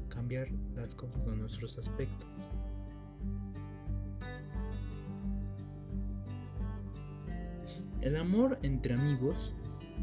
cambiar 0.09 0.49
las 0.75 0.93
cosas 0.93 1.25
o 1.27 1.31
nuestros 1.31 1.77
aspectos. 1.77 2.27
El 8.01 8.15
amor 8.15 8.57
entre 8.63 8.93
amigos 8.93 9.53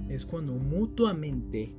es 0.09 0.25
cuando 0.25 0.55
mutuamente 0.55 1.75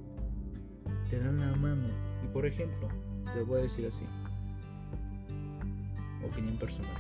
te 1.10 1.20
dan 1.20 1.40
la 1.40 1.56
mano. 1.56 1.88
Y 2.24 2.28
por 2.28 2.46
ejemplo, 2.46 2.88
te 3.34 3.42
voy 3.44 3.60
a 3.60 3.64
decir 3.64 3.86
así. 3.86 4.04
Opinión 6.26 6.58
personal. 6.58 6.92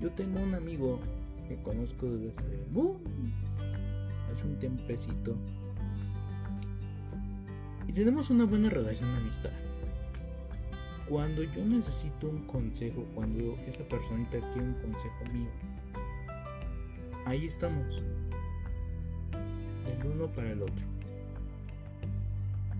Yo 0.00 0.10
tengo 0.10 0.40
un 0.40 0.54
amigo 0.54 0.98
que 1.48 1.62
conozco 1.62 2.06
desde 2.06 2.30
hace, 2.30 2.44
un 4.44 4.58
tiempecito. 4.58 5.36
Y 7.86 7.92
tenemos 7.92 8.30
una 8.30 8.44
buena 8.44 8.70
relación 8.70 9.12
de 9.12 9.18
amistad. 9.18 9.50
Cuando 11.08 11.42
yo 11.42 11.64
necesito 11.64 12.28
un 12.28 12.46
consejo, 12.46 13.04
cuando 13.14 13.56
esa 13.66 13.84
personita 13.84 14.40
quiere 14.50 14.68
un 14.68 14.74
consejo 14.74 15.24
mío, 15.32 15.50
ahí 17.26 17.46
estamos. 17.46 18.02
Del 19.84 20.12
uno 20.12 20.26
para 20.28 20.52
el 20.52 20.62
otro. 20.62 20.86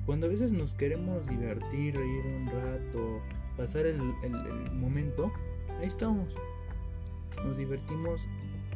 Cuando 0.06 0.26
a 0.26 0.28
veces 0.28 0.52
nos 0.52 0.74
queremos 0.74 1.26
divertir, 1.28 1.96
reír 1.96 2.24
un 2.26 2.46
rato, 2.48 3.20
pasar 3.56 3.86
el, 3.86 4.00
el 4.22 4.72
momento, 4.72 5.32
ahí 5.80 5.86
estamos 5.86 6.34
nos 7.44 7.56
divertimos 7.56 8.26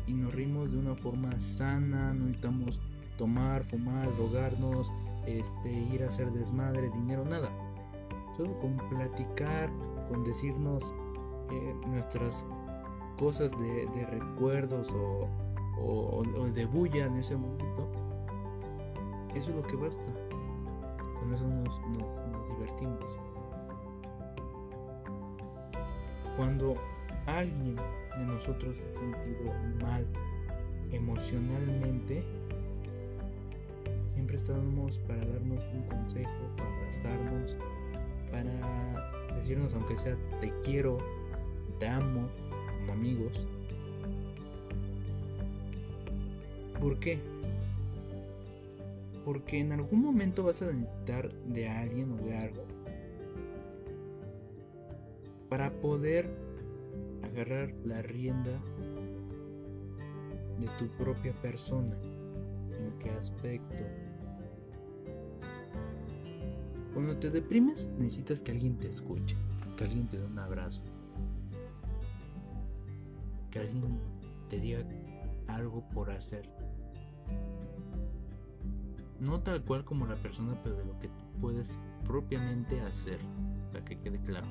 y 0.07 0.13
nos 0.13 0.35
rimos 0.35 0.73
de 0.73 0.79
una 0.79 0.95
forma 0.95 1.39
sana, 1.41 2.13
no 2.13 2.27
necesitamos 2.27 2.81
tomar, 3.17 3.65
fumar, 3.65 4.15
drogarnos, 4.17 4.93
este, 5.27 5.73
ir 5.73 6.03
a 6.03 6.07
hacer 6.07 6.31
desmadre, 6.33 6.91
dinero, 6.91 7.25
nada. 7.25 7.51
Solo 8.37 8.59
con 8.61 8.77
platicar, 8.89 9.71
con 10.09 10.23
decirnos 10.25 10.95
eh, 11.51 11.75
nuestras 11.87 12.45
cosas 13.19 13.53
de, 13.59 14.07
recuerdos 14.11 14.95
o, 14.95 16.23
de 16.55 16.67
bulla 16.67 17.07
en 17.07 17.17
ese 17.17 17.37
momento, 17.37 17.91
eso 19.37 19.51
es 19.51 19.57
lo 19.57 19.63
que 19.65 19.77
basta. 19.77 20.11
Con 21.21 21.35
eso 21.35 21.47
nos, 21.47 22.49
divertimos. 22.49 23.19
Cuando 26.39 26.75
alguien 27.27 27.77
de 27.77 28.25
nosotros 28.25 28.79
se 28.79 28.87
ha 28.87 28.89
sentido 28.89 29.53
mal 29.83 30.07
emocionalmente, 30.91 32.25
siempre 34.07 34.37
estamos 34.37 34.99
para 35.01 35.19
darnos 35.19 35.63
un 35.75 35.83
consejo, 35.83 36.31
para 36.57 36.75
abrazarnos, 36.79 37.59
para 38.31 39.35
decirnos 39.37 39.75
aunque 39.75 39.99
sea 39.99 40.17
te 40.41 40.51
quiero, 40.63 40.97
te 41.79 41.89
amo, 41.89 42.27
como 42.81 42.93
amigos. 42.95 43.47
¿Por 46.81 46.99
qué? 46.99 47.36
Porque 49.27 49.59
en 49.59 49.73
algún 49.73 50.03
momento 50.03 50.45
vas 50.45 50.63
a 50.63 50.73
necesitar 50.73 51.29
de 51.47 51.69
alguien 51.69 52.13
o 52.13 52.17
de 52.17 52.37
algo 52.37 52.65
para 55.49 55.73
poder 55.81 56.31
agarrar 57.25 57.75
la 57.85 58.03
rienda 58.03 58.53
de 60.61 60.69
tu 60.79 60.87
propia 60.97 61.33
persona. 61.43 61.93
¿En 62.71 62.97
qué 63.01 63.11
aspecto? 63.11 63.83
Cuando 66.95 67.17
te 67.17 67.29
deprimes 67.29 67.91
necesitas 67.99 68.45
que 68.45 68.53
alguien 68.53 68.79
te 68.79 68.89
escuche, 68.89 69.37
que 69.77 69.83
alguien 69.83 70.09
te 70.09 70.19
dé 70.19 70.25
un 70.25 70.39
abrazo, 70.39 70.85
que 73.51 73.59
alguien 73.59 73.99
te 74.49 74.61
diga 74.61 74.87
algo 75.49 75.83
por 75.91 76.13
hacer. 76.13 76.56
No 79.21 79.41
tal 79.41 79.63
cual 79.63 79.85
como 79.85 80.07
la 80.07 80.17
persona, 80.17 80.55
pero 80.63 80.77
de 80.77 80.85
lo 80.85 80.99
que 80.99 81.09
tú 81.09 81.25
puedes 81.41 81.83
propiamente 82.05 82.81
hacer, 82.81 83.19
para 83.73 83.85
que 83.85 83.99
quede 83.99 84.21
claro. 84.21 84.47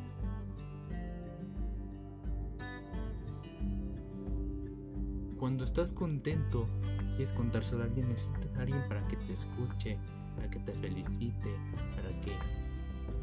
Cuando 5.37 5.63
estás 5.63 5.91
contento, 5.91 6.67
quieres 7.09 7.33
contárselo 7.33 7.83
a 7.83 7.85
alguien, 7.85 8.09
necesitas 8.09 8.55
a 8.55 8.61
alguien 8.61 8.81
para 8.87 9.07
que 9.07 9.17
te 9.17 9.33
escuche, 9.33 9.97
para 10.35 10.49
que 10.49 10.59
te 10.59 10.73
felicite, 10.73 11.55
para 11.95 12.09
que 12.21 12.31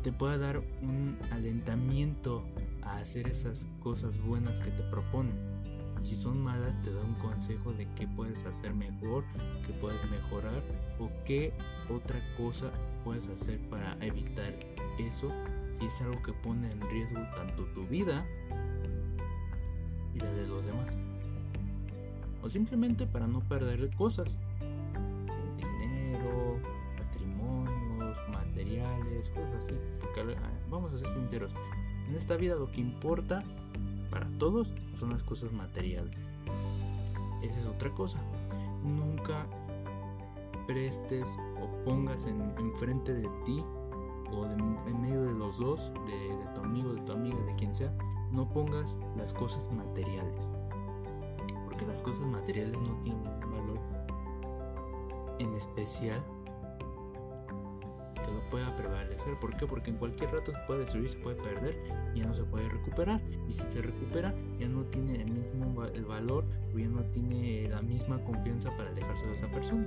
te 0.02 0.12
pueda 0.12 0.38
dar 0.38 0.58
un 0.82 1.16
alentamiento 1.32 2.44
a 2.82 2.98
hacer 2.98 3.28
esas 3.28 3.66
cosas 3.80 4.20
buenas 4.20 4.60
que 4.60 4.70
te 4.70 4.82
propones. 4.84 5.54
Si 6.02 6.16
son 6.16 6.42
malas, 6.42 6.82
te 6.82 6.92
da 6.92 7.00
un 7.00 7.14
consejo 7.14 7.72
de 7.72 7.86
qué 7.94 8.08
puedes 8.08 8.44
hacer 8.44 8.74
mejor, 8.74 9.24
qué 9.64 9.72
puedes 9.74 10.04
mejorar 10.10 10.60
o 10.98 11.08
qué 11.24 11.52
otra 11.88 12.18
cosa 12.36 12.70
puedes 13.04 13.28
hacer 13.28 13.60
para 13.70 13.96
evitar 14.04 14.52
eso 14.98 15.30
si 15.70 15.86
es 15.86 16.02
algo 16.02 16.20
que 16.22 16.32
pone 16.32 16.70
en 16.72 16.80
riesgo 16.90 17.20
tanto 17.36 17.64
tu 17.66 17.86
vida 17.86 18.26
y 20.12 20.18
la 20.18 20.32
de 20.32 20.46
los 20.48 20.66
demás. 20.66 21.04
O 22.42 22.50
simplemente 22.50 23.06
para 23.06 23.28
no 23.28 23.40
perder 23.40 23.94
cosas. 23.94 24.40
Dinero, 25.56 26.58
patrimonios, 26.98 28.18
materiales, 28.28 29.30
cosas 29.30 29.54
así. 29.54 29.74
Porque 30.00 30.36
vamos 30.68 30.92
a 30.94 30.98
ser 30.98 31.14
sinceros. 31.14 31.54
En 32.08 32.16
esta 32.16 32.36
vida 32.36 32.56
lo 32.56 32.70
que 32.72 32.80
importa 32.80 33.44
para 34.12 34.28
todos 34.38 34.74
son 35.00 35.10
las 35.10 35.22
cosas 35.22 35.52
materiales. 35.52 36.38
Esa 37.42 37.58
es 37.58 37.66
otra 37.66 37.90
cosa. 37.94 38.20
Nunca 38.84 39.46
prestes 40.66 41.38
o 41.60 41.84
pongas 41.84 42.26
en, 42.26 42.40
enfrente 42.58 43.14
de 43.14 43.28
ti 43.44 43.64
o 44.30 44.44
en 44.46 45.00
medio 45.00 45.22
de 45.22 45.32
los 45.32 45.58
dos, 45.58 45.90
de, 46.06 46.36
de 46.36 46.44
tu 46.54 46.60
amigo, 46.60 46.92
de 46.92 47.00
tu 47.00 47.12
amiga, 47.12 47.38
de 47.44 47.54
quien 47.56 47.72
sea, 47.72 47.92
no 48.30 48.52
pongas 48.52 49.00
las 49.16 49.32
cosas 49.32 49.72
materiales. 49.72 50.54
Porque 51.64 51.86
las 51.86 52.02
cosas 52.02 52.26
materiales 52.26 52.78
no 52.86 52.94
tienen 53.00 53.24
valor 53.40 53.80
en 55.38 55.54
especial 55.54 56.22
que 58.22 58.32
lo 58.32 58.40
pueda 58.50 58.74
prevalecer. 58.76 59.38
¿Por 59.40 59.56
qué? 59.56 59.66
Porque 59.66 59.90
en 59.90 59.96
cualquier 59.96 60.30
rato 60.30 60.52
se 60.52 60.58
puede 60.66 60.80
destruir, 60.80 61.08
se 61.08 61.18
puede 61.18 61.36
perder, 61.36 61.78
ya 62.14 62.24
no 62.24 62.34
se 62.34 62.44
puede 62.44 62.68
recuperar. 62.68 63.20
Y 63.48 63.52
si 63.52 63.64
se 63.64 63.82
recupera, 63.82 64.34
ya 64.58 64.68
no 64.68 64.84
tiene 64.84 65.22
el 65.22 65.30
mismo 65.30 65.84
el 65.84 66.04
valor 66.04 66.44
o 66.74 66.78
ya 66.78 66.88
no 66.88 67.02
tiene 67.06 67.68
la 67.68 67.82
misma 67.82 68.22
confianza 68.24 68.70
para 68.76 68.90
alejarse 68.90 69.26
de 69.26 69.34
esa 69.34 69.50
persona. 69.50 69.86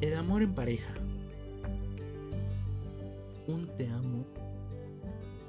El 0.00 0.14
amor 0.14 0.42
en 0.42 0.54
pareja. 0.54 0.94
Un 3.48 3.66
te 3.76 3.88
amo 3.88 4.24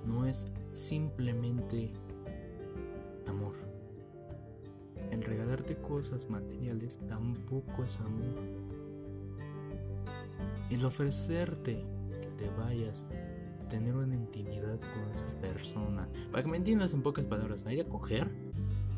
no 0.08 0.26
es 0.26 0.48
simplemente 0.68 1.92
amor. 3.28 3.69
El 5.20 5.26
regalarte 5.26 5.76
cosas 5.76 6.30
materiales 6.30 7.02
tampoco 7.10 7.84
es 7.84 8.00
amor. 8.00 8.40
El 10.70 10.86
ofrecerte 10.86 11.86
que 12.22 12.28
te 12.38 12.50
vayas, 12.52 13.10
tener 13.68 13.98
una 13.98 14.16
intimidad 14.16 14.80
con 14.80 15.12
esa 15.12 15.26
persona, 15.42 16.08
para 16.32 16.44
que 16.44 16.50
me 16.50 16.56
entiendas 16.56 16.94
en 16.94 17.02
pocas 17.02 17.26
palabras, 17.26 17.66
ir 17.70 17.82
a 17.82 17.90
coger, 17.90 18.32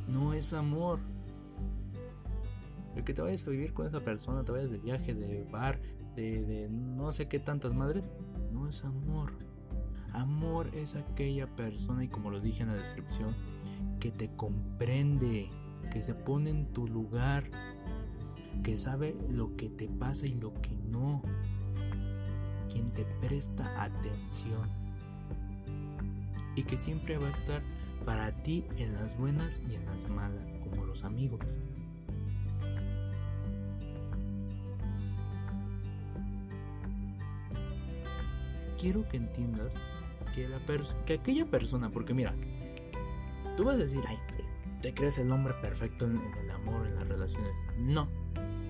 no 0.07 0.33
es 0.33 0.53
amor. 0.53 0.99
El 2.95 3.03
que 3.03 3.15
te 3.15 3.23
vayas 3.23 3.47
a 3.47 3.49
vivir 3.49 3.73
con 3.73 3.87
esa 3.87 4.01
persona, 4.01 4.43
te 4.43 4.51
vayas 4.51 4.69
de 4.69 4.77
viaje, 4.77 5.15
de 5.15 5.43
bar, 5.45 5.81
de, 6.15 6.45
de 6.45 6.69
no 6.69 7.11
sé 7.13 7.27
qué 7.27 7.39
tantas 7.39 7.73
madres, 7.73 8.11
no 8.51 8.69
es 8.69 8.85
amor. 8.85 9.31
Amor 10.13 10.69
es 10.75 10.93
aquella 10.93 11.47
persona, 11.55 12.03
y 12.03 12.09
como 12.09 12.29
lo 12.29 12.39
dije 12.39 12.61
en 12.61 12.69
la 12.69 12.75
descripción, 12.75 13.35
que 13.99 14.11
te 14.11 14.35
comprende, 14.35 15.49
que 15.91 16.01
se 16.01 16.15
pone 16.15 16.49
en 16.49 16.65
tu 16.73 16.87
lugar, 16.87 17.43
que 18.63 18.77
sabe 18.77 19.15
lo 19.29 19.55
que 19.55 19.69
te 19.69 19.87
pasa 19.87 20.25
y 20.25 20.33
lo 20.33 20.53
que 20.61 20.75
no, 20.89 21.21
quien 22.71 22.91
te 22.91 23.05
presta 23.19 23.83
atención 23.83 24.69
y 26.55 26.63
que 26.63 26.77
siempre 26.77 27.17
va 27.17 27.27
a 27.27 27.31
estar 27.31 27.61
para 28.05 28.31
ti 28.41 28.65
en 28.77 28.93
las 28.93 29.17
buenas 29.17 29.61
y 29.69 29.75
en 29.75 29.85
las 29.85 30.09
malas, 30.09 30.55
como 30.63 30.85
los 30.85 31.03
amigos. 31.03 31.39
Quiero 38.79 39.07
que 39.07 39.17
entiendas 39.17 39.75
que, 40.33 40.47
la 40.47 40.59
que 41.05 41.13
aquella 41.13 41.45
persona, 41.45 41.91
porque 41.91 42.15
mira, 42.15 42.33
tú 43.55 43.65
vas 43.65 43.75
a 43.75 43.79
decir, 43.79 44.01
ay, 44.07 44.17
te 44.81 44.93
crees 44.93 45.17
el 45.19 45.31
hombre 45.31 45.53
perfecto 45.61 46.05
en, 46.05 46.19
el 46.43 46.51
amor, 46.51 46.87
en 46.87 46.95
las 46.95 47.07
relaciones. 47.07 47.57
No, 47.77 48.07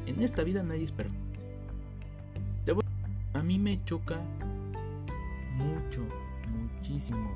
en 0.06 0.21
esta 0.21 0.43
vida 0.43 0.62
nadie 0.63 0.84
es 0.84 0.91
perfecto. 0.91 1.32
A 3.34 3.43
mí 3.43 3.58
me 3.58 3.84
choca 3.86 4.19
mucho, 5.56 6.06
muchísimo, 6.50 7.34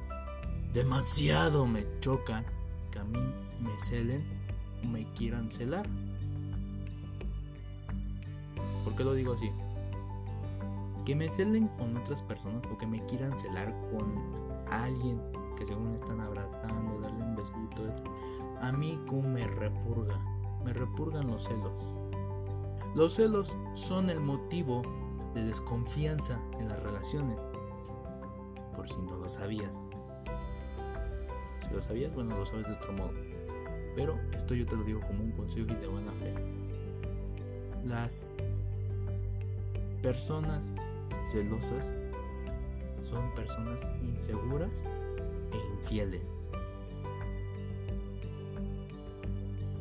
demasiado 0.73 1.65
me 1.65 1.85
choca 2.01 2.43
que 2.91 2.99
a 2.99 3.03
mí 3.05 3.19
me 3.61 3.79
celen 3.79 4.23
o 4.83 4.87
me 4.87 5.05
quieran 5.13 5.49
celar. 5.49 5.87
¿Por 8.83 8.95
qué 8.95 9.03
lo 9.05 9.13
digo 9.13 9.33
así? 9.33 9.49
Que 11.05 11.15
me 11.15 11.29
celen 11.29 11.69
con 11.69 11.95
otras 11.95 12.21
personas 12.21 12.61
o 12.71 12.77
que 12.77 12.85
me 12.85 13.03
quieran 13.05 13.35
celar 13.37 13.73
con 13.89 14.13
alguien 14.69 15.19
que 15.57 15.65
según 15.65 15.95
están 15.95 16.19
abrazando, 16.19 16.99
darle 16.99 17.23
un 17.23 17.35
besito. 17.35 17.83
A 18.65 18.71
mí 18.71 18.99
como 19.05 19.29
me 19.29 19.47
repurga, 19.47 20.19
me 20.63 20.73
repurgan 20.73 21.27
los 21.27 21.43
celos. 21.43 21.71
Los 22.95 23.13
celos 23.13 23.55
son 23.75 24.09
el 24.09 24.19
motivo 24.19 24.81
de 25.35 25.45
desconfianza 25.45 26.39
en 26.59 26.69
las 26.69 26.79
relaciones. 26.79 27.47
Por 28.75 28.89
si 28.89 28.99
no 29.03 29.17
lo 29.17 29.29
sabías. 29.29 29.87
Si 31.61 31.75
lo 31.75 31.79
sabías, 31.79 32.11
bueno, 32.15 32.35
lo 32.35 32.43
sabes 32.43 32.65
de 32.65 32.73
otro 32.73 32.93
modo. 32.93 33.11
Pero 33.95 34.19
esto 34.35 34.55
yo 34.55 34.65
te 34.65 34.75
lo 34.75 34.83
digo 34.83 34.99
como 35.01 35.23
un 35.23 35.31
consejo 35.33 35.71
y 35.71 35.75
de 35.75 35.85
buena 35.85 36.11
fe. 36.13 36.33
Las 37.85 38.27
personas 40.01 40.73
celosas 41.31 41.99
son 42.99 43.31
personas 43.35 43.87
inseguras 44.01 44.85
e 45.51 45.57
infieles. 45.75 46.51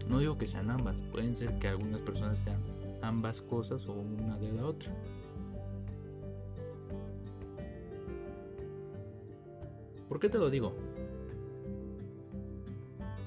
No 0.09 0.19
digo 0.19 0.37
que 0.37 0.47
sean 0.47 0.71
ambas, 0.71 1.01
pueden 1.01 1.35
ser 1.35 1.59
que 1.59 1.69
algunas 1.69 2.01
personas 2.01 2.39
sean 2.39 2.61
ambas 3.03 3.41
cosas 3.41 3.87
o 3.87 3.93
una 3.93 4.37
de 4.37 4.53
la 4.53 4.67
otra. 4.67 4.93
¿Por 10.09 10.21
qué 10.21 10.29
te 10.29 10.39
lo 10.39 10.51
digo? 10.51 10.75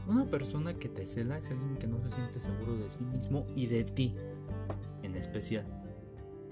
Una 0.07 0.25
persona 0.25 0.73
que 0.73 0.87
te 0.87 1.05
cela 1.05 1.37
es 1.37 1.49
alguien 1.49 1.75
que 1.77 1.87
no 1.87 2.01
se 2.01 2.11
siente 2.11 2.39
seguro 2.39 2.77
de 2.77 2.89
sí 2.89 3.03
mismo 3.03 3.45
y 3.55 3.65
de 3.67 3.83
ti 3.83 4.15
en 5.03 5.15
especial. 5.15 5.65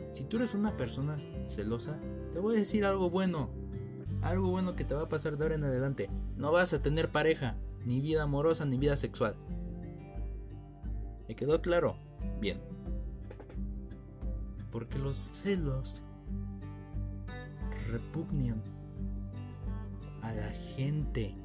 Si 0.09 0.23
tú 0.23 0.37
eres 0.37 0.53
una 0.53 0.75
persona 0.75 1.17
celosa, 1.45 1.97
te 2.31 2.39
voy 2.39 2.55
a 2.55 2.59
decir 2.59 2.85
algo 2.85 3.09
bueno. 3.09 3.49
Algo 4.21 4.49
bueno 4.49 4.75
que 4.75 4.83
te 4.83 4.95
va 4.95 5.03
a 5.03 5.09
pasar 5.09 5.37
de 5.37 5.43
ahora 5.43 5.55
en 5.55 5.63
adelante. 5.63 6.09
No 6.35 6.51
vas 6.51 6.73
a 6.73 6.81
tener 6.81 7.09
pareja, 7.11 7.55
ni 7.85 8.01
vida 8.01 8.23
amorosa, 8.23 8.65
ni 8.65 8.77
vida 8.77 8.97
sexual. 8.97 9.35
¿Me 11.27 11.35
quedó 11.35 11.61
claro? 11.61 11.97
Bien. 12.39 12.61
Porque 14.71 14.99
los 14.99 15.17
celos 15.17 16.03
repugnan 17.89 18.61
a 20.21 20.33
la 20.33 20.49
gente 20.75 21.35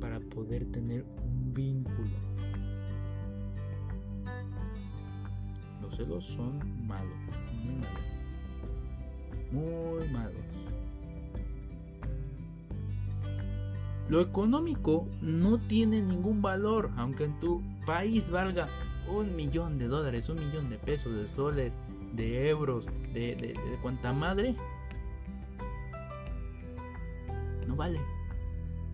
para 0.00 0.20
poder 0.20 0.70
tener 0.70 1.04
un 1.24 1.52
vínculo. 1.52 2.16
Los 5.82 5.96
celos 5.96 6.24
son 6.24 6.86
malos, 6.86 7.16
muy 7.64 7.74
malos. 7.74 8.16
Muy 9.52 10.08
malos. 10.08 10.65
Lo 14.08 14.20
económico 14.20 15.08
no 15.20 15.58
tiene 15.58 16.00
ningún 16.00 16.40
valor, 16.40 16.90
aunque 16.96 17.24
en 17.24 17.38
tu 17.40 17.62
país 17.84 18.30
valga 18.30 18.68
un 19.08 19.34
millón 19.34 19.78
de 19.78 19.88
dólares, 19.88 20.28
un 20.28 20.38
millón 20.38 20.68
de 20.68 20.78
pesos, 20.78 21.14
de 21.14 21.26
soles, 21.26 21.80
de 22.12 22.48
euros, 22.48 22.86
de, 23.12 23.34
de, 23.34 23.48
de 23.48 23.78
cuanta 23.82 24.12
madre. 24.12 24.54
No 27.66 27.74
vale. 27.74 27.98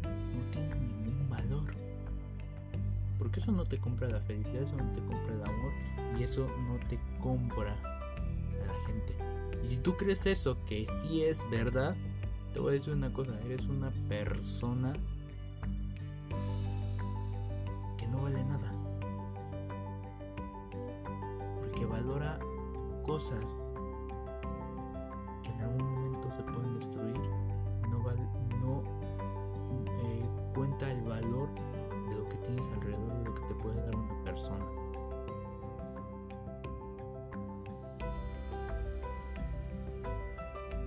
No 0.02 0.50
tiene 0.50 0.74
ningún 0.74 1.28
valor. 1.28 1.74
Porque 3.18 3.40
eso 3.40 3.52
no 3.52 3.64
te 3.64 3.78
compra 3.78 4.08
la 4.08 4.20
felicidad, 4.20 4.62
eso 4.62 4.76
no 4.76 4.90
te 4.92 5.00
compra 5.00 5.34
el 5.34 5.42
amor 5.42 5.72
y 6.18 6.22
eso 6.22 6.46
no 6.66 6.78
te 6.88 6.98
compra 7.20 7.74
a 7.82 8.66
la 8.66 8.86
gente. 8.86 9.14
Y 9.62 9.66
si 9.66 9.76
tú 9.76 9.96
crees 9.96 10.24
eso, 10.26 10.58
que 10.64 10.86
sí 10.86 11.22
es 11.22 11.48
verdad, 11.50 11.94
te 12.53 12.61
voy 12.61 12.70
a 12.70 12.72
decir 12.74 12.92
una 12.92 13.12
cosa, 13.12 13.32
eres 13.46 13.66
una 13.66 13.90
persona 14.09 14.92
que 17.96 18.07
no 18.09 18.22
vale 18.22 18.44
nada. 18.44 18.70
Porque 21.57 21.86
valora 21.86 22.38
cosas 23.07 23.72
que 25.42 25.48
en 25.50 25.61
algún 25.62 25.94
momento 25.94 26.30
se 26.30 26.42
pueden 26.42 26.74
destruir. 26.78 27.16
No, 27.90 28.03
val 28.03 28.18
no 28.61 28.82
eh, 29.86 30.24
cuenta 30.55 30.90
el 30.90 31.03
valor 31.03 31.48
de 32.09 32.16
lo 32.16 32.28
que 32.28 32.36
tienes 32.36 32.68
alrededor, 32.68 33.18
de 33.18 33.24
lo 33.24 33.34
que 33.34 33.42
te 33.42 33.55
puede 33.55 33.80
dar 33.80 33.96
una 33.96 34.24
persona. 34.24 34.82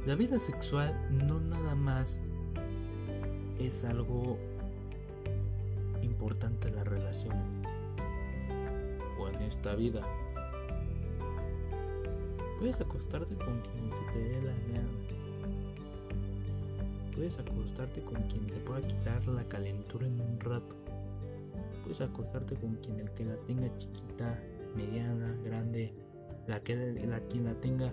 La 0.06 0.14
vida 0.14 0.38
sexual 0.38 0.94
no 1.10 1.40
nada 1.40 1.74
más 1.74 2.28
es 3.58 3.84
algo 3.84 4.38
importante 6.04 6.68
en 6.68 6.76
las 6.76 6.88
relaciones 6.88 7.56
o 9.20 9.28
en 9.28 9.42
esta 9.42 9.74
vida. 9.74 10.04
Puedes 12.60 12.80
acostarte 12.80 13.36
con 13.36 13.60
quien 13.62 13.92
se 13.92 14.02
te 14.14 14.20
dé 14.20 14.42
la 14.44 14.54
gana. 14.74 14.90
Puedes 17.16 17.40
acostarte 17.40 18.02
con 18.02 18.22
quien 18.28 18.46
te 18.46 18.60
pueda 18.60 18.82
quitar 18.82 19.26
la 19.26 19.44
calentura 19.46 20.06
en 20.06 20.22
un 20.22 20.40
rato. 20.40 20.76
Puedes 21.82 22.02
acostarte 22.02 22.54
con 22.56 22.76
quien 22.76 23.00
el 23.00 23.10
que 23.14 23.26
la 23.26 23.38
tenga 23.38 23.76
chiquita, 23.76 24.40
mediana, 24.76 25.36
grande, 25.44 25.96
la 26.46 26.60
que 26.60 26.76
la 26.76 27.20
quien 27.22 27.46
la 27.46 27.56
tenga 27.56 27.92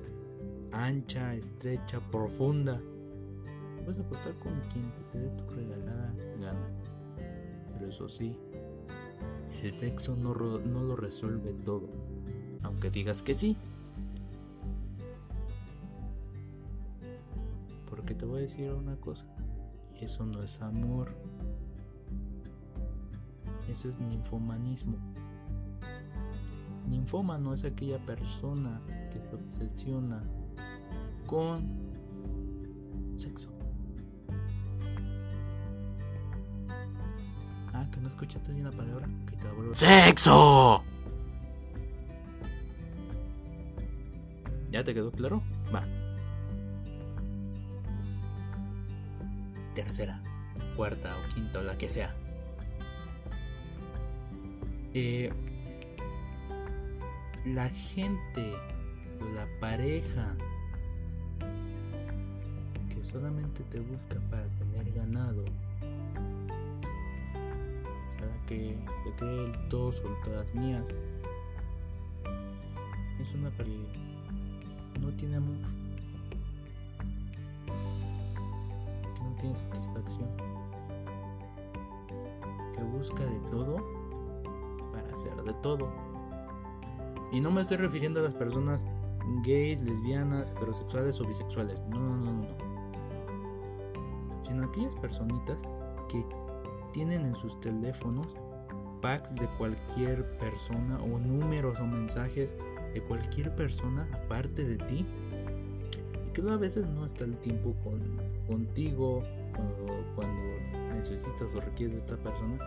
ancha, 0.73 1.35
estrecha, 1.35 2.01
profunda. 2.11 2.81
Puedes 3.85 4.01
acostar 4.01 4.35
con 4.39 4.61
quien 4.73 4.93
se 4.93 5.03
te 5.05 5.19
dé 5.19 5.29
tu 5.31 5.45
regalada 5.51 6.15
gana. 6.41 6.69
Pero 7.73 7.89
eso 7.89 8.09
sí, 8.09 8.37
el 9.63 9.73
sexo 9.73 10.17
no, 10.17 10.35
no 10.35 10.83
lo 10.83 10.97
resuelve 10.97 11.53
todo. 11.53 11.89
Aunque 12.63 12.91
digas 12.91 13.23
que 13.23 13.35
sí. 13.35 13.57
Porque 17.89 18.15
te 18.15 18.25
voy 18.25 18.39
a 18.39 18.43
decir 18.43 18.71
una 18.73 18.97
cosa. 18.97 19.27
Eso 20.01 20.25
no 20.27 20.43
es 20.43 20.61
amor. 20.63 21.15
Eso 23.69 23.89
es 23.89 24.01
ninfomanismo. 24.01 24.97
Ninfómano 26.89 27.55
es 27.55 27.65
aquella 27.65 28.05
persona 28.05 28.81
que 29.13 29.23
se 29.23 29.35
obsesiona 29.35 30.23
con 31.33 31.67
sexo. 33.17 33.49
Ah, 37.73 37.89
que 37.91 38.01
no 38.03 38.09
escuchaste 38.09 38.53
bien 38.53 38.65
la 38.67 38.71
palabra. 38.71 39.09
Que 39.27 39.37
te 39.37 39.49
vuelvo. 39.49 39.75
¡Sexo! 39.75 40.85
¿Ya 44.71 44.85
te 44.85 44.93
quedó 44.93 45.11
claro? 45.11 45.43
Va. 45.75 45.83
Tercera, 49.75 50.23
cuarta 50.77 51.17
o 51.17 51.35
quinta 51.35 51.61
o 51.61 51.63
la 51.63 51.79
que 51.79 51.89
sea. 51.89 52.15
Eh, 54.93 55.33
la 57.47 57.71
gente, 57.71 58.53
la 59.35 59.47
pareja 59.61 60.37
solamente 63.03 63.65
te 63.65 63.81
busca 63.81 64.21
para 64.31 64.47
tener 64.57 64.93
ganado. 64.93 65.45
O 68.09 68.13
sea, 68.13 68.47
que 68.47 68.79
se 69.03 69.13
cree 69.17 69.45
el 69.45 69.69
todo 69.69 69.93
son 69.93 70.15
todas 70.25 70.55
mías. 70.55 70.97
Es 73.21 73.35
una 73.35 73.51
que 73.57 75.01
no 75.01 75.11
tiene 75.17 75.37
amor. 75.37 75.57
Que 79.15 79.23
no 79.23 79.37
tiene 79.41 79.57
satisfacción. 79.57 80.29
Que 82.75 82.83
busca 82.85 83.25
de 83.25 83.41
todo 83.51 83.85
para 84.93 85.11
hacer 85.13 85.35
de 85.43 85.53
todo. 85.55 85.93
Y 87.33 87.41
no 87.41 87.51
me 87.51 87.63
estoy 87.63 87.79
refiriendo 87.79 88.21
a 88.21 88.25
las 88.25 88.35
personas 88.35 88.85
gays, 89.43 89.81
lesbianas, 89.83 90.53
heterosexuales 90.53 91.21
o 91.21 91.27
bisexuales. 91.27 91.83
No, 91.89 91.99
no, 91.99 92.17
no, 92.17 92.33
no 92.43 92.62
sino 94.53 94.67
aquellas 94.67 94.95
personitas 94.97 95.63
que 96.11 96.25
tienen 96.93 97.25
en 97.25 97.35
sus 97.35 97.59
teléfonos 97.61 98.37
packs 99.01 99.35
de 99.35 99.49
cualquier 99.57 100.37
persona 100.37 101.03
o 101.03 101.19
números 101.19 101.81
o 101.81 101.87
mensajes 101.87 102.57
de 102.93 103.03
cualquier 103.03 103.55
persona 103.57 104.07
aparte 104.13 104.65
de 104.67 104.77
ti. 104.77 105.07
Y 106.29 106.33
que 106.33 106.43
a 106.51 106.57
veces 106.57 106.87
no 106.87 107.07
está 107.07 107.25
el 107.25 107.37
tiempo 107.39 107.75
con, 107.83 108.01
contigo 108.47 109.23
cuando, 109.57 110.05
cuando 110.15 110.95
necesitas 110.95 111.55
o 111.55 111.61
requieres 111.61 111.95
de 111.95 111.99
esta 112.01 112.17
persona 112.17 112.59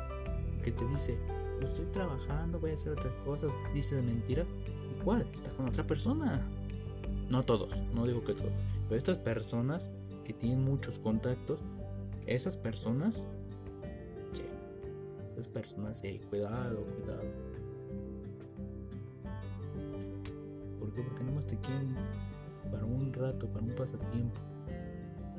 que 0.64 0.72
te 0.72 0.86
dice 0.88 1.18
estoy 1.62 1.86
trabajando 1.86 2.60
voy 2.60 2.72
a 2.72 2.74
hacer 2.74 2.92
otras 2.92 3.14
cosas 3.24 3.52
dice 3.74 3.96
de 3.96 4.02
mentiras. 4.02 4.54
Igual 5.00 5.28
está 5.34 5.52
con 5.52 5.68
otra 5.68 5.86
persona. 5.86 6.46
No 7.30 7.44
todos 7.46 7.76
no 7.94 8.06
digo 8.06 8.24
que 8.24 8.34
todos 8.34 8.52
pero 8.88 8.98
estas 8.98 9.18
personas 9.18 9.92
que 10.26 10.34
tienen 10.34 10.64
muchos 10.64 11.00
contactos, 11.00 11.62
esas 12.28 12.58
personas, 12.58 13.28
sí, 14.32 14.44
esas 15.28 15.48
personas, 15.48 16.00
sí, 16.00 16.20
cuidado, 16.30 16.86
cuidado. 16.86 17.24
¿Por 20.80 20.94
qué? 20.94 21.02
Porque 21.02 21.24
nomás 21.24 21.46
te 21.46 21.58
quieren 21.58 21.96
para 22.72 22.86
un 22.86 23.14
rato, 23.14 23.48
para 23.48 23.66
un 23.66 23.76
pasatiempo, 23.76 24.40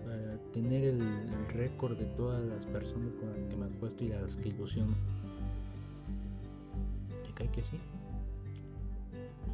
para 0.05 0.39
tener 0.53 0.85
el, 0.85 1.01
el 1.01 1.47
récord 1.49 1.99
de 1.99 2.07
todas 2.07 2.45
las 2.45 2.67
personas 2.67 3.15
con 3.15 3.33
las 3.33 3.45
que 3.47 3.57
me 3.57 3.67
acuesto 3.67 4.05
y 4.05 4.09
las 4.09 4.37
que 4.37 4.51
ilusiono. 4.51 4.95
¿Te 7.25 7.33
cae 7.33 7.51
que 7.51 7.63
sí? 7.63 7.79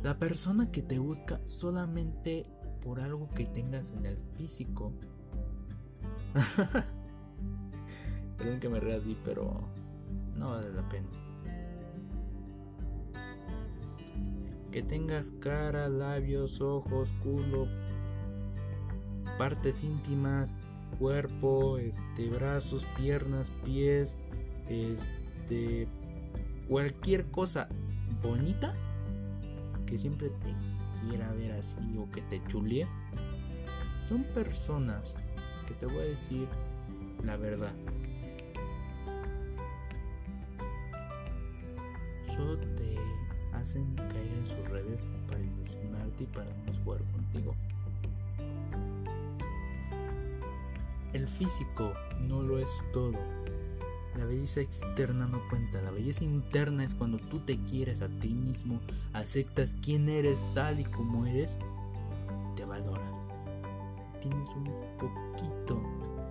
La 0.03 0.19
persona 0.19 0.71
que 0.71 0.83
te 0.83 0.99
busca 0.99 1.41
solamente 1.45 2.45
por 2.83 3.01
algo 3.01 3.29
que 3.31 3.47
tengas 3.47 3.91
en 3.91 4.07
el 4.07 4.17
físico 4.37 4.93
Perdón 8.43 8.59
que 8.59 8.69
me 8.69 8.81
rea 8.81 8.97
así, 8.97 9.17
pero 9.25 9.55
no 10.35 10.51
vale 10.51 10.73
la 10.73 10.89
pena. 10.89 11.07
Que 14.73 14.83
tengas 14.83 15.31
cara, 15.31 15.89
labios, 15.89 16.61
ojos, 16.61 17.13
culo, 17.23 17.69
partes 19.39 19.85
íntimas, 19.85 20.57
cuerpo, 20.99 21.79
este, 21.79 22.31
brazos, 22.31 22.85
piernas, 22.97 23.53
pies, 23.65 24.17
este, 24.69 25.87
cualquier 26.69 27.31
cosa 27.31 27.69
bonita 28.23 28.75
que 29.87 29.99
siempre 29.99 30.31
te 30.31 30.55
quiera 31.07 31.31
ver 31.35 31.53
así 31.53 31.77
o 31.97 32.11
que 32.11 32.23
te 32.23 32.43
chulie, 32.49 32.89
son 33.99 34.25
personas 34.35 35.21
te 35.75 35.87
voy 35.87 35.99
a 35.99 36.07
decir 36.07 36.47
la 37.25 37.37
verdad. 37.37 37.73
Caer 43.81 44.33
en 44.39 44.47
sus 44.47 44.69
redes 44.69 45.13
para 45.29 45.41
ilusionarte 45.41 46.25
y 46.25 46.27
para 46.27 46.47
no 46.47 46.85
jugar 46.85 47.01
contigo. 47.13 47.55
el 51.13 51.29
físico 51.29 51.93
no 52.27 52.43
lo 52.43 52.59
es 52.59 52.85
todo. 52.93 53.19
La 54.17 54.25
belleza 54.27 54.61
externa 54.61 55.27
no 55.27 55.41
cuenta, 55.49 55.81
la 55.81 55.91
belleza 55.91 56.25
interna 56.25 56.85
es 56.85 56.95
cuando 56.95 57.19
tú 57.19 57.39
te 57.41 57.59
quieres 57.65 58.03
a 58.03 58.09
ti 58.09 58.29
mismo, 58.29 58.79
aceptas 59.15 59.77
quién 59.83 60.09
eres 60.09 60.43
tal 60.55 60.81
y 60.81 60.85
como 60.85 61.27
eres, 61.27 61.59
te 62.57 62.65
valoras. 62.65 63.29
Tienes 64.21 64.49
un 64.51 64.65
poquito, 64.99 65.81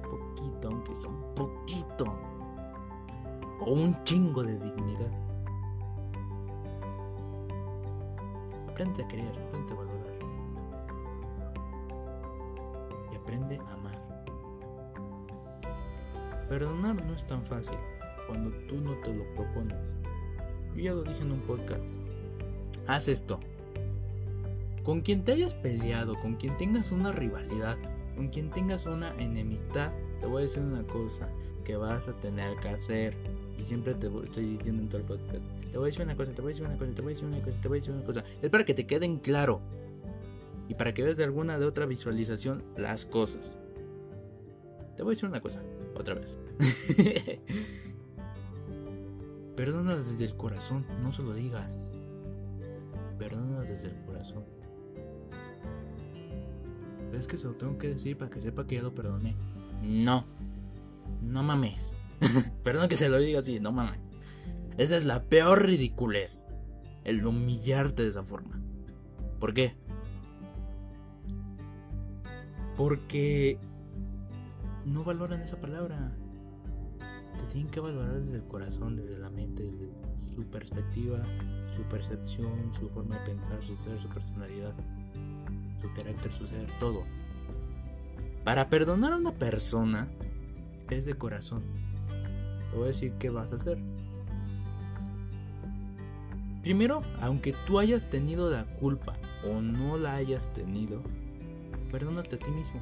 poquito, 0.04 0.68
aunque 0.68 0.94
sea 0.94 1.10
un 1.10 1.34
poquito, 1.34 2.06
o 3.62 3.74
un 3.74 4.04
chingo 4.04 4.44
de 4.44 4.60
dignidad. 4.60 5.31
Aprende 8.72 9.04
a 9.04 9.08
querer, 9.10 9.28
aprende 9.28 9.74
a 9.74 9.76
valorar. 9.76 10.20
Y 13.12 13.16
aprende 13.18 13.58
a 13.58 13.74
amar. 13.74 14.00
Perdonar 16.48 17.06
no 17.06 17.14
es 17.14 17.28
tan 17.28 17.44
fácil 17.46 17.78
cuando 18.28 18.50
tú 18.70 18.80
no 18.80 18.94
te 19.02 19.14
lo 19.14 19.26
propones. 19.36 19.94
Yo 20.74 20.84
ya 20.84 20.94
lo 20.94 21.04
dije 21.04 21.22
en 21.22 21.34
un 21.34 21.42
podcast. 21.42 22.00
Haz 22.88 23.10
esto. 23.10 23.42
Con 24.84 25.02
quien 25.02 25.26
te 25.26 25.34
hayas 25.34 25.54
peleado, 25.54 26.18
con 26.22 26.36
quien 26.36 26.56
tengas 26.56 26.94
una 26.94 27.12
rivalidad, 27.12 27.78
con 28.16 28.30
quien 28.30 28.52
tengas 28.52 28.86
una 28.86 29.14
enemistad, 29.18 29.92
te 30.22 30.28
voy 30.28 30.44
a 30.44 30.46
decir 30.46 30.64
una 30.64 30.84
cosa 30.84 31.28
que 31.66 31.76
vas 31.76 32.08
a 32.08 32.14
tener 32.22 32.56
que 32.60 32.70
hacer. 32.70 33.18
Y 33.60 33.66
siempre 33.66 33.94
te 33.96 34.08
estoy 34.24 34.46
diciendo 34.46 34.82
en 34.84 34.88
todo 34.88 35.02
el 35.02 35.08
podcast. 35.08 35.61
Te 35.72 35.78
voy 35.78 35.86
a 35.86 35.88
decir 35.88 36.04
una 36.04 36.18
cosa, 36.18 36.32
te 36.34 36.42
voy 36.42 36.50
a 36.50 36.54
decir 36.54 36.66
una 36.66 36.78
cosa, 36.78 36.92
te 36.94 37.02
voy 37.02 37.12
a 37.12 37.14
decir 37.14 37.28
una 37.28 37.40
cosa, 37.40 37.62
te 37.62 37.68
voy 37.70 37.78
a 37.78 37.80
decir 37.80 37.94
una 37.94 38.04
cosa. 38.04 38.24
Es 38.42 38.50
para 38.50 38.66
que 38.66 38.74
te 38.74 38.86
queden 38.86 39.20
claro. 39.20 39.62
Y 40.68 40.76
para 40.76 40.94
que 40.94 41.02
veas 41.04 41.18
de 41.18 41.24
alguna 41.24 41.58
de 41.58 41.66
otra 41.66 41.86
visualización 41.86 42.64
las 42.76 43.06
cosas. 43.06 43.58
Te 44.98 45.04
voy 45.04 45.14
a 45.14 45.16
decir 45.16 45.30
una 45.30 45.40
cosa 45.42 45.64
otra 45.96 46.16
vez. 46.16 46.38
Perdónalas 49.56 50.10
desde 50.10 50.26
el 50.26 50.36
corazón, 50.36 50.86
no 51.02 51.14
se 51.14 51.24
lo 51.24 51.34
digas. 51.34 51.90
Perdónalas 53.18 53.70
desde 53.70 53.88
el 53.88 54.06
corazón. 54.06 54.44
Es 57.14 57.28
que 57.28 57.38
se 57.38 57.48
lo 57.48 57.54
tengo 57.54 57.78
que 57.78 57.90
decir 57.90 58.18
para 58.18 58.30
que 58.30 58.42
sepa 58.42 58.68
que 58.68 58.76
ya 58.76 58.82
lo 58.82 58.94
perdoné. 58.94 59.36
No. 59.82 60.26
No 61.22 61.44
mames. 61.44 61.94
Perdón 62.64 62.90
que 62.90 62.98
se 62.98 63.08
lo 63.08 63.18
diga 63.20 63.40
así, 63.40 63.60
no 63.60 63.72
mames. 63.72 64.01
Esa 64.78 64.98
es 64.98 65.06
la 65.06 65.24
peor 65.24 65.66
ridiculez. 65.66 66.46
El 67.04 67.26
humillarte 67.26 68.04
de 68.04 68.10
esa 68.10 68.24
forma. 68.24 68.62
¿Por 69.40 69.54
qué? 69.54 69.76
Porque 72.78 73.60
no 74.86 75.04
valoran 75.04 75.42
esa 75.42 75.60
palabra. 75.60 76.16
Te 77.38 77.46
tienen 77.46 77.72
que 77.72 77.80
valorar 77.80 78.20
desde 78.20 78.36
el 78.36 78.44
corazón, 78.44 78.96
desde 78.96 79.18
la 79.18 79.30
mente, 79.30 79.64
desde 79.64 79.90
su 80.36 80.46
perspectiva, 80.46 81.22
su 81.76 81.84
percepción, 81.84 82.72
su 82.74 82.90
forma 82.90 83.18
de 83.20 83.26
pensar, 83.26 83.62
su 83.64 83.76
ser, 83.78 84.00
su 84.00 84.10
personalidad, 84.10 84.74
su 85.82 85.92
carácter, 85.94 86.32
su 86.32 86.46
ser, 86.46 86.68
todo. 86.80 87.04
Para 88.44 88.70
perdonar 88.70 89.14
a 89.14 89.18
una 89.18 89.34
persona 89.34 90.08
es 90.90 91.06
de 91.06 91.16
corazón. 91.16 91.64
Te 92.70 92.76
voy 92.76 92.86
a 92.86 92.88
decir 92.88 93.14
qué 93.14 93.30
vas 93.30 93.52
a 93.52 93.56
hacer. 93.56 93.78
Primero, 96.62 97.02
aunque 97.22 97.54
tú 97.66 97.80
hayas 97.80 98.10
tenido 98.10 98.50
la 98.50 98.66
culpa 98.66 99.14
o 99.50 99.62
no 99.62 99.98
la 99.98 100.16
hayas 100.16 100.54
tenido, 100.54 101.02
perdónate 101.92 102.36
a 102.36 102.40
ti 102.40 102.52
mismo. 102.52 102.80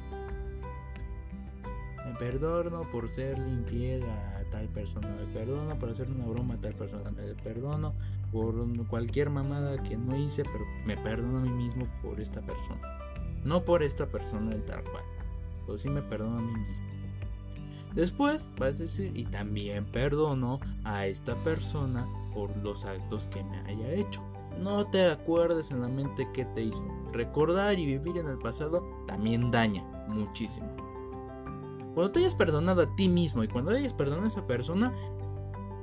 Me 2.04 2.14
perdono 2.18 2.82
por 2.90 3.08
ser 3.08 3.38
infiel 3.38 4.02
a 4.02 4.42
tal 4.50 4.68
persona. 4.68 5.08
Me 5.08 5.32
perdono 5.32 5.78
por 5.78 5.88
hacer 5.88 6.08
una 6.10 6.26
broma 6.26 6.54
a 6.54 6.60
tal 6.60 6.74
persona. 6.74 7.10
Me 7.10 7.34
perdono 7.34 7.94
por 8.32 8.54
cualquier 8.88 9.30
mamada 9.30 9.82
que 9.82 9.96
no 9.96 10.14
hice, 10.16 10.42
pero 10.44 10.64
me 10.84 10.96
perdono 10.98 11.38
a 11.38 11.42
mí 11.42 11.50
mismo 11.50 11.86
por 12.02 12.20
esta 12.20 12.42
persona. 12.42 12.80
No 13.44 13.64
por 13.64 13.82
esta 13.82 14.06
persona 14.06 14.54
tal 14.66 14.84
cual. 14.84 15.04
Pero 15.64 15.78
sí 15.78 15.88
me 15.88 16.02
perdono 16.02 16.38
a 16.38 16.42
mí 16.42 16.52
mismo. 16.68 16.86
Después 17.94 18.50
vas 18.58 18.78
a 18.78 18.82
decir, 18.82 19.12
y 19.16 19.24
también 19.24 19.84
perdono 19.86 20.60
a 20.84 21.06
esta 21.06 21.34
persona 21.36 22.06
por 22.32 22.56
los 22.58 22.84
actos 22.84 23.26
que 23.28 23.42
me 23.44 23.58
haya 23.60 23.92
hecho. 23.92 24.22
No 24.58 24.86
te 24.86 25.10
acuerdes 25.10 25.70
en 25.70 25.80
la 25.80 25.88
mente 25.88 26.28
qué 26.32 26.44
te 26.44 26.62
hizo. 26.62 26.86
Recordar 27.12 27.78
y 27.78 27.86
vivir 27.86 28.18
en 28.18 28.28
el 28.28 28.38
pasado 28.38 28.86
también 29.06 29.50
daña 29.50 29.84
muchísimo. 30.08 30.68
Cuando 31.94 32.12
te 32.12 32.20
hayas 32.20 32.34
perdonado 32.34 32.82
a 32.82 32.96
ti 32.96 33.08
mismo 33.08 33.42
y 33.42 33.48
cuando 33.48 33.70
hayas 33.72 33.94
perdonado 33.94 34.24
a 34.24 34.28
esa 34.28 34.46
persona, 34.46 34.92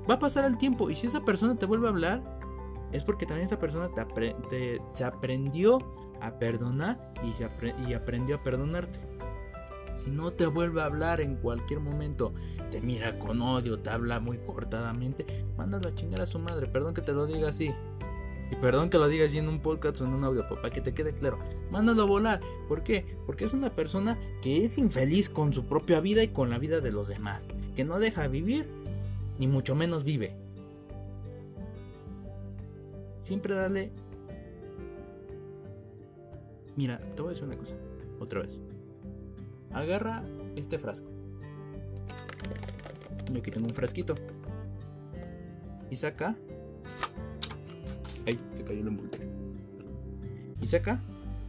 va 0.09 0.15
a 0.15 0.19
pasar 0.19 0.45
el 0.45 0.57
tiempo. 0.57 0.89
Y 0.89 0.95
si 0.95 1.07
esa 1.07 1.23
persona 1.25 1.55
te 1.55 1.65
vuelve 1.65 1.87
a 1.87 1.91
hablar, 1.91 2.39
es 2.91 3.03
porque 3.03 3.25
también 3.25 3.45
esa 3.45 3.59
persona 3.59 3.89
se 4.87 5.03
aprendió 5.03 5.79
a 6.21 6.31
perdonar 6.39 7.13
y 7.23 7.93
aprendió 7.93 8.37
a 8.37 8.43
perdonarte. 8.43 9.16
Si 9.97 10.11
no 10.11 10.31
te 10.31 10.45
vuelve 10.45 10.81
a 10.81 10.85
hablar 10.85 11.21
en 11.21 11.35
cualquier 11.35 11.79
momento, 11.79 12.33
te 12.71 12.79
mira 12.81 13.17
con 13.17 13.41
odio, 13.41 13.79
te 13.79 13.89
habla 13.89 14.19
muy 14.19 14.37
cortadamente, 14.37 15.25
mándalo 15.57 15.89
a 15.89 15.95
chingar 15.95 16.21
a 16.21 16.27
su 16.27 16.37
madre. 16.37 16.67
Perdón 16.67 16.93
que 16.93 17.01
te 17.01 17.13
lo 17.13 17.25
diga 17.25 17.49
así. 17.49 17.73
Y 18.51 18.55
perdón 18.55 18.89
que 18.89 18.97
lo 18.97 19.07
diga 19.07 19.25
así 19.25 19.39
en 19.39 19.49
un 19.49 19.59
podcast 19.59 19.99
o 19.99 20.05
en 20.05 20.13
un 20.13 20.23
audio, 20.23 20.47
para 20.47 20.69
que 20.69 20.79
te 20.79 20.93
quede 20.93 21.13
claro. 21.13 21.39
Mándalo 21.71 22.03
a 22.03 22.05
volar. 22.05 22.41
¿Por 22.67 22.83
qué? 22.83 23.17
Porque 23.25 23.43
es 23.45 23.53
una 23.53 23.75
persona 23.75 24.17
que 24.41 24.63
es 24.63 24.77
infeliz 24.77 25.29
con 25.29 25.51
su 25.51 25.65
propia 25.65 25.99
vida 25.99 26.23
y 26.23 26.29
con 26.29 26.49
la 26.49 26.57
vida 26.57 26.79
de 26.79 26.91
los 26.91 27.07
demás. 27.07 27.49
Que 27.75 27.83
no 27.83 27.99
deja 27.99 28.27
vivir, 28.27 28.69
ni 29.39 29.47
mucho 29.47 29.75
menos 29.75 30.03
vive. 30.03 30.35
Siempre 33.19 33.55
dale... 33.55 33.91
Mira, 36.77 36.99
te 37.15 37.21
voy 37.21 37.29
a 37.29 37.31
decir 37.31 37.45
una 37.45 37.57
cosa. 37.57 37.75
Otra 38.19 38.41
vez. 38.41 38.61
Agarra 39.71 40.23
este 40.55 40.79
frasco. 40.79 41.09
Yo 43.31 43.39
aquí 43.39 43.51
tengo 43.51 43.67
un 43.67 43.73
frasquito. 43.73 44.15
Y 45.89 45.95
saca. 45.95 46.35
Ay, 48.25 48.39
se 48.49 48.63
cayó 48.63 48.81
el 48.81 48.87
envoltorio. 48.87 49.27
Y 50.61 50.67
saca 50.67 51.01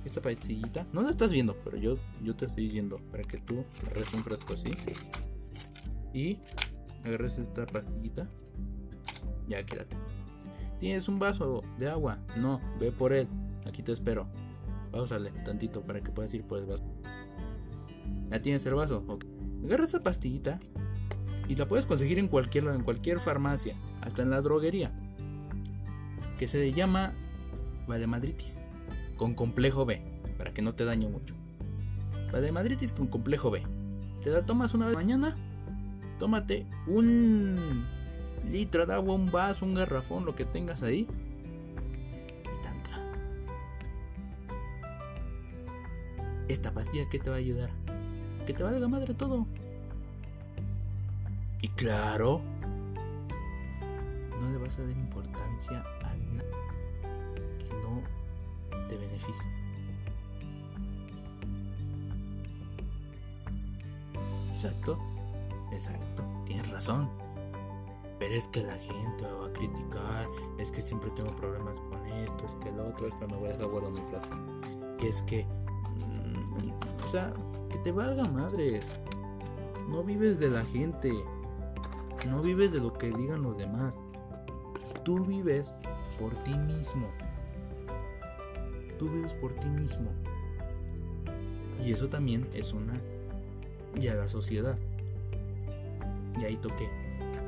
esta 0.04 0.20
pastillita. 0.20 0.86
No 0.92 1.02
la 1.02 1.10
estás 1.10 1.32
viendo, 1.32 1.56
pero 1.64 1.76
yo, 1.76 1.96
yo 2.22 2.34
te 2.34 2.46
estoy 2.46 2.64
diciendo 2.64 3.00
para 3.10 3.22
que 3.22 3.38
tú 3.38 3.64
agarres 3.86 4.12
un 4.14 4.24
frasco 4.24 4.54
así. 4.54 4.70
Y 6.12 6.38
agarres 7.04 7.38
esta 7.38 7.66
pastillita. 7.66 8.28
Ya, 9.46 9.64
quédate. 9.64 9.96
¿Tienes 10.78 11.08
un 11.08 11.18
vaso 11.18 11.62
de 11.78 11.88
agua? 11.88 12.18
No, 12.36 12.60
ve 12.78 12.92
por 12.92 13.12
él. 13.12 13.28
Aquí 13.66 13.82
te 13.82 13.92
espero. 13.92 14.26
Pausale 14.92 15.30
tantito 15.44 15.82
para 15.82 16.00
que 16.00 16.10
puedas 16.10 16.32
ir 16.34 16.44
por 16.44 16.58
el 16.58 16.66
vaso. 16.66 16.84
¿Ya 18.30 18.42
tienes 18.42 18.64
el 18.66 18.74
vaso? 18.74 19.02
Agarra 19.64 19.84
esta 19.84 20.02
pastillita 20.02 20.60
y 21.48 21.56
la 21.56 21.66
puedes 21.66 21.86
conseguir 21.86 22.18
en 22.18 22.28
cualquier, 22.28 22.66
en 22.66 22.82
cualquier 22.82 23.20
farmacia, 23.20 23.74
hasta 24.02 24.22
en 24.22 24.30
la 24.30 24.40
droguería, 24.40 24.92
que 26.38 26.46
se 26.46 26.72
llama 26.72 27.14
Vademadritis 27.86 28.66
con 29.16 29.34
complejo 29.34 29.86
B, 29.86 30.02
para 30.36 30.52
que 30.52 30.62
no 30.62 30.74
te 30.74 30.84
dañe 30.84 31.08
mucho. 31.08 31.34
Vademadritis 32.32 32.92
con 32.92 33.06
complejo 33.06 33.50
B. 33.50 33.62
Te 34.22 34.30
la 34.30 34.44
tomas 34.44 34.74
una 34.74 34.86
vez 34.86 34.94
mañana, 34.94 35.36
tómate 36.18 36.66
un 36.86 37.86
litro 38.50 38.84
de 38.84 38.92
agua, 38.92 39.14
un 39.14 39.30
vaso, 39.30 39.64
un 39.64 39.74
garrafón, 39.74 40.26
lo 40.26 40.34
que 40.34 40.44
tengas 40.44 40.82
ahí. 40.82 41.06
Y 42.42 42.62
tanta. 42.62 42.90
Esta 46.48 46.72
pastilla 46.74 47.08
que 47.08 47.18
te 47.18 47.30
va 47.30 47.36
a 47.36 47.38
ayudar 47.38 47.87
que 48.48 48.54
te 48.54 48.62
valga 48.62 48.88
madre 48.88 49.12
todo. 49.12 49.46
Y 51.60 51.68
claro, 51.68 52.40
no 54.40 54.50
le 54.50 54.56
vas 54.56 54.78
a 54.78 54.84
dar 54.84 54.90
importancia 54.90 55.84
a 56.02 56.16
nada 56.16 56.50
que 57.58 57.74
no 57.74 58.88
te 58.88 58.96
beneficie. 58.96 59.50
Exacto, 64.50 64.98
exacto, 65.70 66.24
tienes 66.46 66.70
razón. 66.70 67.10
Pero 68.18 68.32
es 68.34 68.48
que 68.48 68.62
la 68.62 68.78
gente 68.78 69.24
me 69.24 69.32
va 69.32 69.46
a 69.48 69.52
criticar, 69.52 70.26
es 70.58 70.70
que 70.70 70.80
siempre 70.80 71.10
tengo 71.10 71.36
problemas 71.36 71.78
con 71.80 72.06
esto, 72.06 72.46
es 72.46 72.56
que 72.56 72.70
el 72.70 72.80
otro, 72.80 73.08
es 73.08 73.12
que 73.12 73.26
me 73.26 73.36
voy 73.36 73.50
a 73.50 73.52
dejar 73.52 73.66
guardando 73.66 74.00
mi 74.00 74.08
frase. 74.08 74.30
Y 75.00 75.06
es 75.06 75.20
que 75.20 75.46
o 77.08 77.10
sea, 77.10 77.32
te 77.82 77.92
valga 77.92 78.24
madres. 78.24 78.96
No 79.88 80.02
vives 80.02 80.38
de 80.38 80.50
la 80.50 80.64
gente. 80.64 81.12
No 82.28 82.42
vives 82.42 82.72
de 82.72 82.80
lo 82.80 82.92
que 82.92 83.10
digan 83.10 83.42
los 83.42 83.58
demás. 83.58 84.02
Tú 85.04 85.24
vives 85.24 85.76
por 86.18 86.34
ti 86.44 86.56
mismo. 86.58 87.08
Tú 88.98 89.08
vives 89.08 89.34
por 89.34 89.52
ti 89.54 89.68
mismo. 89.68 90.10
Y 91.84 91.92
eso 91.92 92.08
también 92.08 92.48
es 92.52 92.72
una 92.72 93.00
y 93.94 94.08
a 94.08 94.14
la 94.14 94.28
sociedad. 94.28 94.76
Y 96.40 96.44
ahí 96.44 96.56
toqué 96.56 96.88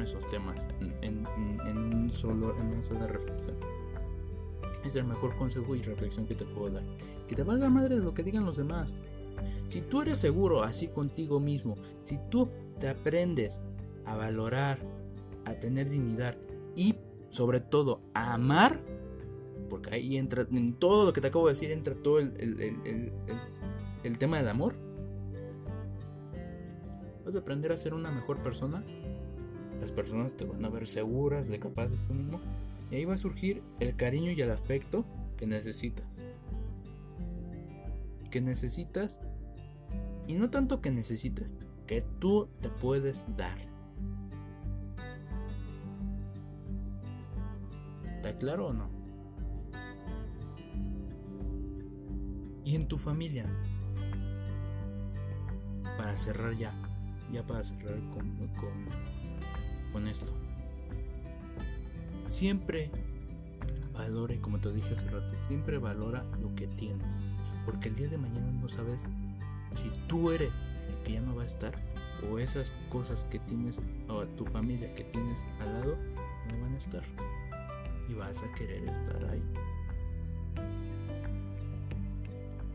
esos 0.02 0.26
temas 0.28 0.58
en, 1.02 1.26
un 1.26 2.10
solo, 2.10 2.56
en 2.58 2.66
una 2.68 2.82
sola 2.82 3.06
reflexión. 3.06 3.56
Es 4.84 4.94
el 4.94 5.04
mejor 5.04 5.36
consejo 5.36 5.74
y 5.74 5.82
reflexión 5.82 6.26
que 6.26 6.34
te 6.34 6.44
puedo 6.44 6.70
dar. 6.74 6.82
Que 7.28 7.34
te 7.34 7.42
valga 7.42 7.68
madre 7.68 7.96
lo 7.96 8.14
que 8.14 8.22
digan 8.22 8.46
los 8.46 8.56
demás. 8.56 9.00
Si 9.66 9.82
tú 9.82 10.02
eres 10.02 10.18
seguro 10.18 10.62
así 10.62 10.88
contigo 10.88 11.40
mismo, 11.40 11.76
si 12.00 12.18
tú 12.30 12.48
te 12.78 12.88
aprendes 12.88 13.64
a 14.04 14.16
valorar, 14.16 14.78
a 15.44 15.54
tener 15.54 15.88
dignidad 15.88 16.36
y 16.74 16.96
sobre 17.28 17.60
todo 17.60 18.00
a 18.14 18.34
amar, 18.34 18.80
porque 19.68 19.94
ahí 19.94 20.16
entra, 20.16 20.46
en 20.50 20.74
todo 20.74 21.06
lo 21.06 21.12
que 21.12 21.20
te 21.20 21.28
acabo 21.28 21.46
de 21.46 21.54
decir, 21.54 21.70
entra 21.70 21.94
todo 21.94 22.18
el, 22.18 22.32
el 24.02 24.18
tema 24.18 24.38
del 24.38 24.48
amor, 24.48 24.74
vas 27.24 27.34
a 27.34 27.38
aprender 27.38 27.72
a 27.72 27.76
ser 27.76 27.94
una 27.94 28.10
mejor 28.10 28.42
persona. 28.42 28.84
Las 29.80 29.92
personas 29.92 30.36
te 30.36 30.44
van 30.44 30.64
a 30.64 30.68
ver 30.68 30.86
seguras 30.86 31.48
de 31.48 31.58
capaz 31.58 31.88
de 31.88 31.96
esto 31.96 32.12
mismo. 32.12 32.40
Y 32.90 32.96
ahí 32.96 33.04
va 33.04 33.14
a 33.14 33.18
surgir 33.18 33.62
el 33.78 33.94
cariño 33.96 34.32
y 34.32 34.40
el 34.42 34.50
afecto 34.50 35.04
que 35.36 35.46
necesitas. 35.46 36.26
Que 38.30 38.40
necesitas. 38.40 39.22
Y 40.26 40.36
no 40.36 40.50
tanto 40.50 40.80
que 40.80 40.90
necesitas, 40.90 41.58
que 41.86 42.02
tú 42.20 42.48
te 42.60 42.68
puedes 42.68 43.26
dar. 43.36 43.58
¿Está 48.16 48.38
claro 48.38 48.68
o 48.68 48.72
no? 48.72 48.88
Y 52.64 52.76
en 52.76 52.86
tu 52.86 52.98
familia. 52.98 53.46
Para 55.96 56.16
cerrar 56.16 56.56
ya 56.56 56.72
ya 57.32 57.46
para 57.46 57.62
cerrar 57.62 57.98
con, 58.14 58.50
con, 59.92 60.06
esto. 60.08 60.32
Siempre 62.26 62.90
valore, 64.00 64.40
como 64.40 64.58
te 64.58 64.72
dije 64.72 64.94
hace 64.94 65.08
rato, 65.10 65.36
siempre 65.36 65.78
valora 65.78 66.24
lo 66.40 66.54
que 66.54 66.66
tienes. 66.66 67.22
Porque 67.66 67.88
el 67.88 67.96
día 67.96 68.08
de 68.08 68.16
mañana 68.16 68.50
no 68.50 68.68
sabes 68.68 69.08
si 69.74 69.90
tú 70.08 70.30
eres 70.30 70.62
el 70.88 71.02
que 71.04 71.12
ya 71.12 71.20
no 71.20 71.36
va 71.36 71.42
a 71.42 71.46
estar 71.46 71.72
o 72.30 72.38
esas 72.38 72.72
cosas 72.90 73.24
que 73.30 73.38
tienes 73.40 73.84
o 74.08 74.24
tu 74.24 74.44
familia 74.46 74.92
que 74.94 75.04
tienes 75.04 75.46
al 75.60 75.72
lado 75.72 75.96
no 76.48 76.60
van 76.62 76.74
a 76.74 76.78
estar. 76.78 77.02
Y 78.08 78.14
vas 78.14 78.42
a 78.42 78.52
querer 78.54 78.88
estar 78.88 79.22
ahí. 79.26 79.42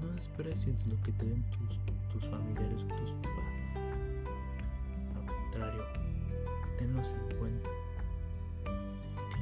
No 0.01 0.07
desprecies 0.15 0.85
lo 0.87 1.01
que 1.01 1.11
te 1.11 1.25
den 1.25 1.43
tus, 1.49 1.79
tus 2.13 2.29
familiares 2.29 2.83
o 2.83 2.95
tus 3.01 3.11
papás 3.13 3.45
tenlos 6.77 7.13
en 7.13 7.37
cuenta. 7.37 7.44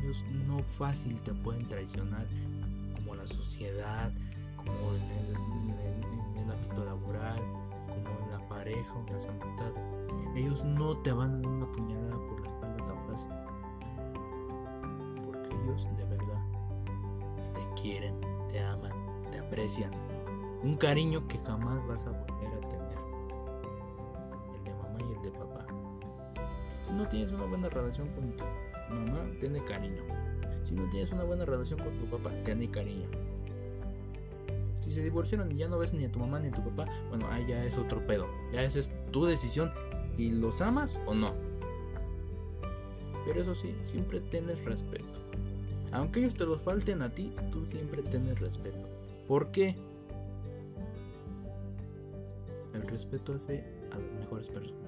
Ellos 0.03 0.25
no 0.47 0.59
fácil 0.59 1.17
te 1.21 1.33
pueden 1.33 1.65
traicionar 1.65 2.25
como 2.93 3.15
la 3.15 3.25
sociedad, 3.25 4.11
como 4.57 4.73
en 4.95 6.37
el, 6.37 6.51
ámbito 6.51 6.83
laboral, 6.83 7.39
como 7.87 8.19
en 8.19 8.31
la 8.31 8.49
pareja 8.49 8.93
o 8.93 9.13
las 9.13 9.25
amistades. 9.25 9.95
Ellos 10.35 10.63
no 10.65 10.97
te 10.97 11.13
van 11.13 11.35
a 11.35 11.37
dar 11.37 11.47
una 11.47 11.71
puñalada 11.71 12.17
por 12.27 12.41
la 12.41 12.47
espalda 12.47 12.85
tan 12.85 13.07
fácil. 13.07 13.31
Porque 15.25 15.55
ellos 15.55 15.87
de 15.95 16.03
verdad 16.03 16.43
te 17.53 17.81
quieren, 17.81 18.19
te 18.49 18.59
aman, 18.59 18.91
te 19.31 19.39
aprecian. 19.39 19.91
Un 20.63 20.75
cariño 20.75 21.25
que 21.29 21.37
jamás 21.39 21.87
vas 21.87 22.05
a 22.07 22.11
volver 22.11 22.53
a 22.55 22.67
tener. 22.67 22.97
El 24.57 24.63
de 24.65 24.73
mamá 24.73 24.99
y 24.99 25.13
el 25.13 25.21
de 25.21 25.31
papá. 25.31 25.65
Si 26.85 26.93
no 26.93 27.07
tienes 27.07 27.31
una 27.31 27.45
buena 27.45 27.69
relación 27.69 28.09
con 28.09 28.35
mamá, 28.89 29.25
tiene 29.39 29.63
cariño. 29.65 30.03
Si 30.63 30.75
no 30.75 30.89
tienes 30.89 31.11
una 31.11 31.23
buena 31.23 31.45
relación 31.45 31.79
con 31.79 31.91
tu 31.99 32.05
papá, 32.05 32.31
tiene 32.45 32.69
cariño. 32.69 33.07
Si 34.79 34.91
se 34.91 35.01
divorciaron 35.01 35.51
y 35.51 35.55
ya 35.55 35.67
no 35.67 35.77
ves 35.77 35.93
ni 35.93 36.05
a 36.05 36.11
tu 36.11 36.19
mamá 36.19 36.39
ni 36.39 36.49
a 36.49 36.51
tu 36.51 36.63
papá, 36.63 36.85
bueno, 37.09 37.27
ahí 37.31 37.45
ya 37.47 37.63
es 37.63 37.77
otro 37.77 38.05
pedo. 38.05 38.27
Ya 38.51 38.63
esa 38.63 38.79
es 38.79 38.91
tu 39.11 39.25
decisión 39.25 39.71
si 40.03 40.29
los 40.29 40.61
amas 40.61 40.99
o 41.05 41.13
no. 41.13 41.33
Pero 43.25 43.41
eso 43.41 43.55
sí, 43.55 43.73
siempre 43.81 44.19
tienes 44.19 44.63
respeto. 44.65 45.19
Aunque 45.91 46.19
ellos 46.19 46.35
te 46.35 46.45
los 46.45 46.61
falten 46.61 47.01
a 47.01 47.13
ti, 47.13 47.31
tú 47.51 47.65
siempre 47.65 48.01
tienes 48.03 48.39
respeto. 48.39 48.89
¿Por 49.27 49.51
qué? 49.51 49.75
El 52.73 52.81
respeto 52.81 53.33
hace 53.33 53.63
a 53.91 53.99
las 53.99 54.11
mejores 54.19 54.49
personas. 54.49 54.82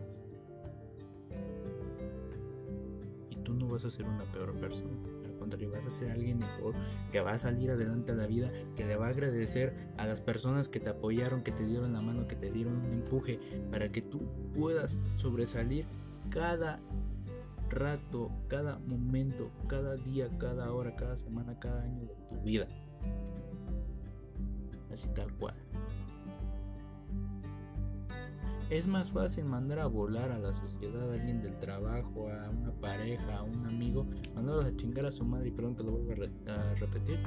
Vas 3.76 3.86
a 3.86 3.90
ser 3.90 4.08
una 4.08 4.24
peor 4.32 4.54
persona. 4.54 4.90
Al 5.26 5.36
contrario, 5.38 5.70
vas 5.70 5.86
a 5.86 5.90
ser 5.90 6.10
alguien 6.10 6.40
mejor, 6.40 6.76
que 7.12 7.20
va 7.20 7.32
a 7.32 7.38
salir 7.38 7.70
adelante 7.70 8.14
a 8.14 8.16
la 8.16 8.26
vida, 8.26 8.50
que 8.76 8.86
le 8.86 8.96
va 8.96 9.08
a 9.08 9.10
agradecer 9.10 9.76
a 9.98 10.08
las 10.08 10.22
personas 10.22 10.70
que 10.70 10.80
te 10.80 10.90
apoyaron, 10.90 11.44
que 11.44 11.52
te 11.52 11.66
dieron 11.66 11.92
la 11.92 12.02
mano, 12.02 12.26
que 12.26 12.36
te 12.36 12.52
dieron 12.52 12.78
un 12.78 12.94
empuje, 12.94 13.40
para 13.70 13.92
que 13.92 14.02
tú 14.02 14.22
puedas 14.54 14.98
sobresalir 15.16 15.86
cada 16.30 16.80
rato, 17.70 18.32
cada 18.48 18.80
momento, 18.80 19.52
cada 19.68 19.98
día, 19.98 20.30
cada 20.38 20.72
hora, 20.72 20.96
cada 20.96 21.18
semana, 21.18 21.60
cada 21.60 21.84
año 21.84 22.06
de 22.06 22.16
tu 22.30 22.42
vida. 22.42 22.68
Así 24.90 25.10
tal 25.10 25.34
cual. 25.34 25.56
Es 28.70 28.88
más 28.88 29.12
fácil 29.12 29.46
mandar 29.46 29.80
a 29.80 29.86
volar 29.86 30.32
a 30.32 30.40
la 30.40 30.52
sociedad 30.52 31.12
a 31.12 31.14
alguien 31.14 31.40
del 31.44 31.56
trabajo, 31.56 32.30
a 32.32 32.50
una 32.50 32.72
pareja, 32.72 33.38
a 33.38 33.44
un 33.44 33.64
amigo, 33.68 34.08
mandarlos 34.34 34.66
a 34.66 34.76
chingar 34.76 35.06
a 35.06 35.12
su 35.12 35.24
madre 35.24 35.50
y 35.50 35.52
pronto 35.52 35.84
lo 35.84 35.92
vuelvo 35.92 36.24
a, 36.48 36.74
repetir. 36.74 37.20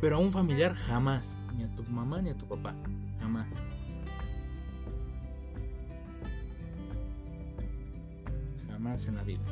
Pero 0.00 0.16
a 0.16 0.18
un 0.18 0.32
familiar 0.32 0.74
jamás, 0.74 1.36
ni 1.56 1.62
a 1.62 1.70
tu 1.76 1.84
mamá 1.84 2.20
ni 2.20 2.30
a 2.30 2.36
tu 2.36 2.46
papá, 2.46 2.74
jamás. 3.20 3.52
Jamás 8.66 9.06
en 9.06 9.14
la 9.14 9.22
vida. 9.22 9.42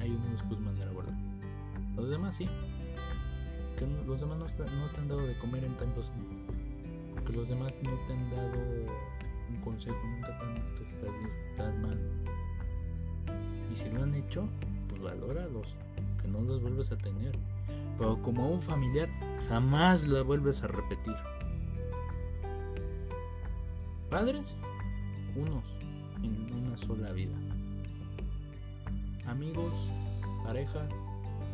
Hay 0.00 0.10
uno 0.10 0.30
después 0.30 0.58
mandar 0.60 0.88
a 0.88 0.92
volar. 0.92 1.14
Los 1.94 2.08
demás 2.08 2.36
sí. 2.36 2.46
Que 3.78 3.86
los 4.06 4.18
demás 4.18 4.38
no, 4.38 4.46
te 4.46 5.00
han 5.00 5.08
dado 5.08 5.26
de 5.26 5.36
comer 5.38 5.64
en 5.64 5.74
tantos 5.74 6.10
que 7.24 7.32
los 7.32 7.48
demás 7.48 7.76
no 7.82 7.90
te 8.06 8.12
han 8.12 8.30
dado 8.30 8.58
un 9.48 9.56
consejo, 9.62 9.96
nunca 10.06 10.38
te 10.38 10.44
han 10.44 10.54
visto 10.54 10.82
si 10.86 10.94
estás 11.48 11.74
mal. 11.76 11.98
Y 13.72 13.76
si 13.76 13.90
lo 13.90 14.02
han 14.02 14.14
hecho, 14.14 14.48
pues 14.88 15.02
valóralos, 15.02 15.74
que 16.20 16.28
no 16.28 16.40
los 16.42 16.62
vuelves 16.62 16.92
a 16.92 16.98
tener. 16.98 17.36
Pero 17.98 18.20
como 18.22 18.44
a 18.44 18.48
un 18.48 18.60
familiar, 18.60 19.08
jamás 19.48 20.06
la 20.06 20.22
vuelves 20.22 20.62
a 20.62 20.68
repetir. 20.68 21.14
Padres, 24.10 24.60
unos 25.34 25.64
en 26.22 26.52
una 26.54 26.76
sola 26.76 27.12
vida. 27.12 27.34
Amigos, 29.26 29.72
parejas, 30.44 30.88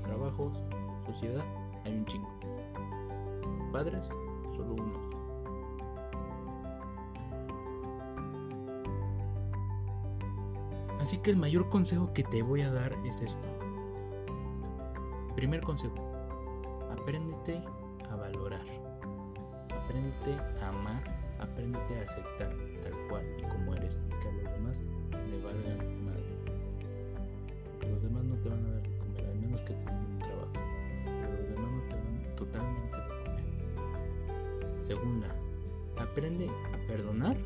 trabajos, 0.04 0.52
sociedad, 1.06 1.44
hay 1.84 1.94
un 1.94 2.04
chingo. 2.06 2.28
Padres, 3.72 4.08
solo 4.54 4.74
unos. 4.74 5.19
Así 11.10 11.18
que 11.18 11.32
el 11.32 11.38
mayor 11.38 11.68
consejo 11.68 12.12
que 12.14 12.22
te 12.22 12.40
voy 12.40 12.60
a 12.60 12.70
dar 12.70 12.92
es 13.04 13.20
esto. 13.20 13.48
Primer 15.34 15.60
consejo, 15.60 15.96
apréndete 16.88 17.60
a 18.08 18.14
valorar, 18.14 18.64
apréndete 19.76 20.36
a 20.62 20.68
amar, 20.68 21.02
apréndete 21.40 21.98
a 21.98 22.02
aceptar 22.04 22.54
tal 22.80 22.92
cual 23.08 23.24
y 23.40 23.42
como 23.42 23.74
eres 23.74 24.04
y 24.06 24.22
que 24.22 24.28
a 24.28 24.32
los 24.34 24.52
demás 24.52 24.82
le 25.28 25.42
valgan 25.42 26.04
madre. 26.04 26.22
Los 27.90 28.02
demás 28.04 28.22
no 28.22 28.36
te 28.36 28.48
van 28.48 28.64
a 28.66 28.70
dar 28.70 28.82
de 28.82 28.98
comer, 28.98 29.26
al 29.26 29.38
menos 29.40 29.60
que 29.62 29.72
estés 29.72 29.92
en 29.92 29.98
un 29.98 30.18
trabajo. 30.20 30.52
Pero 31.04 31.36
los 31.38 31.48
demás 31.48 31.72
no 31.72 31.82
te 31.88 31.94
van 31.96 32.36
totalmente 32.36 32.98
de 32.98 33.08
comer. 33.08 34.84
Segunda, 34.84 35.34
aprende 35.98 36.48
a 36.48 36.86
perdonar 36.86 37.36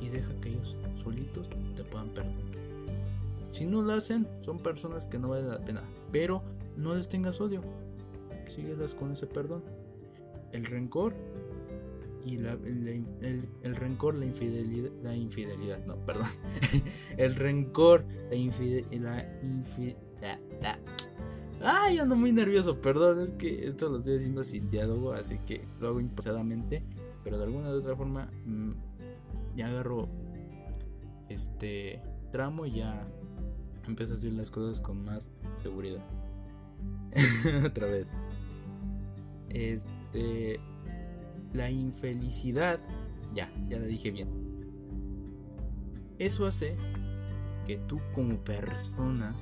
y 0.00 0.08
deja 0.08 0.34
que 0.40 0.48
ellos 0.48 0.76
solitos 1.04 1.48
te 1.76 1.84
puedan 1.84 2.08
perdonar. 2.08 2.47
Si 3.58 3.66
no 3.66 3.82
lo 3.82 3.92
hacen, 3.92 4.28
son 4.42 4.60
personas 4.60 5.08
que 5.08 5.18
no 5.18 5.30
valen 5.30 5.48
la 5.48 5.58
pena. 5.58 5.82
Pero 6.12 6.44
no 6.76 6.94
les 6.94 7.08
tengas 7.08 7.40
odio. 7.40 7.60
Síguelas 8.46 8.94
con 8.94 9.10
ese 9.10 9.26
perdón. 9.26 9.64
El 10.52 10.64
rencor 10.64 11.12
y 12.24 12.36
la, 12.36 12.52
el, 12.52 13.74
rencor, 13.74 14.14
la 14.14 14.26
infidelidad, 14.26 14.92
la 15.02 15.16
infidelidad, 15.16 15.84
no, 15.86 15.96
perdón. 16.06 16.28
el 17.16 17.34
rencor, 17.34 18.04
la 18.30 18.36
infidelidad, 18.36 19.26
la 20.20 20.78
Ay, 21.60 21.98
ando 21.98 22.14
muy 22.14 22.30
nervioso, 22.30 22.80
perdón, 22.80 23.20
es 23.20 23.32
que 23.32 23.66
esto 23.66 23.88
lo 23.88 23.96
estoy 23.96 24.18
haciendo 24.18 24.44
sin 24.44 24.68
diálogo, 24.68 25.14
así 25.14 25.40
que 25.44 25.66
lo 25.80 25.88
hago 25.88 25.98
imposadamente. 25.98 26.84
pero 27.24 27.38
de 27.38 27.44
alguna 27.44 27.70
u 27.70 27.72
otra 27.72 27.96
forma 27.96 28.30
mm, 28.46 28.70
ya 29.56 29.66
agarro 29.66 30.08
este 31.28 32.00
tramo 32.30 32.64
y 32.64 32.76
ya 32.76 33.08
empiezo 33.88 34.14
a 34.14 34.16
hacer 34.16 34.32
las 34.32 34.50
cosas 34.50 34.80
con 34.80 35.04
más 35.04 35.32
seguridad. 35.62 36.04
otra 37.66 37.86
vez. 37.86 38.14
Este 39.48 40.60
la 41.52 41.70
infelicidad, 41.70 42.78
ya, 43.34 43.50
ya 43.68 43.78
lo 43.78 43.86
dije 43.86 44.10
bien. 44.10 44.28
Eso 46.18 46.46
hace 46.46 46.76
que 47.66 47.78
tú 47.78 48.00
como 48.12 48.36
persona 48.38 49.34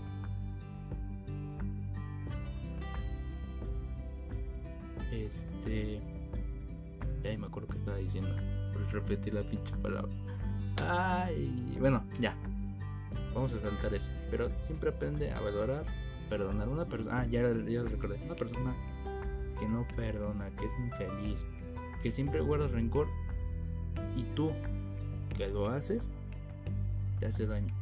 Este. 5.25 6.01
Ya 7.23 7.37
me 7.39 7.47
acuerdo 7.47 7.69
que 7.69 7.77
estaba 7.77 7.97
diciendo. 7.99 8.31
Por 8.73 8.93
repetir 8.93 9.35
la 9.35 9.43
pinche 9.43 9.75
palabra. 9.77 10.13
Ay. 10.87 11.77
Bueno, 11.81 12.05
ya. 12.21 12.37
Vamos 13.37 13.53
a 13.53 13.59
saltar 13.59 13.93
eso. 13.93 14.11
Pero 14.31 14.51
siempre 14.57 14.89
aprende 14.89 15.31
a 15.31 15.39
valorar, 15.41 15.85
perdonar. 16.31 16.71
Una 16.71 16.87
persona. 16.87 17.21
Ah, 17.21 17.27
ya, 17.27 17.43
ya 17.43 17.83
lo 17.83 17.89
recordé. 17.89 18.19
Una 18.25 18.35
persona 18.35 18.75
que 19.61 19.69
no 19.69 19.87
perdona, 19.95 20.49
que 20.57 20.65
es 20.65 20.79
infeliz, 20.79 21.47
que 22.03 22.11
siempre 22.11 22.41
guarda 22.41 22.67
rencor. 22.69 23.07
Y 24.17 24.23
tú, 24.35 24.51
que 25.37 25.49
lo 25.49 25.69
haces, 25.69 26.15
te 27.21 27.27
hace 27.27 27.47
daño. 27.47 27.75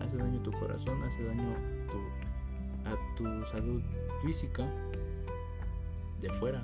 Hace 0.00 0.18
daño 0.18 0.38
a 0.38 0.42
tu 0.42 0.52
corazón, 0.52 1.02
hace 1.02 1.24
daño 1.24 1.54
a 2.84 3.16
tu 3.16 3.24
salud 3.46 3.80
física 4.22 4.66
de 6.20 6.28
fuera 6.28 6.62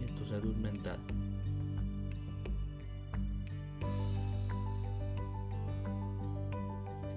y 0.00 0.04
en 0.04 0.14
tu 0.14 0.24
salud 0.26 0.54
mental. 0.56 0.98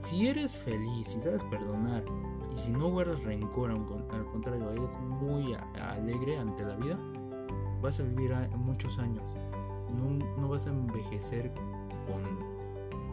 Si 0.07 0.25
eres 0.25 0.55
feliz, 0.55 1.09
si 1.09 1.19
sabes 1.19 1.43
perdonar 1.43 2.01
y 2.49 2.57
si 2.57 2.71
no 2.71 2.89
guardas 2.89 3.21
rencor, 3.25 3.71
al 3.71 4.25
contrario, 4.31 4.71
eres 4.71 4.97
muy 5.01 5.53
alegre 5.53 6.37
ante 6.37 6.63
la 6.63 6.77
vida, 6.77 6.97
vas 7.81 7.99
a 7.99 8.03
vivir 8.03 8.33
muchos 8.55 8.99
años. 8.99 9.33
No, 10.37 10.47
vas 10.47 10.65
a 10.65 10.69
envejecer 10.69 11.51
con 12.07 12.23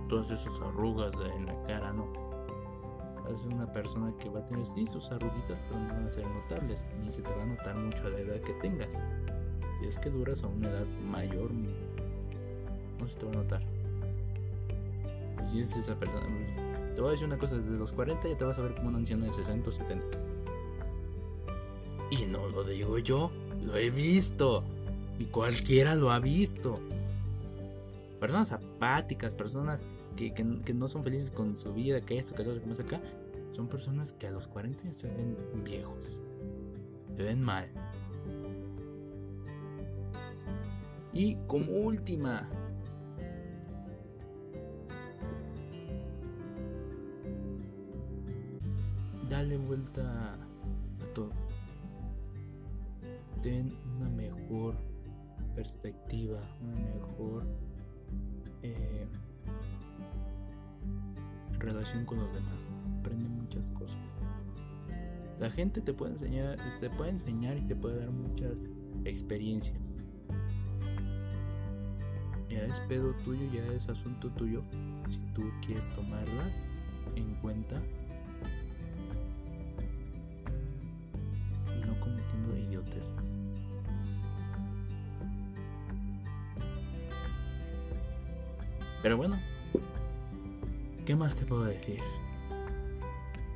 todas 0.09 0.31
esas 0.31 0.61
arrugas 0.61 1.11
en 1.35 1.47
la 1.47 1.61
cara, 1.65 1.93
no 1.93 2.07
vas 3.25 3.33
a 3.33 3.39
ser 3.39 3.53
una 3.53 3.73
persona 3.73 4.15
que 4.21 4.29
va 4.29 4.39
a 4.39 4.47
tener 4.47 4.65
sí 4.65 4.87
sus 4.87 5.11
arruguitas, 5.11 5.59
pero 5.69 5.81
no 5.81 5.89
van 5.89 6.07
a 6.07 6.11
ser 6.13 6.25
notables, 6.29 6.87
ni 7.01 7.11
se 7.11 7.23
te 7.23 7.35
va 7.35 7.43
a 7.43 7.47
notar 7.47 7.77
mucho 7.77 8.09
la 8.09 8.21
edad 8.21 8.41
que 8.41 8.53
tengas. 8.53 9.01
Si 9.81 9.89
es 9.89 9.99
que 9.99 10.11
duras 10.11 10.45
a 10.45 10.47
una 10.47 10.69
edad 10.69 10.87
mayor, 11.11 11.51
no 13.01 13.09
se 13.09 13.19
te 13.19 13.27
va 13.27 13.33
a 13.33 13.35
notar. 13.35 13.63
Pues 15.39 15.51
si 15.51 15.61
es 15.61 15.77
esa 15.77 15.99
persona, 15.99 16.25
te 16.95 17.01
voy 17.01 17.09
a 17.09 17.13
decir 17.13 17.27
una 17.27 17.39
cosa, 17.39 17.57
desde 17.57 17.77
los 17.77 17.93
40 17.93 18.29
ya 18.29 18.37
te 18.37 18.45
vas 18.45 18.59
a 18.59 18.63
ver 18.63 18.75
como 18.75 18.89
un 18.89 18.97
anciano 18.97 19.25
de 19.25 19.33
60 19.33 19.69
o 19.69 19.73
70. 19.73 20.07
Y 22.11 22.27
no 22.27 22.49
lo 22.49 22.63
digo 22.65 22.99
yo, 22.99 23.31
lo 23.63 23.77
he 23.77 23.91
visto. 23.91 24.63
Y 25.19 25.25
cualquiera 25.27 25.95
lo 25.95 26.11
ha 26.11 26.19
visto. 26.19 26.77
Personas 28.21 28.53
apáticas, 28.53 29.35
personas 29.35 29.87
que, 30.17 30.33
no 30.75 30.89
son 30.89 31.03
felices 31.03 31.31
con 31.31 31.57
su 31.57 31.73
vida, 31.75 32.01
que 32.01 32.19
esto, 32.19 32.35
que 32.35 32.45
lo 32.45 32.61
que 32.61 32.67
más 32.67 32.81
acá, 32.81 33.01
son 33.55 33.69
personas 33.69 34.13
que 34.13 34.27
a 34.27 34.31
los 34.31 34.47
40 34.47 34.95
se 34.95 35.09
ven 35.09 35.37
viejos, 35.65 36.05
se 37.17 37.23
ven 37.23 37.43
mal. 37.43 37.69
Y 41.13 41.37
como 41.47 41.73
última, 41.73 42.49
dale 49.35 49.57
vuelta 49.57 50.35
a 50.35 51.13
todo. 51.13 51.33
Ten 53.43 53.77
una 53.97 54.09
mejor 54.09 54.77
perspectiva, 55.57 56.39
una 56.63 56.77
mejor 56.77 57.45
eh, 58.63 59.09
relación 61.59 62.07
con 62.07 62.21
los 62.21 62.33
demás. 62.33 62.69
Aprende 63.01 63.29
muchas 63.29 63.71
cosas. 63.73 63.99
La 65.41 65.51
gente 65.51 65.81
te 65.81 65.93
puede 65.93 66.13
enseñar, 66.13 66.57
te 66.79 66.89
puede 66.91 67.11
enseñar 67.11 67.57
y 67.57 67.63
te 67.63 67.75
puede 67.75 67.99
dar 67.99 68.13
muchas 68.13 68.71
experiencias. 69.05 70.05
Ya 72.49 72.63
es 72.67 72.79
pedo 72.83 73.13
tuyo, 73.25 73.51
ya 73.53 73.65
es 73.73 73.89
asunto 73.89 74.31
tuyo. 74.31 74.63
Si 75.09 75.19
tú 75.35 75.43
quieres 75.61 75.93
tomarlas 75.97 76.69
en 77.17 77.35
cuenta 77.43 77.83
Pero 89.03 89.19
bueno, 89.19 89.39
¿Qué 91.05 91.15
más 91.15 91.37
te 91.37 91.45
puedo 91.45 91.65
decir? 91.65 92.01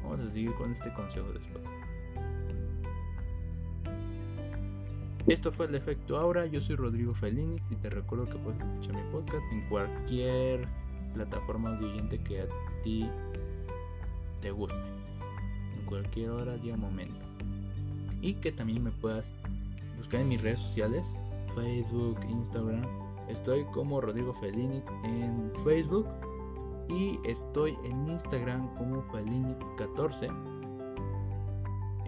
Vamos 0.03 0.20
a 0.20 0.29
seguir 0.29 0.53
con 0.55 0.70
este 0.70 0.93
consejo 0.93 1.33
después. 1.33 1.64
Esto 5.26 5.51
fue 5.51 5.64
el 5.64 5.74
efecto 5.74 6.18
Aura. 6.18 6.45
Yo 6.45 6.61
soy 6.61 6.76
Rodrigo 6.76 7.14
Felinix 7.14 7.70
y 7.70 7.76
te 7.76 7.89
recuerdo 7.89 8.29
que 8.29 8.37
puedes 8.37 8.61
escuchar 8.61 9.03
mi 9.03 9.11
podcast 9.11 9.51
en 9.51 9.66
cualquier 9.70 10.68
plataforma 11.14 11.74
audiente 11.74 12.18
que 12.18 12.43
a 12.43 12.47
ti 12.83 13.09
te 14.43 14.51
guste. 14.51 14.87
En 15.79 15.87
cualquier 15.87 16.31
hora, 16.31 16.57
día 16.59 16.76
momento. 16.76 17.28
Y 18.20 18.34
que 18.34 18.52
también 18.52 18.82
me 18.82 18.90
puedas 18.90 19.32
buscar 19.96 20.20
en 20.20 20.28
mis 20.28 20.42
redes 20.42 20.60
sociales: 20.60 21.14
Facebook, 21.54 22.18
Instagram. 22.28 22.86
Estoy 23.28 23.64
como 23.66 24.00
Rodrigo 24.00 24.32
Felinix 24.34 24.90
en 25.04 25.52
Facebook 25.64 26.06
y 26.88 27.18
estoy 27.24 27.76
en 27.84 28.08
Instagram 28.08 28.74
como 28.76 29.02
Felinix14. 29.02 30.30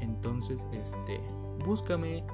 Entonces, 0.00 0.66
este, 0.72 1.20
búscame, 1.64 2.24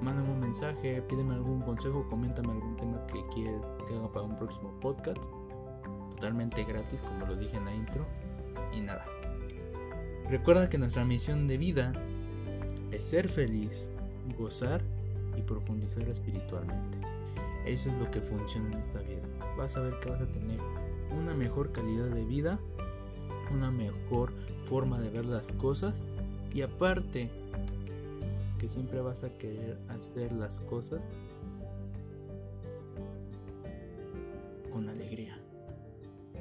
mándame 0.00 0.30
un 0.30 0.40
mensaje, 0.40 1.02
pídeme 1.02 1.34
algún 1.34 1.60
consejo, 1.62 2.06
coméntame 2.08 2.52
algún 2.52 2.76
tema 2.76 3.04
que 3.06 3.24
quieres 3.34 3.76
que 3.86 3.96
haga 3.96 4.12
para 4.12 4.26
un 4.26 4.36
próximo 4.36 4.70
podcast. 4.80 5.24
Totalmente 6.10 6.64
gratis, 6.64 7.02
como 7.02 7.26
lo 7.26 7.36
dije 7.36 7.56
en 7.56 7.64
la 7.64 7.74
intro. 7.74 8.06
Y 8.72 8.80
nada. 8.80 9.04
Recuerda 10.30 10.68
que 10.68 10.78
nuestra 10.78 11.04
misión 11.04 11.46
de 11.46 11.56
vida 11.56 11.92
es 12.90 13.04
ser 13.04 13.28
feliz, 13.28 13.90
gozar 14.38 14.82
y 15.36 15.42
profundizar 15.42 16.08
espiritualmente. 16.08 16.98
Eso 17.66 17.90
es 17.90 17.96
lo 17.98 18.10
que 18.10 18.20
funciona 18.20 18.70
en 18.72 18.78
esta 18.78 19.00
vida. 19.00 19.22
Vas 19.56 19.76
a 19.76 19.80
ver 19.80 19.98
que 20.00 20.10
vas 20.10 20.20
a 20.22 20.26
tener 20.26 20.58
una 21.10 21.34
mejor 21.34 21.72
calidad 21.72 22.06
de 22.06 22.24
vida, 22.24 22.58
una 23.52 23.70
mejor 23.70 24.32
forma 24.62 25.00
de 25.00 25.10
ver 25.10 25.26
las 25.26 25.52
cosas 25.52 26.04
y 26.52 26.62
aparte 26.62 27.30
que 28.58 28.68
siempre 28.68 29.00
vas 29.00 29.22
a 29.22 29.30
querer 29.38 29.78
hacer 29.88 30.32
las 30.32 30.60
cosas 30.60 31.12
con 34.72 34.88
alegría, 34.88 35.38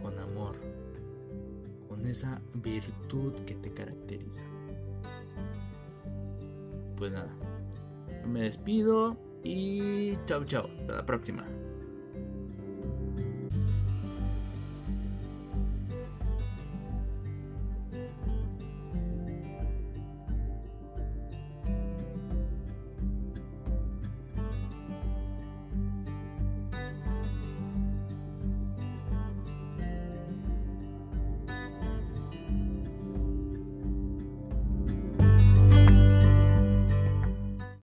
con 0.02 0.18
amor, 0.20 0.56
con 1.88 2.06
esa 2.08 2.42
virtud 2.54 3.34
que 3.46 3.56
te 3.56 3.72
caracteriza. 3.72 4.46
Pues 6.98 7.12
nada, 7.12 7.30
me 8.26 8.42
despido 8.42 9.18
y 9.44 10.18
chao 10.26 10.44
chao, 10.44 10.70
hasta 10.78 10.96
la 10.96 11.06
próxima. 11.06 11.46